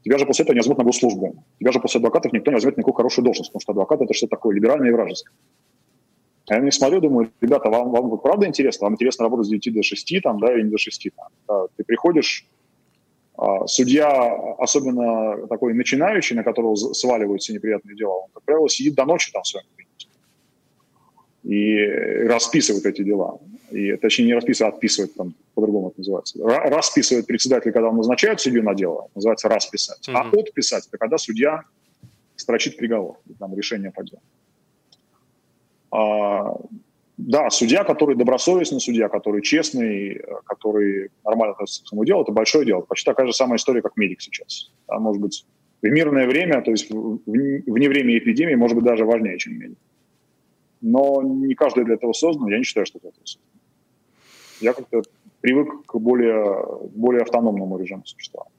Тебя 0.04 0.18
же 0.18 0.26
после 0.26 0.44
этого 0.44 0.54
не 0.56 0.60
возьмут 0.60 0.78
на 0.78 0.84
госслужбу. 0.84 1.44
Тебя 1.60 1.72
же 1.72 1.80
после 1.80 2.00
адвокатов 2.00 2.34
никто 2.34 2.52
не 2.52 2.56
возьмет 2.56 2.78
никакую 2.78 2.96
хорошую 2.96 3.24
должность, 3.24 3.52
потому 3.52 3.62
что 3.62 3.72
адвокат– 3.72 4.02
это 4.02 4.14
что 4.14 4.28
такое 4.28 4.56
либеральное 4.56 4.90
и 4.90 4.92
вражеское. 4.92 5.34
Я 6.50 6.60
на 6.60 6.66
них 6.66 6.74
смотрю, 6.74 7.00
думаю, 7.00 7.32
ребята, 7.40 7.70
вам, 7.70 7.90
вам 7.92 8.18
правда 8.20 8.46
интересно? 8.46 8.86
Вам 8.86 8.94
интересно 8.94 9.24
работать 9.24 9.48
с 9.48 9.50
9 9.50 9.74
до 9.74 9.82
6, 9.82 10.16
там, 10.22 10.40
да, 10.40 10.54
или 10.54 10.64
не 10.64 10.72
до 10.72 10.78
6? 10.78 11.08
Там. 11.16 11.28
Да, 11.48 11.68
ты 11.78 11.86
приходишь 11.86 12.46
а, 13.36 13.66
судья, 13.66 14.10
особенно 14.58 15.48
такой 15.48 15.74
начинающий, 15.74 16.36
на 16.36 16.44
которого 16.44 16.76
сваливаются 16.76 17.54
неприятные 17.54 17.96
дела, 17.96 18.24
он, 18.24 18.30
как 18.34 18.44
правило, 18.44 18.70
сидит 18.70 18.96
до 18.96 19.06
ночи 19.06 19.32
там 19.32 19.44
в 19.44 19.48
своем 19.48 19.66
кабинете 19.76 20.08
и 21.44 22.28
расписывает 22.28 22.86
эти 22.86 23.04
дела. 23.04 23.40
И, 23.74 23.98
точнее, 23.98 24.26
не 24.26 24.34
расписывает, 24.36 24.74
а 24.74 24.76
отписывает, 24.76 25.16
там, 25.16 25.34
по-другому 25.56 25.90
это 25.90 26.00
называется. 26.00 26.38
Расписывает 26.44 27.26
председатель, 27.26 27.72
когда 27.72 27.90
он 27.90 27.98
назначает 27.98 28.40
судью 28.40 28.64
на 28.64 28.76
дело, 28.76 29.10
называется 29.16 29.50
расписать. 29.50 30.08
Mm-hmm. 30.08 30.14
А 30.14 30.40
отписать– 30.40 30.88
это 30.88 30.98
когда 31.00 31.18
судья 31.18 31.64
строчит 32.36 32.78
приговор, 32.78 33.18
там, 33.40 33.56
решение 33.56 33.92
по 33.92 34.04
делу. 34.04 34.22
А, 35.92 36.56
да, 37.18 37.50
судья, 37.50 37.84
который 37.84 38.16
добросовестный 38.16 38.80
судья, 38.80 39.10
который 39.10 39.42
честный, 39.42 40.22
который 40.46 41.10
нормально 41.26 41.54
относится 41.54 41.84
к 41.84 41.88
своему 41.88 42.06
делу, 42.06 42.22
это 42.22 42.32
большое 42.32 42.66
дело. 42.66 42.82
Почти 42.82 43.06
такая 43.06 43.26
же 43.26 43.34
самая 43.34 43.58
история, 43.58 43.82
как 43.82 43.98
медик 43.98 44.22
сейчас. 44.22 44.72
Да, 44.88 45.00
может 45.00 45.20
быть, 45.20 45.46
в 45.82 45.88
мирное 45.88 46.28
время, 46.28 46.62
то 46.62 46.70
есть 46.70 46.92
вне 46.92 47.90
время 47.90 48.18
эпидемии, 48.20 48.56
может 48.56 48.76
быть, 48.76 48.86
даже 48.86 49.04
важнее, 49.04 49.40
чем 49.40 49.58
медик. 49.58 49.78
Но 50.82 51.24
не 51.24 51.56
каждый 51.56 51.86
для 51.86 51.96
этого 51.96 52.14
создан, 52.14 52.48
я 52.50 52.60
не 52.60 52.64
считаю, 52.64 52.86
что 52.86 53.00
это 53.00 53.10
создан. 53.24 53.42
Я 54.62 54.74
как-то 54.74 55.04
привык 55.42 55.86
к 55.86 55.96
более, 55.98 56.90
более 56.96 57.24
автономному 57.24 57.78
режиму 57.78 58.06
существования. 58.06 58.52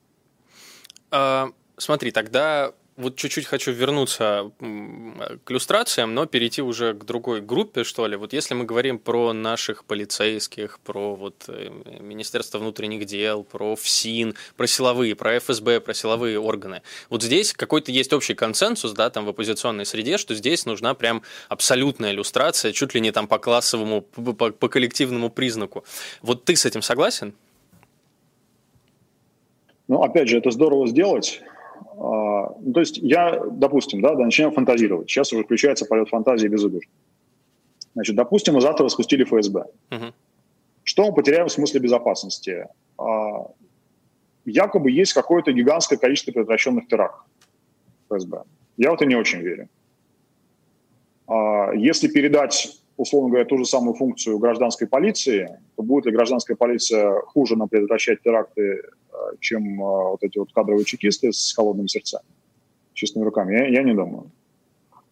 А, 1.11 1.51
смотри, 1.77 2.11
тогда 2.11 2.73
вот 2.97 3.17
чуть-чуть 3.17 3.47
хочу 3.47 3.73
вернуться 3.73 4.53
к 4.59 5.51
иллюстрациям, 5.51 6.15
но 6.15 6.27
перейти 6.27 6.63
уже 6.63 6.95
к 6.95 7.05
другой 7.05 7.41
группе, 7.41 7.83
что 7.83 8.07
ли. 8.07 8.17
Вот 8.17 8.33
если 8.33 8.55
мы 8.55 8.65
говорим 8.65 8.99
про 8.99 9.33
наших 9.33 9.85
полицейских, 9.85 10.79
про 10.81 11.17
вот 11.17 11.45
э, 11.49 11.71
Министерство 12.01 12.59
внутренних 12.59 13.05
дел, 13.05 13.43
про 13.43 13.75
ФСИН, 13.75 14.35
про 14.57 14.67
силовые, 14.67 15.17
про 15.17 15.39
ФСБ, 15.39 15.81
про 15.81 15.93
силовые 15.93 16.39
органы. 16.39 16.83
Вот 17.11 17.23
здесь 17.23 17.53
какой-то 17.53 17.91
есть 17.91 18.13
общий 18.13 18.35
консенсус, 18.35 18.93
да, 18.93 19.11
там 19.11 19.25
в 19.25 19.29
оппозиционной 19.29 19.87
среде, 19.87 20.17
что 20.17 20.35
здесь 20.35 20.65
нужна 20.65 20.95
прям 20.95 21.23
абсолютная 21.49 22.13
иллюстрация, 22.13 22.73
чуть 22.73 22.95
ли 22.95 23.01
не 23.01 23.11
там 23.11 23.27
по 23.27 23.39
классовому, 23.39 24.03
по, 24.03 24.51
по 24.53 24.69
коллективному 24.69 25.31
признаку. 25.31 25.85
Вот 26.23 26.45
ты 26.45 26.55
с 26.55 26.65
этим 26.65 26.83
согласен? 26.83 27.35
Ну, 29.89 30.03
опять 30.03 30.29
же, 30.29 30.39
это 30.39 30.51
здорово 30.51 30.87
сделать. 30.87 31.43
А, 31.99 32.55
ну, 32.61 32.73
то 32.73 32.81
есть 32.81 32.99
я, 32.99 33.41
допустим, 33.51 34.03
да, 34.03 34.15
да, 34.15 34.25
начинаем 34.25 34.53
фантазировать. 34.53 35.09
Сейчас 35.11 35.33
уже 35.33 35.45
включается 35.45 35.87
полет 35.87 36.09
фантазии 36.09 36.49
безудержно. 36.49 36.93
Значит, 37.95 38.17
допустим, 38.17 38.55
мы 38.55 38.61
завтра 38.61 38.89
спустили 38.89 39.25
ФСБ. 39.25 39.65
Угу. 39.91 40.13
Что 40.83 41.07
мы 41.07 41.15
потеряем 41.15 41.47
в 41.49 41.53
смысле 41.53 41.81
безопасности? 41.81 42.67
А, 42.99 43.47
якобы 44.45 44.91
есть 44.91 45.13
какое-то 45.13 45.53
гигантское 45.53 45.99
количество 45.99 46.33
предотвращенных 46.33 46.89
терактов 46.89 47.25
ФСБ. 48.11 48.43
Я 48.77 48.91
в 48.91 48.95
это 48.95 49.07
не 49.07 49.15
очень 49.15 49.41
верю. 49.41 49.69
Если 51.75 52.09
передать, 52.09 52.83
условно 52.99 53.31
говоря, 53.31 53.47
ту 53.47 53.57
же 53.57 53.65
самую 53.65 53.95
функцию 53.95 54.39
гражданской 54.39 54.87
полиции, 54.87 55.59
то 55.77 55.83
будет 55.83 56.05
ли 56.05 56.13
гражданская 56.13 56.57
полиция 56.57 57.21
хуже 57.21 57.57
нам 57.57 57.69
предотвращать 57.69 58.21
теракты, 58.21 58.83
чем 59.41 59.79
вот 59.79 60.23
эти 60.23 60.39
вот 60.39 60.53
кадровые 60.53 60.85
чекисты 60.85 61.33
с 61.33 61.53
холодными 61.55 61.87
сердцами, 61.87 62.25
чистыми 62.93 63.25
руками? 63.25 63.55
Я, 63.55 63.67
я 63.69 63.83
не 63.83 63.95
думаю. 63.95 64.31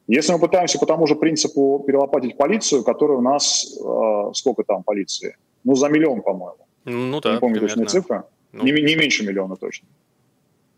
Если 0.09 0.33
мы 0.33 0.39
пытаемся 0.41 0.79
по 0.79 0.87
тому 0.87 1.07
же 1.07 1.15
принципу 1.15 1.83
перелопатить 1.87 2.37
полицию, 2.37 2.83
которая 2.83 3.19
у 3.19 3.23
нас, 3.23 3.79
э, 3.79 4.31
сколько 4.35 4.65
там 4.65 4.83
полиции? 4.83 5.37
Ну, 5.65 5.75
за 5.77 5.89
миллион, 5.89 6.23
по-моему. 6.23 6.67
Ну 6.85 7.21
да, 7.21 7.35
Не 7.35 7.39
помню 7.39 7.61
точную 7.61 7.87
цифру. 7.87 8.25
Ну. 8.53 8.65
Не, 8.65 8.73
не 8.73 8.97
меньше 8.97 9.25
миллиона 9.25 9.57
точно. 9.57 9.89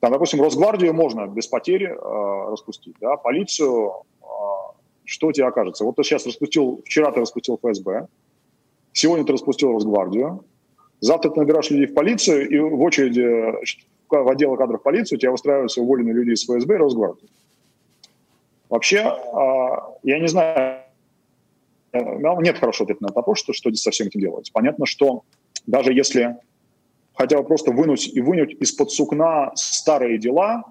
Там, 0.00 0.12
допустим, 0.12 0.42
Росгвардию 0.42 0.92
можно 0.92 1.26
без 1.26 1.46
потери 1.46 1.86
э, 1.86 2.50
распустить, 2.50 2.94
да, 3.00 3.16
полицию, 3.16 3.92
э, 4.20 4.26
что 5.04 5.32
тебе 5.32 5.46
окажется? 5.46 5.84
Вот 5.84 5.96
ты 5.96 6.04
сейчас 6.04 6.26
распустил, 6.26 6.82
вчера 6.84 7.10
ты 7.10 7.20
распустил 7.20 7.58
ФСБ, 7.62 8.08
сегодня 8.92 9.24
ты 9.24 9.32
распустил 9.32 9.72
Росгвардию, 9.72 10.44
завтра 11.04 11.30
ты 11.30 11.40
набираешь 11.40 11.70
людей 11.70 11.86
в 11.86 11.94
полицию, 11.94 12.48
и 12.48 12.58
в 12.58 12.80
очереди 12.80 13.22
в 14.08 14.28
отдел 14.28 14.56
кадров 14.56 14.82
полиции 14.82 15.16
у 15.16 15.18
тебя 15.18 15.32
выстраиваются 15.32 15.80
уволенные 15.80 16.14
люди 16.14 16.30
из 16.30 16.44
ФСБ 16.44 16.74
и 16.74 16.78
Росгвардии. 16.78 17.28
Вообще, 18.68 19.00
а, 19.00 19.92
я 20.02 20.18
не 20.18 20.28
знаю, 20.28 20.82
нет 21.92 22.58
хорошего 22.58 22.86
ответа 22.86 23.02
на 23.02 23.06
этот 23.06 23.16
вопрос, 23.16 23.38
что, 23.38 23.52
что 23.52 23.70
здесь 23.70 23.82
со 23.82 23.90
всем 23.90 24.08
этим 24.08 24.20
делать. 24.20 24.50
Понятно, 24.52 24.86
что 24.86 25.22
даже 25.66 25.92
если 25.92 26.36
хотя 27.14 27.38
бы 27.38 27.44
просто 27.44 27.70
вынуть 27.70 28.08
и 28.08 28.20
вынуть 28.20 28.56
из-под 28.60 28.90
сукна 28.90 29.52
старые 29.54 30.18
дела, 30.18 30.64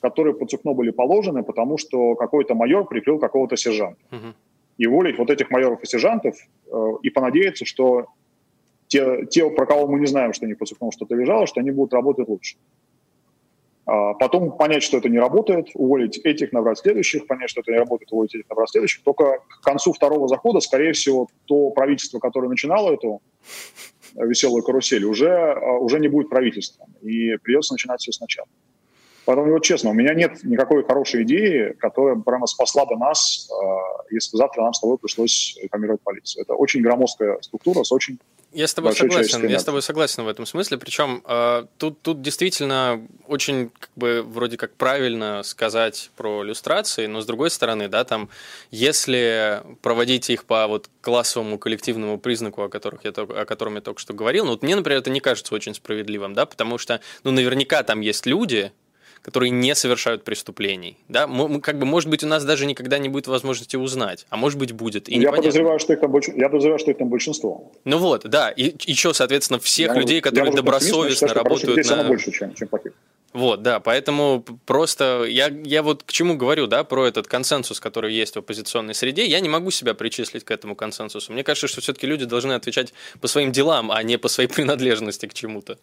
которые 0.00 0.34
под 0.34 0.50
сукно 0.50 0.74
были 0.74 0.90
положены, 0.90 1.42
потому 1.42 1.78
что 1.78 2.14
какой-то 2.14 2.54
майор 2.54 2.86
прикрыл 2.86 3.18
какого-то 3.18 3.56
сержанта. 3.56 4.00
Угу. 4.10 4.34
И 4.78 4.86
уволить 4.86 5.18
вот 5.18 5.30
этих 5.30 5.50
майоров 5.50 5.82
и 5.82 5.86
сержантов 5.86 6.36
э, 6.66 6.88
и 7.02 7.10
понадеяться, 7.10 7.64
что 7.64 8.06
те, 8.94 9.26
те, 9.26 9.50
про 9.50 9.66
кого 9.66 9.88
мы 9.88 9.98
не 9.98 10.06
знаем, 10.06 10.32
что 10.32 10.46
под 10.54 10.68
сукном 10.68 10.92
что-то 10.92 11.16
лежало, 11.16 11.46
что 11.46 11.60
они 11.60 11.72
будут 11.72 11.92
работать 11.92 12.28
лучше. 12.28 12.56
А 13.86 14.14
потом 14.14 14.56
понять, 14.56 14.82
что 14.82 14.98
это 14.98 15.08
не 15.08 15.18
работает, 15.18 15.68
уволить 15.74 16.18
этих, 16.18 16.52
набрать 16.52 16.78
следующих, 16.78 17.26
понять, 17.26 17.50
что 17.50 17.60
это 17.60 17.72
не 17.72 17.78
работает, 17.78 18.12
уволить 18.12 18.34
этих, 18.34 18.48
набрать 18.48 18.70
следующих. 18.70 19.02
Только 19.02 19.40
к 19.48 19.60
концу 19.62 19.92
второго 19.92 20.28
захода, 20.28 20.60
скорее 20.60 20.92
всего, 20.92 21.28
то 21.46 21.70
правительство, 21.70 22.20
которое 22.20 22.48
начинало 22.48 22.92
эту 22.92 23.20
веселую 24.14 24.62
карусель, 24.62 25.04
уже, 25.04 25.28
а, 25.28 25.72
уже 25.78 25.98
не 25.98 26.08
будет 26.08 26.30
правительством. 26.30 26.86
И 27.02 27.36
придется 27.38 27.74
начинать 27.74 28.00
все 28.00 28.12
сначала. 28.12 28.46
Поэтому, 29.26 29.52
вот 29.52 29.64
честно, 29.64 29.90
у 29.90 29.94
меня 29.94 30.14
нет 30.14 30.44
никакой 30.44 30.84
хорошей 30.84 31.24
идеи, 31.24 31.74
которая 31.78 32.14
прямо 32.14 32.46
спасла 32.46 32.86
бы 32.86 32.96
нас, 32.96 33.50
а, 33.50 34.04
если 34.10 34.36
завтра 34.36 34.62
нам 34.62 34.72
с 34.72 34.80
тобой 34.80 34.98
пришлось 34.98 35.58
реформировать 35.60 36.00
полицию. 36.02 36.42
Это 36.42 36.54
очень 36.54 36.80
громоздкая 36.80 37.38
структура 37.40 37.82
с 37.82 37.92
очень 37.92 38.18
я 38.54 38.66
с 38.66 38.74
тобой 38.74 38.94
согласен, 38.94 39.46
я 39.48 39.58
с 39.58 39.64
тобой 39.64 39.82
согласен 39.82 40.24
в 40.24 40.28
этом 40.28 40.46
смысле. 40.46 40.78
Причем 40.78 41.22
э, 41.26 41.66
тут, 41.78 42.00
тут 42.02 42.22
действительно 42.22 43.06
очень 43.26 43.70
как 43.78 43.90
бы 43.96 44.22
вроде 44.22 44.56
как 44.56 44.74
правильно 44.74 45.42
сказать 45.42 46.10
про 46.16 46.44
иллюстрации, 46.44 47.06
но 47.06 47.20
с 47.20 47.26
другой 47.26 47.50
стороны, 47.50 47.88
да, 47.88 48.04
там, 48.04 48.28
если 48.70 49.62
проводить 49.82 50.30
их 50.30 50.44
по 50.44 50.66
вот 50.66 50.88
классовому 51.00 51.58
коллективному 51.58 52.18
признаку, 52.18 52.62
о, 52.62 52.68
которых 52.68 53.04
я, 53.04 53.10
о 53.10 53.44
котором 53.44 53.74
я 53.74 53.80
только 53.80 54.00
что 54.00 54.14
говорил, 54.14 54.44
ну 54.44 54.52
вот 54.52 54.62
мне, 54.62 54.76
например, 54.76 55.00
это 55.00 55.10
не 55.10 55.20
кажется 55.20 55.54
очень 55.54 55.74
справедливым, 55.74 56.34
да, 56.34 56.46
потому 56.46 56.78
что, 56.78 57.00
ну, 57.24 57.30
наверняка 57.30 57.82
там 57.82 58.00
есть 58.00 58.26
люди, 58.26 58.72
которые 59.24 59.48
не 59.48 59.74
совершают 59.74 60.22
преступлений. 60.22 60.98
Да? 61.08 61.26
Мы, 61.26 61.60
как 61.62 61.78
бы, 61.78 61.86
может 61.86 62.10
быть, 62.10 62.22
у 62.22 62.26
нас 62.26 62.44
даже 62.44 62.66
никогда 62.66 62.98
не 62.98 63.08
будет 63.08 63.26
возможности 63.26 63.74
узнать, 63.76 64.26
а 64.28 64.36
может 64.36 64.58
быть, 64.58 64.72
будет. 64.72 65.08
И 65.08 65.18
я, 65.18 65.32
подозреваю, 65.32 65.78
что 65.78 65.94
их 65.94 66.00
там 66.00 66.10
больш... 66.12 66.28
я 66.28 66.50
подозреваю, 66.50 66.78
что 66.78 66.90
их 66.90 66.98
там 66.98 67.08
большинство. 67.08 67.72
Ну 67.84 67.96
вот, 67.96 68.28
да. 68.28 68.50
И 68.50 68.74
еще, 68.84 69.14
соответственно, 69.14 69.58
всех 69.58 69.94
я 69.94 70.00
людей, 70.00 70.20
которые 70.20 70.52
добросовестно 70.52 71.28
работают 71.32 71.88
на... 71.88 72.04
больше, 72.04 72.32
чем, 72.32 72.54
чем 72.54 72.68
плохих. 72.68 72.92
Вот, 73.32 73.62
да, 73.62 73.80
поэтому 73.80 74.44
просто 74.66 75.24
я, 75.26 75.48
я 75.64 75.82
вот 75.82 76.02
к 76.04 76.12
чему 76.12 76.36
говорю, 76.36 76.66
да, 76.66 76.84
про 76.84 77.06
этот 77.06 77.26
консенсус, 77.26 77.80
который 77.80 78.14
есть 78.14 78.36
в 78.36 78.38
оппозиционной 78.38 78.94
среде, 78.94 79.26
я 79.26 79.40
не 79.40 79.48
могу 79.48 79.70
себя 79.70 79.94
причислить 79.94 80.44
к 80.44 80.50
этому 80.50 80.76
консенсусу. 80.76 81.32
Мне 81.32 81.42
кажется, 81.42 81.66
что 81.66 81.80
все-таки 81.80 82.06
люди 82.06 82.26
должны 82.26 82.52
отвечать 82.52 82.92
по 83.20 83.26
своим 83.26 83.52
делам, 83.52 83.90
а 83.90 84.02
не 84.02 84.18
по 84.18 84.28
своей 84.28 84.48
принадлежности 84.54 85.26
к 85.26 85.32
чему-то. 85.32 85.78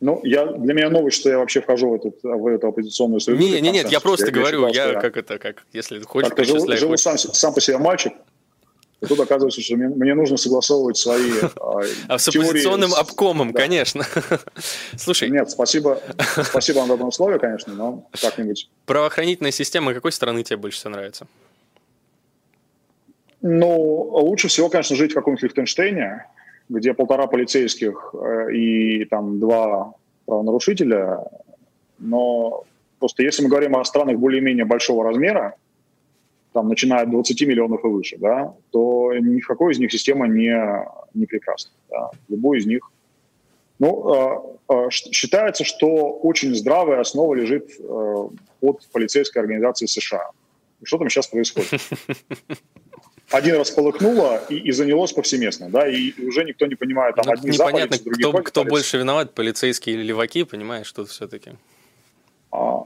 Ну, 0.00 0.20
я, 0.22 0.46
для 0.46 0.74
меня 0.74 0.90
новость, 0.90 1.16
что 1.18 1.28
я 1.28 1.38
вообще 1.38 1.60
вхожу 1.60 1.90
в, 1.90 1.94
этот, 1.94 2.22
в 2.22 2.46
эту 2.46 2.68
оппозиционную 2.68 3.20
среду. 3.20 3.40
Не, 3.40 3.60
не, 3.60 3.70
нет, 3.70 3.90
я 3.90 3.98
просто 3.98 4.26
я 4.26 4.32
говорю, 4.32 4.68
я, 4.68 4.92
я 4.92 5.00
как 5.00 5.16
это, 5.16 5.38
как, 5.38 5.64
если 5.72 5.98
хочешь, 6.00 6.30
как 6.30 6.44
жил, 6.44 6.66
жил 6.76 6.96
сам, 6.96 7.18
сам 7.18 7.52
по 7.52 7.60
себе 7.60 7.78
мальчик, 7.78 8.12
и 9.00 9.06
тут 9.06 9.20
оказывается, 9.20 9.60
что 9.60 9.76
мне, 9.76 9.88
мне 9.88 10.14
нужно 10.14 10.36
согласовывать 10.36 10.96
свои 10.96 11.30
а, 11.60 11.82
А 12.08 12.18
с 12.18 12.28
оппозиционным 12.28 12.94
обкомом, 12.94 13.52
да. 13.52 13.60
конечно. 13.62 14.04
Слушай. 14.96 15.30
Нет, 15.30 15.50
спасибо, 15.50 16.00
спасибо 16.44 16.78
вам 16.78 16.88
добром 16.88 17.12
слове, 17.12 17.38
конечно, 17.38 17.74
но 17.74 18.08
как-нибудь. 18.20 18.68
Правоохранительная 18.86 19.52
система 19.52 19.94
какой 19.94 20.10
страны 20.10 20.42
тебе 20.42 20.56
больше 20.56 20.78
всего 20.78 20.90
нравится? 20.92 21.26
Ну, 23.40 23.76
лучше 23.76 24.48
всего, 24.48 24.68
конечно, 24.68 24.96
жить 24.96 25.12
в 25.12 25.14
каком-нибудь 25.14 25.44
Лихтенштейне, 25.44 26.26
где 26.68 26.94
полтора 26.94 27.26
полицейских 27.26 28.14
э, 28.14 28.52
и 28.54 29.04
там 29.06 29.40
два 29.40 29.94
правонарушителя, 30.26 31.24
но 31.98 32.64
просто 32.98 33.22
если 33.22 33.42
мы 33.42 33.48
говорим 33.48 33.76
о 33.76 33.84
странах 33.84 34.18
более-менее 34.18 34.64
большого 34.64 35.04
размера, 35.04 35.56
там, 36.52 36.68
начиная 36.68 37.02
от 37.02 37.10
20 37.10 37.40
миллионов 37.42 37.84
и 37.84 37.88
выше, 37.88 38.16
да, 38.18 38.54
то 38.70 39.12
ни 39.14 39.40
в 39.40 39.46
какой 39.46 39.72
из 39.72 39.78
них 39.78 39.92
система 39.92 40.26
не, 40.26 40.54
не 41.14 41.26
прекрасна. 41.26 41.72
Да. 41.90 42.10
Любой 42.28 42.58
из 42.58 42.66
них. 42.66 42.90
Ну, 43.78 44.58
э, 44.68 44.74
э, 44.74 44.90
считается, 44.90 45.64
что 45.64 45.86
очень 46.10 46.54
здравая 46.54 47.00
основа 47.00 47.34
лежит 47.34 47.70
э, 47.78 48.28
под 48.60 48.88
полицейской 48.92 49.42
организацией 49.42 49.88
США. 49.88 50.30
Что 50.82 50.98
там 50.98 51.08
сейчас 51.08 51.28
происходит? 51.28 51.70
один 53.30 53.56
раз 53.56 53.70
полыхнуло 53.70 54.42
и, 54.48 54.56
и 54.56 54.72
занялось 54.72 55.12
повсеместно, 55.12 55.68
да, 55.68 55.86
и 55.88 56.12
уже 56.26 56.44
никто 56.44 56.66
не 56.66 56.74
понимает, 56.74 57.16
там, 57.16 57.26
ну, 57.26 57.32
одни 57.32 57.50
непонятно, 57.50 57.96
за 57.96 58.04
другие 58.04 58.28
кто, 58.30 58.42
кто 58.42 58.64
больше 58.64 58.98
виноват, 58.98 59.34
полицейские 59.34 59.96
или 59.96 60.02
леваки, 60.02 60.44
понимаешь, 60.44 60.90
тут 60.92 61.08
все-таки. 61.10 61.52
А, 62.50 62.84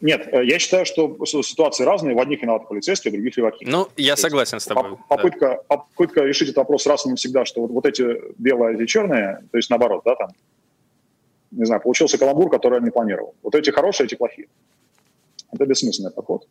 нет, 0.00 0.28
э, 0.32 0.44
я 0.44 0.58
считаю, 0.58 0.86
что 0.86 1.24
ситуации 1.26 1.84
разные, 1.84 2.14
в 2.14 2.20
одних 2.20 2.42
виноваты 2.42 2.66
полицейские, 2.66 3.12
в 3.12 3.14
других 3.14 3.36
леваки. 3.36 3.66
Ну, 3.66 3.88
я 3.96 4.16
То 4.16 4.22
согласен 4.22 4.60
с 4.60 4.64
тобой. 4.64 4.96
Попытка, 5.08 5.48
да. 5.68 5.76
попытка 5.76 6.22
решить 6.22 6.48
этот 6.48 6.58
вопрос 6.58 6.86
раз 6.86 7.06
и 7.06 7.10
навсегда, 7.10 7.44
что 7.44 7.62
вот, 7.62 7.70
вот 7.70 7.86
эти 7.86 8.20
белые, 8.38 8.76
эти 8.76 8.86
черные, 8.86 9.42
то 9.50 9.58
есть 9.58 9.70
наоборот, 9.70 10.02
да, 10.04 10.14
там, 10.16 10.30
не 11.50 11.64
знаю, 11.64 11.80
получился 11.82 12.16
каламбур, 12.16 12.50
который 12.50 12.78
я 12.78 12.84
не 12.84 12.90
планировал. 12.90 13.34
Вот 13.42 13.54
эти 13.54 13.70
хорошие, 13.70 14.06
эти 14.06 14.14
плохие. 14.14 14.48
Это 15.52 15.66
бессмысленный 15.66 16.12
подход. 16.12 16.46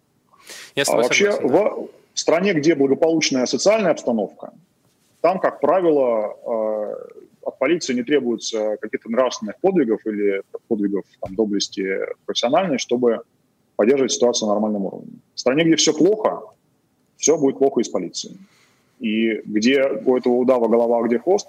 Я 0.75 0.83
а 0.87 0.95
вообще, 0.97 1.31
согласен, 1.31 1.47
да. 1.47 1.69
в, 1.69 1.89
в 2.19 2.21
стране, 2.21 2.53
где 2.53 2.75
благополучная 2.75 3.45
социальная 3.45 3.91
обстановка, 3.91 4.51
там, 5.21 5.39
как 5.39 5.61
правило, 5.61 6.35
э, 6.45 6.95
от 7.43 7.57
полиции 7.57 7.93
не 7.93 8.03
требуется 8.03 8.75
каких-то 8.81 9.09
нравственных 9.09 9.57
подвигов 9.61 10.05
или 10.05 10.41
подвигов 10.67 11.05
там, 11.21 11.35
доблести 11.35 11.99
профессиональной, 12.25 12.77
чтобы 12.77 13.21
поддерживать 13.77 14.11
ситуацию 14.11 14.49
на 14.49 14.55
нормальном 14.55 14.85
уровне. 14.85 15.13
В 15.33 15.39
стране, 15.39 15.63
где 15.63 15.77
все 15.77 15.93
плохо, 15.93 16.41
все 17.15 17.37
будет 17.37 17.57
плохо 17.57 17.79
из 17.79 17.87
полиции. 17.87 18.37
И 18.99 19.41
где 19.45 19.85
у 19.85 20.17
этого 20.17 20.33
удава 20.33 20.67
голова, 20.67 20.99
а 20.99 21.07
где 21.07 21.19
хвост, 21.19 21.47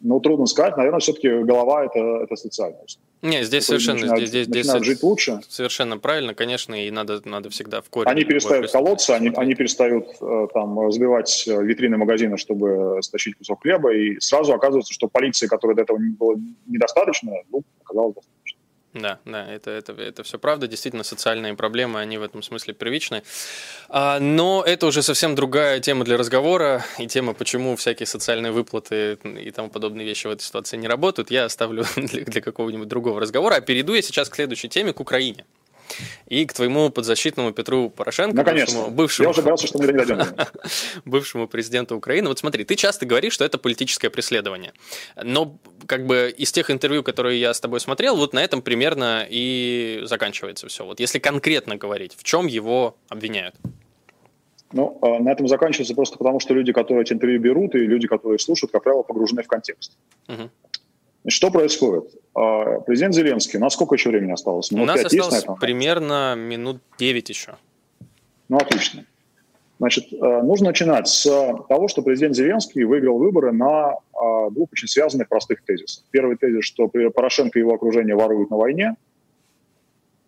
ну, 0.00 0.20
трудно 0.20 0.46
сказать. 0.46 0.76
Наверное, 0.76 1.00
все-таки 1.00 1.28
голова 1.28 1.84
это,– 1.84 1.98
это 2.24 2.36
социальность. 2.36 2.98
Не, 3.22 3.42
здесь 3.44 3.64
совершенно 3.64 4.00
начинают, 4.00 4.28
здесь, 4.28 4.46
здесь, 4.46 4.66
здесь 4.66 4.84
жить 4.84 5.02
лучше. 5.02 5.40
Совершенно 5.48 5.98
правильно, 5.98 6.34
конечно, 6.34 6.74
и 6.74 6.90
надо, 6.90 7.20
надо 7.24 7.50
всегда 7.50 7.80
в 7.80 7.88
корень. 7.88 8.10
Они 8.10 8.24
перестают 8.24 8.70
колоться, 8.70 9.16
они, 9.16 9.32
они 9.34 9.54
перестают 9.54 10.06
э, 10.20 10.46
там 10.52 10.92
сбивать 10.92 11.48
э, 11.48 11.62
витрины 11.62 11.96
магазина, 11.96 12.36
чтобы 12.36 12.98
стащить 13.02 13.36
кусок 13.36 13.62
хлеба, 13.62 13.94
и 13.94 14.20
сразу 14.20 14.52
оказывается, 14.52 14.92
что 14.92 15.08
полиции, 15.08 15.46
которой 15.46 15.74
до 15.74 15.82
этого 15.82 15.98
было 15.98 16.36
недостаточно, 16.66 17.32
ну, 17.50 17.62
оказалось 17.82 18.14
достаточно. 18.14 18.35
Да, 18.96 19.18
да, 19.26 19.46
это, 19.46 19.70
это, 19.70 19.92
это 19.92 20.22
все 20.22 20.38
правда. 20.38 20.66
Действительно, 20.66 21.04
социальные 21.04 21.54
проблемы, 21.54 22.00
они 22.00 22.16
в 22.16 22.22
этом 22.22 22.42
смысле 22.42 22.72
первичны. 22.72 23.22
А, 23.90 24.18
но 24.20 24.64
это 24.66 24.86
уже 24.86 25.02
совсем 25.02 25.34
другая 25.34 25.80
тема 25.80 26.04
для 26.04 26.16
разговора. 26.16 26.82
И 26.98 27.06
тема, 27.06 27.34
почему 27.34 27.76
всякие 27.76 28.06
социальные 28.06 28.52
выплаты 28.52 29.18
и 29.22 29.50
тому 29.50 29.68
подобные 29.68 30.06
вещи 30.06 30.26
в 30.26 30.30
этой 30.30 30.42
ситуации 30.42 30.78
не 30.78 30.88
работают, 30.88 31.30
я 31.30 31.44
оставлю 31.44 31.84
для, 31.96 32.24
для 32.24 32.40
какого-нибудь 32.40 32.88
другого 32.88 33.20
разговора. 33.20 33.56
А 33.56 33.60
перейду 33.60 33.92
я 33.92 34.00
сейчас 34.00 34.30
к 34.30 34.34
следующей 34.34 34.70
теме, 34.70 34.94
к 34.94 35.00
Украине. 35.00 35.44
И 36.26 36.44
к 36.46 36.52
твоему 36.52 36.90
подзащитному 36.90 37.52
Петру 37.52 37.90
Порошенко, 37.90 38.42
бывшему, 38.42 38.90
бывшему, 38.90 39.26
Я 39.26 39.30
уже 39.30 39.42
боялся, 39.42 39.66
что 39.66 39.78
мы 39.78 39.92
дойдем. 39.92 40.18
бывшему 41.04 41.48
президенту 41.48 41.96
Украины. 41.96 42.28
Вот 42.28 42.38
смотри, 42.38 42.64
ты 42.64 42.74
часто 42.74 43.06
говоришь, 43.06 43.32
что 43.32 43.44
это 43.44 43.58
политическое 43.58 44.10
преследование. 44.10 44.72
Но 45.22 45.58
как 45.86 46.06
бы 46.06 46.34
из 46.36 46.52
тех 46.52 46.70
интервью, 46.70 47.02
которые 47.02 47.40
я 47.40 47.54
с 47.54 47.60
тобой 47.60 47.80
смотрел, 47.80 48.16
вот 48.16 48.32
на 48.32 48.42
этом 48.42 48.62
примерно 48.62 49.26
и 49.28 50.00
заканчивается 50.04 50.68
все. 50.68 50.84
Вот 50.84 51.00
если 51.00 51.18
конкретно 51.18 51.76
говорить, 51.76 52.14
в 52.16 52.24
чем 52.24 52.46
его 52.46 52.96
обвиняют? 53.08 53.54
Ну, 54.72 54.98
а, 55.00 55.20
на 55.20 55.30
этом 55.30 55.46
заканчивается 55.46 55.94
просто 55.94 56.18
потому, 56.18 56.40
что 56.40 56.52
люди, 56.52 56.72
которые 56.72 57.02
эти 57.02 57.12
интервью 57.12 57.40
берут, 57.40 57.74
и 57.74 57.78
люди, 57.78 58.08
которые 58.08 58.38
слушают, 58.38 58.72
как 58.72 58.82
правило, 58.82 59.02
погружены 59.02 59.42
в 59.42 59.46
контекст. 59.46 59.96
Угу. 60.28 60.50
Что 61.28 61.50
происходит? 61.50 62.14
А, 62.34 62.80
президент 62.80 63.14
Зеленский, 63.14 63.58
у 63.58 63.62
нас 63.62 63.72
сколько 63.72 63.94
еще 63.94 64.10
времени 64.10 64.32
осталось? 64.32 64.70
Минут 64.70 64.84
у 64.84 64.92
нас 64.92 65.04
осталось 65.04 65.44
примерно 65.60 66.34
минут 66.36 66.78
9 66.98 67.28
еще. 67.28 67.56
Ну, 68.48 68.58
отлично. 68.58 69.04
Значит, 69.78 70.12
э, 70.12 70.42
нужно 70.42 70.68
начинать 70.68 71.08
с 71.08 71.24
того, 71.68 71.88
что 71.88 72.00
президент 72.02 72.34
Зеленский 72.34 72.84
выиграл 72.84 73.18
выборы 73.18 73.52
на 73.52 73.96
а, 74.14 74.50
двух 74.50 74.70
очень 74.72 74.88
связанных 74.88 75.28
простых 75.28 75.62
тезисах. 75.64 76.04
Первый 76.10 76.36
тезис, 76.36 76.64
что 76.64 76.88
Порошенко 76.88 77.58
и 77.58 77.62
его 77.62 77.74
окружение 77.74 78.14
воруют 78.14 78.50
на 78.50 78.56
войне. 78.56 78.96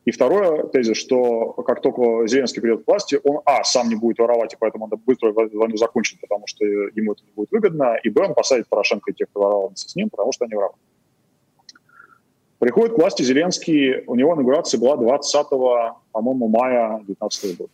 И 0.05 0.11
второй 0.11 0.69
тезис, 0.69 0.97
что 0.97 1.53
как 1.53 1.81
только 1.81 2.27
Зеленский 2.27 2.61
придет 2.61 2.85
к 2.85 2.89
власти, 2.89 3.21
он, 3.25 3.41
а, 3.47 3.65
сам 3.65 3.89
не 3.89 3.95
будет 3.95 4.19
воровать, 4.19 4.53
и 4.53 4.57
поэтому 4.59 4.85
он 4.85 5.01
быстро 5.07 5.33
войну 5.33 5.77
закончит, 5.77 6.21
потому 6.21 6.47
что 6.47 6.65
ему 6.65 7.13
это 7.13 7.23
не 7.25 7.33
будет 7.35 7.51
выгодно, 7.51 7.97
и, 8.03 8.11
б, 8.11 8.23
он 8.27 8.35
посадит 8.35 8.69
Порошенко 8.69 9.11
и 9.11 9.15
тех, 9.15 9.29
кто 9.31 9.41
воровал 9.41 9.73
с 9.75 9.95
ним, 9.97 10.11
потому 10.11 10.33
что 10.33 10.45
они 10.45 10.55
воровали. 10.55 10.79
Приходит 12.59 12.95
к 12.95 12.99
власти 12.99 13.23
Зеленский, 13.23 14.03
у 14.07 14.17
него 14.17 14.35
инаугурация 14.35 14.81
была 14.81 14.97
20, 14.97 15.49
по-моему, 16.13 16.49
мая 16.49 16.97
2019 17.07 17.59
года. 17.59 17.71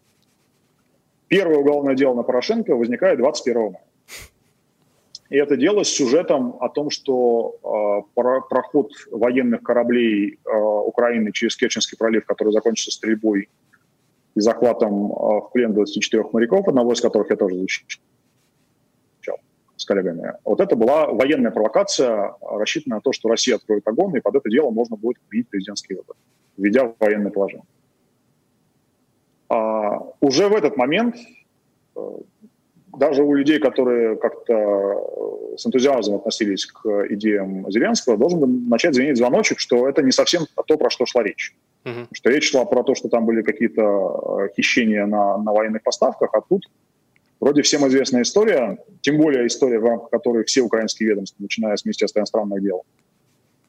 Первое 1.28 1.56
уголовное 1.56 1.94
дело 1.94 2.14
на 2.14 2.22
Порошенко 2.22 2.76
возникает 2.76 3.18
21 3.18 3.62
мая. 3.62 3.84
И 5.30 5.36
это 5.36 5.56
дело 5.56 5.84
с 5.84 5.88
сюжетом 5.88 6.56
о 6.60 6.68
том, 6.68 6.90
что 6.90 8.04
э, 8.14 8.20
проход 8.50 8.92
военных 9.10 9.62
кораблей 9.62 10.38
э, 10.44 10.54
Украины 10.54 11.32
через 11.32 11.56
Керченский 11.56 11.96
пролив, 11.96 12.26
который 12.26 12.52
закончится 12.52 12.90
стрельбой 12.90 13.48
и 14.34 14.40
захватом 14.40 15.10
э, 15.10 15.14
в 15.14 15.50
плен 15.52 15.72
24 15.72 16.24
моряков, 16.30 16.68
одного 16.68 16.92
из 16.92 17.00
которых 17.00 17.30
я 17.30 17.36
тоже 17.36 17.56
защищал 17.56 18.02
с 19.76 19.84
коллегами. 19.84 20.32
Вот 20.44 20.60
это 20.60 20.76
была 20.76 21.06
военная 21.06 21.50
провокация, 21.50 22.34
рассчитанная 22.40 22.98
на 22.98 23.02
то, 23.02 23.12
что 23.12 23.28
Россия 23.28 23.56
откроет 23.56 23.86
огонь, 23.86 24.16
и 24.16 24.20
под 24.20 24.36
это 24.36 24.48
дело 24.50 24.70
можно 24.70 24.96
будет 24.96 25.18
обвинить 25.26 25.48
президентский 25.48 25.94
выбор, 25.94 26.16
введя 26.56 26.84
в 26.84 26.94
военное 27.00 27.30
положение. 27.30 27.66
А, 29.48 30.00
уже 30.20 30.48
в 30.48 30.54
этот 30.54 30.76
момент 30.76 31.16
э, 31.96 32.00
даже 32.98 33.22
у 33.22 33.34
людей, 33.34 33.58
которые 33.58 34.16
как-то 34.16 34.52
э, 34.52 35.56
с 35.56 35.66
энтузиазмом 35.66 36.18
относились 36.18 36.66
к 36.66 37.06
идеям 37.10 37.70
Зеленского, 37.70 38.16
должен 38.16 38.68
начать 38.68 38.94
звенеть 38.94 39.16
звоночек, 39.16 39.58
что 39.58 39.88
это 39.88 40.02
не 40.02 40.12
совсем 40.12 40.42
то, 40.66 40.76
про 40.76 40.90
что 40.90 41.06
шла 41.06 41.22
речь. 41.22 41.54
Uh-huh. 41.84 42.06
Что 42.12 42.30
речь 42.30 42.50
шла 42.50 42.64
про 42.64 42.82
то, 42.82 42.94
что 42.94 43.08
там 43.08 43.26
были 43.26 43.42
какие-то 43.42 43.82
э, 43.82 44.48
хищения 44.56 45.06
на, 45.06 45.38
на 45.38 45.52
военных 45.52 45.82
поставках, 45.82 46.30
а 46.32 46.40
тут 46.40 46.62
вроде 47.40 47.62
всем 47.62 47.86
известная 47.88 48.22
история, 48.22 48.78
тем 49.00 49.18
более 49.18 49.46
история, 49.46 49.78
в 49.78 49.84
рамках 49.84 50.10
которой 50.10 50.44
все 50.44 50.62
украинские 50.62 51.10
ведомства, 51.10 51.42
начиная 51.42 51.76
с 51.76 51.84
Министерства 51.84 52.20
иностранных 52.20 52.62
дел, 52.62 52.84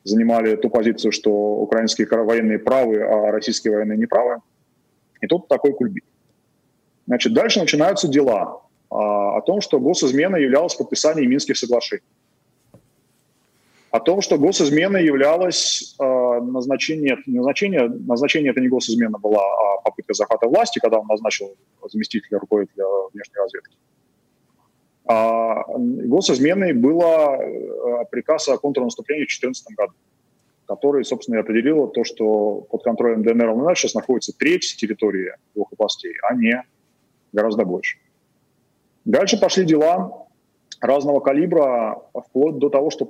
занимали 0.03 0.55
ту 0.55 0.69
позицию, 0.69 1.11
что 1.11 1.31
украинские 1.31 2.07
военные 2.07 2.59
правы, 2.59 3.01
а 3.01 3.31
российские 3.31 3.73
военные 3.73 3.97
неправы. 3.97 4.41
И 5.21 5.27
тут 5.27 5.47
такой 5.47 5.73
кульбит. 5.73 6.03
Значит, 7.07 7.33
дальше 7.33 7.59
начинаются 7.59 8.07
дела 8.07 8.61
а, 8.89 9.37
о 9.37 9.41
том, 9.41 9.61
что 9.61 9.79
госизмена 9.79 10.37
являлась 10.37 10.75
подписанием 10.75 11.29
Минских 11.29 11.57
соглашений. 11.57 12.03
О 13.91 13.99
том, 13.99 14.21
что 14.21 14.37
госизмена 14.37 14.97
являлась 14.97 15.95
э, 15.99 16.03
назначение, 16.39 17.17
назначение, 17.25 17.87
назначение 17.87 18.51
это 18.51 18.61
не 18.61 18.67
госизмена 18.67 19.17
была, 19.17 19.41
а 19.41 19.81
попытка 19.81 20.13
захвата 20.13 20.47
власти, 20.47 20.79
когда 20.79 20.99
он 20.99 21.07
назначил 21.07 21.55
заместителя 21.91 22.39
руководителя 22.39 22.85
внешней 23.13 23.37
разведки. 23.37 23.77
А 25.07 25.63
госизменой 25.67 26.73
было 26.73 27.37
приказ 28.11 28.49
о 28.49 28.57
контрнаступлении 28.57 29.25
в 29.25 29.27
2014 29.27 29.75
году 29.75 29.93
который, 30.67 31.05
собственно, 31.05 31.35
и 31.35 31.39
определил 31.39 31.87
то, 31.87 32.03
что 32.03 32.61
под 32.71 32.83
контролем 32.83 33.23
ДНР 33.23 33.49
ЛНР 33.51 33.77
сейчас 33.77 33.93
находится 33.93 34.33
треть 34.37 34.75
территории 34.77 35.33
двух 35.53 35.71
областей, 35.73 36.13
а 36.27 36.33
не 36.35 36.63
гораздо 37.33 37.65
больше. 37.65 37.97
Дальше 39.05 39.39
пошли 39.39 39.65
дела 39.65 40.27
разного 40.81 41.19
калибра, 41.19 42.01
вплоть 42.13 42.57
до 42.57 42.69
того, 42.69 42.89
что 42.89 43.05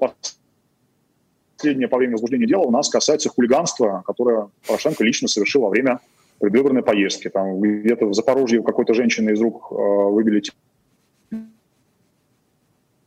последнее 1.66 1.88
по 1.88 1.98
времени 1.98 2.14
возбуждения 2.14 2.46
дела 2.46 2.62
у 2.62 2.72
нас 2.72 2.90
касается 2.90 3.30
хулиганства, 3.30 4.04
которое 4.06 4.50
Порошенко 4.68 5.04
лично 5.04 5.28
совершил 5.28 5.62
во 5.62 5.70
время 5.70 6.00
предвыборной 6.40 6.84
поездки. 6.84 7.28
Там 7.28 7.60
где-то 7.60 8.06
в 8.06 8.14
Запорожье 8.14 8.60
у 8.60 8.64
какой-то 8.64 8.94
женщины 8.94 9.32
из 9.32 9.42
рук 9.42 9.70
э, 9.72 9.76
выбили 9.76 10.44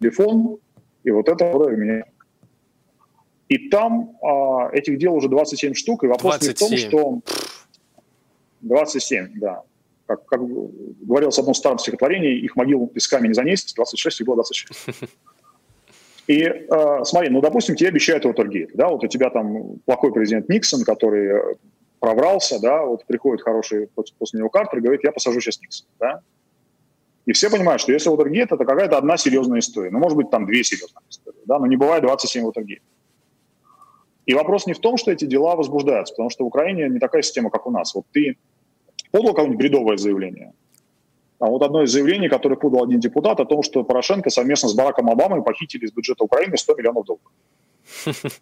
телефон, 0.00 0.56
и 1.04 1.10
вот 1.12 1.28
это 1.28 1.44
меня 1.70 2.04
и 3.48 3.70
там 3.70 4.16
а, 4.22 4.68
этих 4.72 4.98
дел 4.98 5.14
уже 5.14 5.28
27 5.28 5.72
штук, 5.72 6.04
и 6.04 6.06
вопрос 6.06 6.38
27. 6.38 6.68
не 6.68 6.76
в 6.76 6.90
том, 6.90 7.22
что... 7.22 7.34
27, 8.60 9.40
да. 9.40 9.62
Как, 10.06 10.26
как 10.26 10.40
говорилось 10.42 11.36
в 11.36 11.38
одном 11.38 11.54
старом 11.54 11.78
стихотворении, 11.78 12.40
их 12.40 12.56
могил 12.56 12.88
песками 12.88 13.28
не 13.28 13.34
занести, 13.34 13.74
26 13.74 14.20
и 14.20 14.24
было 14.24 14.36
26. 14.36 14.88
И 16.28 16.42
э, 16.42 17.04
смотри, 17.04 17.30
ну, 17.30 17.40
допустим, 17.40 17.74
тебе 17.74 17.88
обещают 17.88 18.26
Уотергейт, 18.26 18.72
да, 18.74 18.88
вот 18.88 19.02
у 19.02 19.08
тебя 19.08 19.30
там 19.30 19.78
плохой 19.86 20.12
президент 20.12 20.48
Никсон, 20.50 20.84
который 20.84 21.56
проврался, 22.00 22.60
да, 22.60 22.84
вот 22.84 23.06
приходит 23.06 23.42
хороший 23.42 23.88
после 24.18 24.38
него 24.38 24.50
Картер 24.50 24.78
и 24.78 24.82
говорит, 24.82 25.04
я 25.04 25.10
посажу 25.10 25.40
сейчас 25.40 25.60
Никсон, 25.62 25.88
да. 25.98 26.20
И 27.24 27.32
все 27.32 27.50
понимают, 27.50 27.80
что 27.80 27.92
если 27.92 28.10
Уотергейт, 28.10 28.52
это 28.52 28.64
какая-то 28.64 28.98
одна 28.98 29.16
серьезная 29.16 29.60
история. 29.60 29.90
Ну, 29.90 29.98
может 29.98 30.16
быть, 30.16 30.30
там 30.30 30.44
две 30.44 30.62
серьезные 30.64 31.02
истории, 31.08 31.40
да, 31.46 31.58
но 31.58 31.66
не 31.66 31.76
бывает 31.76 32.02
27 32.02 32.44
Уотергейт. 32.44 32.82
И 34.26 34.34
вопрос 34.34 34.66
не 34.66 34.74
в 34.74 34.78
том, 34.78 34.98
что 34.98 35.10
эти 35.10 35.24
дела 35.24 35.56
возбуждаются, 35.56 36.12
потому 36.12 36.28
что 36.28 36.44
в 36.44 36.48
Украине 36.48 36.90
не 36.90 36.98
такая 36.98 37.22
система, 37.22 37.48
как 37.48 37.66
у 37.66 37.70
нас. 37.70 37.94
Вот 37.94 38.04
ты 38.12 38.36
подал 39.10 39.32
какое-нибудь 39.32 39.58
бредовое 39.58 39.96
заявление, 39.96 40.52
вот 41.46 41.62
одно 41.62 41.82
из 41.82 41.92
заявлений, 41.92 42.28
которое 42.28 42.56
подал 42.56 42.84
один 42.84 43.00
депутат, 43.00 43.40
о 43.40 43.44
том, 43.44 43.62
что 43.62 43.84
Порошенко 43.84 44.30
совместно 44.30 44.68
с 44.68 44.74
Бараком 44.74 45.10
Обамой 45.10 45.42
похитили 45.42 45.86
из 45.86 45.92
бюджета 45.92 46.24
Украины 46.24 46.56
100 46.56 46.74
миллионов 46.74 47.04
долларов. 47.04 47.32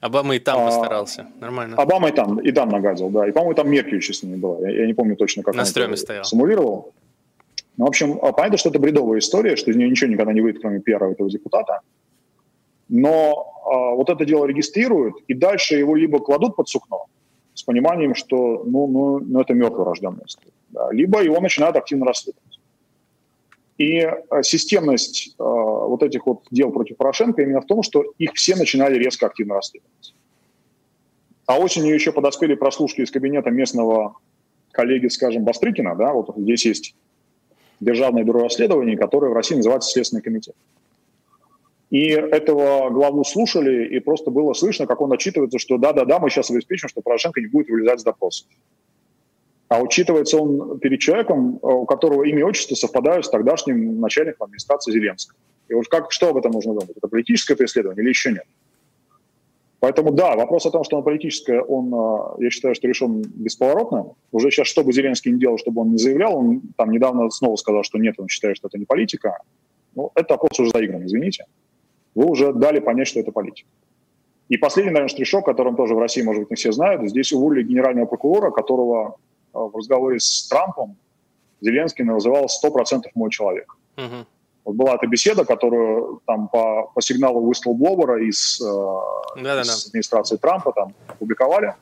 Обама 0.00 0.36
и 0.36 0.38
там 0.38 0.60
а, 0.60 0.66
постарался. 0.66 1.28
Нормально. 1.40 1.76
Обама 1.76 2.08
и 2.08 2.12
там, 2.12 2.38
и 2.38 2.52
там 2.52 2.68
нагадил, 2.68 3.08
да. 3.08 3.28
И, 3.28 3.32
по-моему, 3.32 3.54
там 3.54 3.70
Меркель 3.70 3.96
еще 3.96 4.12
с 4.12 4.22
ними 4.22 4.36
была. 4.36 4.60
Я, 4.60 4.80
я 4.80 4.86
не 4.86 4.94
помню 4.94 5.16
точно, 5.16 5.42
как 5.42 5.54
На 5.54 5.64
стреме 5.64 5.96
стоял. 5.96 6.24
симулировал. 6.24 6.92
Ну, 7.76 7.86
в 7.86 7.88
общем, 7.88 8.18
а 8.22 8.32
понятно, 8.32 8.58
что 8.58 8.68
это 8.68 8.78
бредовая 8.78 9.20
история, 9.20 9.56
что 9.56 9.70
из 9.70 9.76
нее 9.76 9.88
ничего 9.88 10.10
никогда 10.10 10.32
не 10.32 10.40
выйдет, 10.40 10.60
кроме 10.60 10.80
пиара 10.80 11.10
этого 11.10 11.30
депутата 11.30 11.80
но 12.88 13.52
а, 13.64 13.94
вот 13.94 14.10
это 14.10 14.24
дело 14.24 14.46
регистрируют, 14.46 15.16
и 15.26 15.34
дальше 15.34 15.76
его 15.76 15.96
либо 15.96 16.18
кладут 16.18 16.56
под 16.56 16.68
сукно, 16.68 17.06
с 17.54 17.62
пониманием, 17.62 18.14
что 18.14 18.64
ну, 18.64 18.86
ну, 18.86 19.18
ну 19.20 19.40
это 19.40 19.54
мертвый 19.54 19.86
рожденный 19.86 20.24
да, 20.70 20.92
либо 20.92 21.22
его 21.22 21.40
начинают 21.40 21.76
активно 21.76 22.04
расследовать. 22.04 22.58
И 23.78 24.00
а, 24.00 24.42
системность 24.42 25.34
а, 25.38 25.44
вот 25.44 26.02
этих 26.02 26.26
вот 26.26 26.42
дел 26.50 26.70
против 26.70 26.96
Порошенко 26.96 27.42
именно 27.42 27.60
в 27.60 27.66
том, 27.66 27.82
что 27.82 28.04
их 28.18 28.32
все 28.34 28.56
начинали 28.56 28.96
резко 28.96 29.26
активно 29.26 29.54
расследовать. 29.54 30.14
А 31.46 31.58
осенью 31.58 31.94
еще 31.94 32.12
подоспели 32.12 32.54
прослушки 32.54 33.02
из 33.02 33.10
кабинета 33.10 33.50
местного 33.50 34.16
коллеги, 34.70 35.08
скажем, 35.08 35.44
Бастрыкина, 35.44 35.94
да, 35.94 36.12
вот 36.12 36.34
здесь 36.36 36.66
есть 36.66 36.94
Державное 37.80 38.22
бюро 38.22 38.44
расследований, 38.44 38.96
которое 38.96 39.30
в 39.30 39.34
России 39.34 39.56
называется 39.56 39.90
Следственный 39.90 40.22
комитет. 40.22 40.54
И 41.94 42.08
этого 42.08 42.90
главу 42.90 43.22
слушали, 43.22 43.86
и 43.86 44.00
просто 44.00 44.32
было 44.32 44.52
слышно, 44.52 44.84
как 44.84 45.00
он 45.00 45.12
отчитывается, 45.12 45.60
что 45.60 45.78
да-да-да, 45.78 46.18
мы 46.18 46.28
сейчас 46.28 46.50
обеспечим, 46.50 46.88
что 46.88 47.02
Порошенко 47.02 47.40
не 47.40 47.46
будет 47.46 47.68
вылезать 47.68 48.00
с 48.00 48.02
допросов. 48.02 48.48
А 49.68 49.80
учитывается 49.80 50.38
он 50.38 50.80
перед 50.80 50.98
человеком, 50.98 51.60
у 51.62 51.86
которого 51.86 52.24
имя 52.24 52.40
и 52.40 52.42
отчество 52.42 52.74
совпадают 52.74 53.26
с 53.26 53.30
тогдашним 53.30 54.00
начальником 54.00 54.46
администрации 54.46 54.90
Зеленского. 54.90 55.38
И 55.68 55.74
вот 55.74 55.86
как, 55.86 56.10
что 56.10 56.30
об 56.30 56.36
этом 56.36 56.50
нужно 56.50 56.72
думать? 56.72 56.96
Это 56.96 57.06
политическое 57.06 57.54
преследование 57.54 58.02
или 58.02 58.08
еще 58.08 58.32
нет? 58.32 58.46
Поэтому 59.78 60.10
да, 60.10 60.34
вопрос 60.34 60.66
о 60.66 60.72
том, 60.72 60.82
что 60.82 60.96
он 60.96 61.04
политическое, 61.04 61.60
он, 61.60 61.94
а, 61.94 62.34
я 62.40 62.50
считаю, 62.50 62.74
что 62.74 62.88
решен 62.88 63.22
бесповоротно. 63.22 64.14
Уже 64.32 64.50
сейчас, 64.50 64.66
что 64.66 64.82
бы 64.82 64.92
Зеленский 64.92 65.30
не 65.30 65.38
делал, 65.38 65.58
чтобы 65.58 65.82
он 65.82 65.92
не 65.92 65.98
заявлял, 65.98 66.36
он 66.36 66.60
там 66.76 66.90
недавно 66.90 67.30
снова 67.30 67.54
сказал, 67.54 67.84
что 67.84 67.98
нет, 67.98 68.16
он 68.18 68.26
считает, 68.26 68.56
что 68.56 68.66
это 68.66 68.78
не 68.78 68.84
политика. 68.84 69.38
Ну, 69.94 70.10
это 70.16 70.34
вопрос 70.34 70.58
уже 70.58 70.70
заигран, 70.70 71.06
извините 71.06 71.44
вы 72.14 72.26
уже 72.26 72.52
дали 72.52 72.80
понять, 72.80 73.08
что 73.08 73.20
это 73.20 73.32
политика. 73.32 73.68
И 74.48 74.56
последний, 74.56 74.92
наверное, 74.92 75.08
штришок, 75.08 75.46
которым 75.46 75.76
тоже 75.76 75.94
в 75.94 75.98
России, 75.98 76.22
может 76.22 76.42
быть, 76.42 76.50
не 76.50 76.56
все 76.56 76.70
знают, 76.72 77.08
здесь 77.08 77.32
уволили 77.32 77.62
генерального 77.62 78.06
прокурора, 78.06 78.50
которого 78.50 79.16
э, 79.54 79.58
в 79.58 79.74
разговоре 79.74 80.20
с 80.20 80.46
Трампом 80.48 80.96
Зеленский 81.60 82.04
называл 82.04 82.46
100% 82.46 83.04
мой 83.14 83.30
человек. 83.30 83.74
Угу. 83.96 84.26
Вот 84.64 84.76
была 84.76 84.94
эта 84.96 85.06
беседа, 85.06 85.44
которую 85.44 86.20
там 86.26 86.48
по, 86.48 86.90
по 86.94 87.00
сигналу 87.00 87.50
whistleblower 87.50 88.20
из, 88.20 88.60
э, 88.60 89.42
да, 89.42 89.62
из 89.62 89.86
администрации 89.86 90.36
Трампа 90.36 90.72
там 90.72 90.94
опубликовали. 91.06 91.74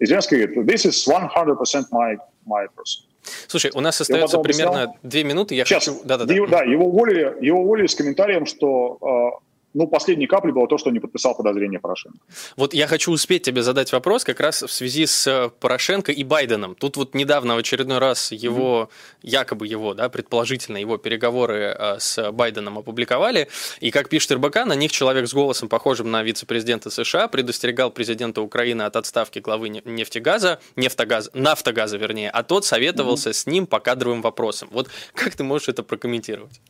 И 0.00 0.06
Зеленский 0.06 0.44
говорит, 0.44 0.68
this 0.68 0.86
is 0.86 1.08
100% 1.08 1.84
my, 1.92 2.16
my 2.46 2.66
person. 2.76 3.06
Слушай, 3.46 3.70
у 3.74 3.80
нас 3.80 4.00
остается 4.00 4.38
примерно 4.38 4.82
объяснял. 4.82 4.96
две 5.02 5.24
минуты. 5.24 5.54
Я 5.54 5.64
Сейчас, 5.64 5.86
хочу... 5.86 6.00
да, 6.04 6.18
да, 6.18 6.24
да. 6.24 6.34
Его, 6.34 6.46
да, 6.48 6.62
его 6.62 6.86
уволили, 6.86 7.36
его 7.40 7.60
уволили 7.60 7.86
с 7.86 7.94
комментарием, 7.94 8.46
что 8.46 8.98
э, 9.00 9.51
ну, 9.74 9.86
последней 9.86 10.26
каплей 10.26 10.52
было 10.52 10.68
то, 10.68 10.78
что 10.78 10.90
не 10.90 11.00
подписал 11.00 11.34
подозрение 11.34 11.80
Порошенко. 11.80 12.18
Вот 12.56 12.74
я 12.74 12.86
хочу 12.86 13.10
успеть 13.10 13.42
тебе 13.42 13.62
задать 13.62 13.92
вопрос 13.92 14.24
как 14.24 14.40
раз 14.40 14.62
в 14.62 14.70
связи 14.70 15.06
с 15.06 15.26
э, 15.26 15.50
Порошенко 15.60 16.12
и 16.12 16.24
Байденом. 16.24 16.74
Тут 16.74 16.96
вот 16.96 17.14
недавно 17.14 17.54
в 17.54 17.58
очередной 17.58 17.98
раз 17.98 18.32
его, 18.32 18.90
mm-hmm. 18.90 19.18
якобы 19.22 19.66
его, 19.66 19.94
да, 19.94 20.08
предположительно 20.08 20.76
его 20.76 20.98
переговоры 20.98 21.74
э, 21.78 21.96
с 21.98 22.32
Байденом 22.32 22.78
опубликовали, 22.78 23.48
и 23.80 23.90
как 23.90 24.08
пишет 24.08 24.32
РБК, 24.32 24.66
на 24.66 24.74
них 24.74 24.92
человек 24.92 25.26
с 25.26 25.34
голосом, 25.34 25.68
похожим 25.68 26.10
на 26.10 26.22
вице-президента 26.22 26.90
США, 26.90 27.28
предостерегал 27.28 27.90
президента 27.90 28.42
Украины 28.42 28.82
от 28.82 28.96
отставки 28.96 29.38
главы 29.38 29.68
нефтегаза, 29.68 30.60
нефтогаза, 30.76 31.30
нафтогаза, 31.32 31.96
вернее, 31.96 32.30
а 32.30 32.42
тот 32.42 32.66
советовался 32.66 33.30
mm-hmm. 33.30 33.32
с 33.32 33.46
ним 33.46 33.66
по 33.66 33.80
кадровым 33.80 34.22
вопросам. 34.22 34.68
Вот 34.72 34.88
как 35.14 35.34
ты 35.34 35.44
можешь 35.44 35.68
это 35.68 35.82
прокомментировать? 35.82 36.60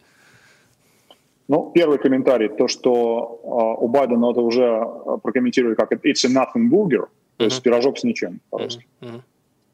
Ну, 1.52 1.70
первый 1.74 1.98
комментарий, 1.98 2.48
то, 2.48 2.66
что 2.66 3.40
э, 3.44 3.84
у 3.84 3.86
Байдена 3.86 4.30
это 4.30 4.40
уже 4.40 4.64
а, 4.64 5.18
прокомментировали 5.18 5.74
как 5.74 5.92
«it's 5.92 6.24
a 6.24 6.30
nothing 6.30 6.70
burger», 6.70 7.08
то 7.36 7.44
есть 7.44 7.58
uh-huh. 7.58 7.62
пирожок 7.62 7.98
с 7.98 8.04
ничем 8.04 8.40
по-русски. 8.48 8.86
Uh-huh. 9.02 9.20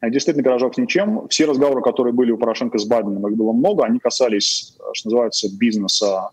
Действительно, 0.09 0.43
пирожок 0.43 0.75
с 0.75 0.77
ничем. 0.77 1.29
Все 1.29 1.45
разговоры, 1.45 1.81
которые 1.81 2.11
были 2.11 2.31
у 2.31 2.37
Порошенко 2.37 2.77
с 2.77 2.85
Байденом, 2.85 3.25
их 3.29 3.37
было 3.37 3.53
много, 3.53 3.85
они 3.85 3.99
касались, 3.99 4.77
что 4.91 5.07
называется, 5.07 5.47
бизнеса 5.57 6.31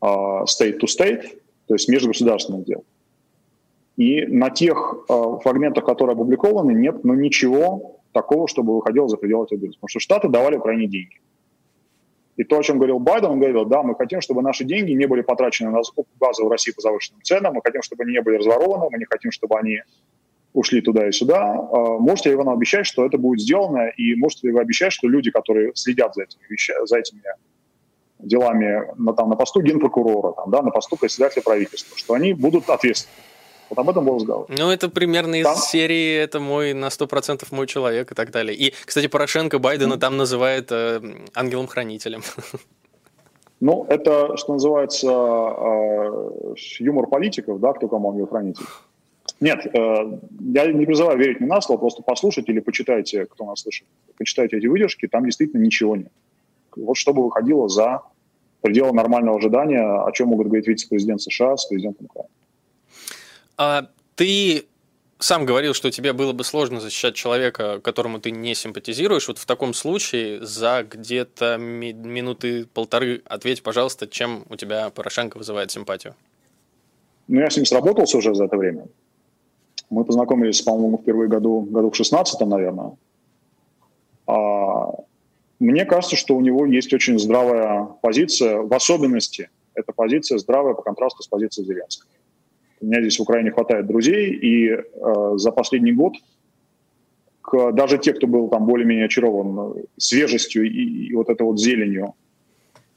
э, 0.00 0.06
state 0.06 0.80
to 0.80 0.86
state, 0.86 1.38
то 1.66 1.74
есть 1.74 1.90
межгосударственных 1.90 2.64
дел. 2.64 2.82
И 3.98 4.24
на 4.24 4.48
тех 4.48 5.04
э, 5.06 5.38
фрагментах, 5.42 5.84
которые 5.84 6.14
опубликованы, 6.14 6.72
нет 6.72 7.04
ну, 7.04 7.12
ничего 7.12 8.00
такого, 8.12 8.48
чтобы 8.48 8.74
выходило 8.76 9.06
за 9.06 9.18
пределы 9.18 9.44
этого 9.44 9.58
бизнеса. 9.58 9.80
Потому 9.82 9.90
что 9.90 10.00
Штаты 10.00 10.28
давали 10.30 10.56
Украине 10.56 10.86
деньги. 10.86 11.20
И 12.36 12.44
то, 12.44 12.58
о 12.58 12.62
чем 12.62 12.76
говорил 12.76 12.98
Байден, 12.98 13.30
он 13.30 13.38
говорил, 13.38 13.64
да, 13.64 13.82
мы 13.82 13.94
хотим, 13.94 14.20
чтобы 14.20 14.42
наши 14.42 14.64
деньги 14.64 14.92
не 14.92 15.06
были 15.06 15.22
потрачены 15.22 15.70
на 15.70 15.82
закупку 15.82 16.12
газа 16.20 16.44
в 16.44 16.50
России 16.50 16.72
по 16.72 16.82
завышенным 16.82 17.22
ценам, 17.22 17.54
мы 17.54 17.62
хотим, 17.64 17.82
чтобы 17.82 18.04
они 18.04 18.12
не 18.12 18.20
были 18.20 18.36
разворованы, 18.36 18.88
мы 18.90 18.98
не 18.98 19.06
хотим, 19.06 19.30
чтобы 19.30 19.58
они 19.58 19.80
ушли 20.52 20.80
туда 20.80 21.08
и 21.08 21.12
сюда. 21.12 21.54
А, 21.54 21.98
можете 21.98 22.30
ли 22.30 22.36
вы 22.36 22.44
нам 22.44 22.54
обещать, 22.54 22.86
что 22.86 23.06
это 23.06 23.16
будет 23.16 23.40
сделано, 23.40 23.88
и 23.88 24.14
можете 24.14 24.48
ли 24.48 24.52
вы 24.52 24.60
обещать, 24.60 24.92
что 24.92 25.08
люди, 25.08 25.30
которые 25.30 25.72
следят 25.74 26.14
за 26.14 26.24
этими, 26.24 26.42
вещами, 26.48 26.86
за 26.86 26.98
этими 26.98 27.22
делами 28.18 28.84
на, 28.96 29.12
там, 29.12 29.30
на 29.30 29.36
посту 29.36 29.62
генпрокурора, 29.62 30.32
там, 30.32 30.50
да, 30.50 30.62
на 30.62 30.70
посту 30.70 30.96
председателя 30.96 31.42
правительства, 31.42 31.96
что 31.96 32.14
они 32.14 32.34
будут 32.34 32.68
ответственны? 32.68 33.14
Вот 33.68 33.78
об 33.78 33.90
этом 33.90 34.04
был 34.04 34.16
разговор. 34.16 34.46
Ну, 34.48 34.70
это 34.70 34.88
примерно 34.88 35.42
там? 35.42 35.54
из 35.54 35.64
серии 35.64 36.16
«это 36.16 36.38
мой 36.40 36.72
на 36.72 36.86
100% 36.86 37.44
мой 37.50 37.66
человек» 37.66 38.12
и 38.12 38.14
так 38.14 38.30
далее. 38.30 38.56
И, 38.56 38.72
кстати, 38.84 39.08
Порошенко 39.08 39.58
Байдена 39.58 39.94
mm. 39.94 39.98
там 39.98 40.16
называет 40.16 40.68
э, 40.70 41.00
ангелом-хранителем. 41.34 42.22
Ну, 43.58 43.86
это, 43.88 44.36
что 44.36 44.52
называется, 44.52 45.08
э, 45.08 46.54
юмор 46.78 47.06
политиков, 47.06 47.58
да, 47.58 47.72
кто 47.72 47.88
кому 47.88 48.10
ангел-хранитель. 48.10 48.66
Нет, 49.40 49.66
э, 49.66 50.18
я 50.52 50.72
не 50.72 50.84
призываю 50.84 51.18
верить 51.18 51.40
мне 51.40 51.48
на 51.48 51.62
слово, 51.62 51.78
просто 51.78 52.02
послушайте 52.02 52.52
или 52.52 52.60
почитайте, 52.60 53.24
кто 53.24 53.46
нас 53.46 53.62
слышит, 53.62 53.86
почитайте 54.18 54.58
эти 54.58 54.66
выдержки, 54.66 55.08
там 55.08 55.24
действительно 55.24 55.62
ничего 55.62 55.96
нет. 55.96 56.12
Вот 56.76 56.98
чтобы 56.98 57.24
выходило 57.24 57.66
за 57.68 58.02
пределы 58.60 58.92
нормального 58.92 59.38
ожидания, 59.38 59.82
о 59.82 60.12
чем 60.12 60.28
могут 60.28 60.48
говорить 60.48 60.68
вице-президент 60.68 61.22
США 61.22 61.56
с 61.56 61.64
президентом 61.64 62.06
Украины. 62.06 62.35
А 63.56 63.88
ты 64.14 64.66
сам 65.18 65.46
говорил, 65.46 65.72
что 65.72 65.90
тебе 65.90 66.12
было 66.12 66.32
бы 66.32 66.44
сложно 66.44 66.80
защищать 66.80 67.14
человека, 67.14 67.80
которому 67.80 68.20
ты 68.20 68.30
не 68.30 68.54
симпатизируешь. 68.54 69.28
Вот 69.28 69.38
в 69.38 69.46
таком 69.46 69.72
случае 69.72 70.44
за 70.44 70.86
где-то 70.88 71.56
ми- 71.56 71.92
минуты 71.92 72.66
полторы 72.66 73.22
ответь, 73.24 73.62
пожалуйста, 73.62 74.06
чем 74.06 74.44
у 74.50 74.56
тебя 74.56 74.90
Порошенко 74.90 75.38
вызывает 75.38 75.70
симпатию. 75.70 76.14
Ну, 77.28 77.40
я 77.40 77.50
с 77.50 77.56
ним 77.56 77.64
сработался 77.64 78.18
уже 78.18 78.34
за 78.34 78.44
это 78.44 78.56
время. 78.56 78.86
Мы 79.88 80.04
познакомились, 80.04 80.60
по-моему, 80.62 80.98
впервые 80.98 81.28
году, 81.28 81.60
году 81.62 81.90
в 81.90 81.96
16 81.96 82.40
наверное. 82.40 82.92
А, 84.26 84.92
мне 85.58 85.84
кажется, 85.86 86.16
что 86.16 86.36
у 86.36 86.40
него 86.40 86.66
есть 86.66 86.92
очень 86.92 87.18
здравая 87.18 87.84
позиция, 88.02 88.58
в 88.58 88.72
особенности 88.74 89.48
эта 89.74 89.92
позиция 89.92 90.38
здравая 90.38 90.74
по 90.74 90.82
контрасту 90.82 91.22
с 91.22 91.28
позицией 91.28 91.66
Зеленского. 91.66 92.10
У 92.80 92.86
меня 92.86 93.00
здесь 93.00 93.18
в 93.18 93.22
Украине 93.22 93.50
хватает 93.50 93.86
друзей, 93.86 94.30
и 94.32 94.70
э, 94.70 94.82
за 95.36 95.50
последний 95.50 95.92
год 95.92 96.14
к, 97.42 97.72
даже 97.72 97.98
те, 97.98 98.12
кто 98.12 98.26
был 98.26 98.48
там 98.48 98.66
более-менее 98.66 99.06
очарован 99.06 99.74
свежестью 99.96 100.64
и, 100.64 101.08
и 101.08 101.14
вот 101.14 101.28
этой 101.30 101.42
вот 101.42 101.58
зеленью 101.58 102.14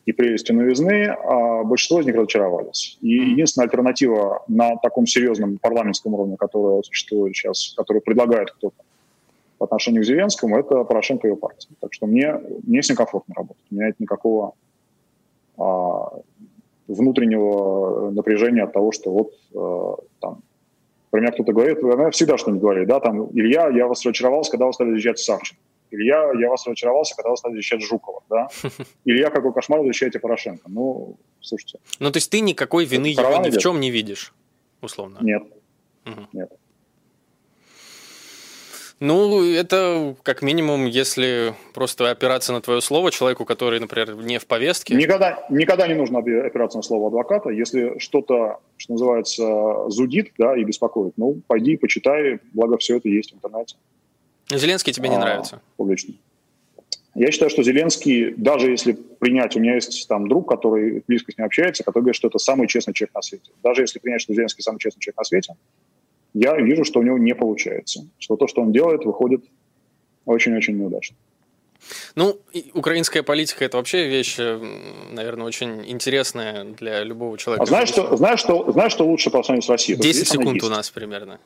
и 0.05 0.11
прелестью 0.11 0.55
новизны, 0.55 1.05
а 1.05 1.63
большинство 1.63 2.01
из 2.01 2.05
них 2.05 2.15
разочаровались. 2.15 2.97
И 3.01 3.09
единственная 3.09 3.67
альтернатива 3.67 4.43
на 4.47 4.75
таком 4.77 5.05
серьезном 5.05 5.59
парламентском 5.59 6.13
уровне, 6.13 6.35
которая 6.35 6.81
существует 6.81 7.35
сейчас, 7.35 7.73
которую 7.77 8.01
предлагает 8.01 8.51
кто-то 8.51 8.83
по 9.59 9.65
отношению 9.65 10.01
к 10.01 10.05
Зеленскому, 10.05 10.57
это 10.57 10.83
Порошенко 10.83 11.27
и 11.27 11.29
его 11.29 11.37
партия. 11.37 11.69
Так 11.79 11.93
что 11.93 12.07
мне, 12.07 12.33
мне 12.63 12.81
с 12.81 12.89
ним 12.89 12.95
комфортно 12.95 13.35
работать. 13.35 13.63
У 13.69 13.75
меня 13.75 13.87
нет 13.87 13.99
никакого 13.99 14.53
а, 15.57 16.09
внутреннего 16.99 18.11
напряжения 18.11 18.63
от 18.63 18.73
того, 18.73 18.91
что 18.91 19.11
вот 19.11 19.31
э, 19.53 20.01
там, 20.19 20.41
про 21.09 21.21
меня 21.21 21.31
кто-то 21.31 21.53
говорит, 21.53 21.83
она 21.83 22.11
всегда 22.11 22.37
что-нибудь 22.37 22.61
говорит, 22.61 22.87
да, 22.87 22.99
там, 22.99 23.29
Илья, 23.33 23.69
я 23.69 23.87
вас 23.87 24.05
разочаровался, 24.05 24.51
когда 24.51 24.65
вы 24.65 24.73
стали 24.73 24.91
защищать 24.91 25.19
Савченко. 25.19 25.61
Илья, 25.91 26.31
я 26.39 26.49
вас 26.49 26.67
разочаровался, 26.67 27.15
когда 27.15 27.31
вы 27.31 27.37
стали 27.37 27.55
защищать 27.55 27.81
Жукова, 27.81 28.21
да. 28.29 28.47
Илья, 29.05 29.31
какой 29.31 29.53
кошмар, 29.53 29.83
защищаете 29.83 30.19
Порошенко. 30.19 30.69
Ну, 30.69 31.17
слушайте. 31.41 31.79
Ну, 31.99 32.11
то 32.11 32.17
есть 32.17 32.29
ты 32.29 32.41
никакой 32.41 32.85
вины 32.85 33.07
его 33.07 33.43
ни 33.43 33.49
в 33.49 33.57
чем 33.57 33.79
не 33.79 33.89
видишь, 33.89 34.33
условно? 34.81 35.17
Нет, 35.21 35.43
нет. 36.31 36.51
Ну, 38.99 39.45
это 39.45 40.15
как 40.23 40.41
минимум, 40.41 40.85
если 40.85 41.53
просто 41.73 42.11
опираться 42.11 42.51
на 42.51 42.61
твое 42.61 42.81
слово 42.81 43.11
человеку, 43.11 43.45
который, 43.45 43.79
например, 43.79 44.15
не 44.15 44.39
в 44.39 44.45
повестке. 44.45 44.93
Никогда, 44.93 45.45
никогда 45.49 45.87
не 45.87 45.93
нужно 45.93 46.19
опираться 46.19 46.77
на 46.77 46.83
слово 46.83 47.07
адвоката. 47.07 47.49
Если 47.49 47.97
что-то, 47.99 48.59
что 48.75 48.93
называется, 48.93 49.89
зудит 49.89 50.31
да, 50.37 50.57
и 50.57 50.65
беспокоит, 50.65 51.13
ну, 51.15 51.41
пойди, 51.47 51.77
почитай, 51.77 52.39
благо 52.53 52.77
все 52.77 52.97
это 52.97 53.07
есть 53.07 53.31
в 53.31 53.35
интернете. 53.35 53.77
Зеленский 54.51 54.91
тебе 54.91 55.07
не 55.09 55.15
а, 55.15 55.19
нравится? 55.19 55.61
Публично. 55.77 56.15
Я 57.15 57.31
считаю, 57.31 57.49
что 57.49 57.63
Зеленский, 57.63 58.33
даже 58.35 58.69
если 58.69 58.93
принять, 58.93 59.55
у 59.55 59.59
меня 59.59 59.75
есть 59.75 60.07
там 60.07 60.27
друг, 60.27 60.47
который 60.47 61.03
близко 61.07 61.31
с 61.31 61.37
ним 61.37 61.45
общается, 61.45 61.83
который 61.83 62.03
говорит, 62.03 62.15
что 62.15 62.27
это 62.27 62.37
самый 62.37 62.67
честный 62.67 62.93
человек 62.93 63.15
на 63.15 63.21
свете. 63.21 63.51
Даже 63.63 63.81
если 63.81 63.99
принять, 63.99 64.21
что 64.21 64.33
Зеленский 64.33 64.63
самый 64.63 64.79
честный 64.79 64.99
человек 64.99 65.17
на 65.17 65.23
свете, 65.23 65.53
я 66.33 66.59
вижу, 66.59 66.83
что 66.83 66.99
у 66.99 67.03
него 67.03 67.17
не 67.17 67.35
получается. 67.35 68.07
Что 68.17 68.35
то, 68.35 68.47
что 68.47 68.61
он 68.61 68.71
делает, 68.71 69.05
выходит 69.05 69.43
очень-очень 70.25 70.77
неудачно. 70.77 71.17
Ну, 72.15 72.39
украинская 72.73 73.23
политика 73.23 73.65
это 73.65 73.77
вообще 73.77 74.07
вещь, 74.07 74.35
э, 74.39 74.59
наверное, 75.11 75.45
очень 75.45 75.89
интересная 75.89 76.63
для 76.63 77.03
любого 77.03 77.37
человека. 77.37 77.63
А 77.63 77.65
знаешь, 77.65 77.89
что, 77.89 78.15
знаешь, 78.15 78.39
что, 78.39 78.71
знаешь, 78.71 78.91
что 78.91 79.05
лучше 79.05 79.29
по 79.29 79.43
сравнению 79.43 79.65
с 79.65 79.69
Россией? 79.69 79.99
10 79.99 80.27
секунд 80.27 80.63
у 80.63 80.69
нас 80.69 80.89
примерно. 80.89 81.39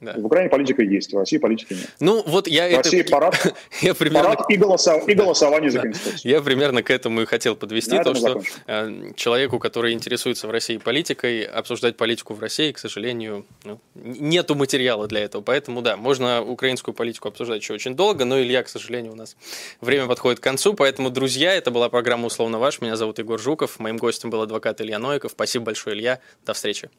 Да. 0.00 0.14
В 0.16 0.24
Украине 0.24 0.48
политика 0.48 0.82
есть, 0.82 1.12
в 1.12 1.18
России 1.18 1.36
политики 1.36 1.74
нет. 1.74 1.90
Ну, 2.00 2.22
вот 2.26 2.48
я 2.48 2.68
в 2.70 2.76
России 2.78 3.00
это... 3.00 3.10
парад, 3.10 3.54
я 3.82 3.94
примерно... 3.94 4.30
парад 4.30 4.50
и, 4.50 4.56
голосов... 4.56 5.06
и 5.06 5.14
голосование 5.14 5.70
за 5.70 5.80
Конституцию. 5.80 6.32
Я 6.32 6.40
примерно 6.40 6.82
к 6.82 6.90
этому 6.90 7.20
и 7.20 7.26
хотел 7.26 7.54
подвести, 7.54 7.96
то, 8.02 8.14
что 8.14 8.28
закончим. 8.28 8.52
Э, 8.66 9.12
человеку, 9.16 9.58
который 9.58 9.92
интересуется 9.92 10.46
в 10.48 10.50
России 10.50 10.78
политикой, 10.78 11.42
обсуждать 11.42 11.96
политику 11.98 12.32
в 12.32 12.40
России, 12.40 12.72
к 12.72 12.78
сожалению, 12.78 13.44
ну, 13.64 13.78
нету 13.94 14.54
материала 14.54 15.06
для 15.06 15.20
этого. 15.20 15.42
Поэтому, 15.42 15.82
да, 15.82 15.96
можно 15.98 16.42
украинскую 16.42 16.94
политику 16.94 17.28
обсуждать 17.28 17.60
еще 17.60 17.74
очень 17.74 17.94
долго, 17.94 18.24
но 18.24 18.40
Илья, 18.40 18.62
к 18.62 18.68
сожалению, 18.68 19.12
у 19.12 19.16
нас 19.16 19.36
время 19.80 20.06
подходит 20.06 20.19
к 20.20 20.42
концу. 20.42 20.74
Поэтому, 20.74 21.10
друзья, 21.10 21.54
это 21.54 21.70
была 21.70 21.88
программа 21.88 22.26
«Условно 22.26 22.58
ваш». 22.58 22.80
Меня 22.80 22.96
зовут 22.96 23.18
Егор 23.18 23.40
Жуков. 23.40 23.78
Моим 23.78 23.96
гостем 23.96 24.30
был 24.30 24.42
адвокат 24.42 24.80
Илья 24.80 24.98
Новиков. 24.98 25.32
Спасибо 25.32 25.66
большое, 25.66 25.96
Илья. 25.96 26.20
До 26.44 26.52
встречи. 26.52 26.90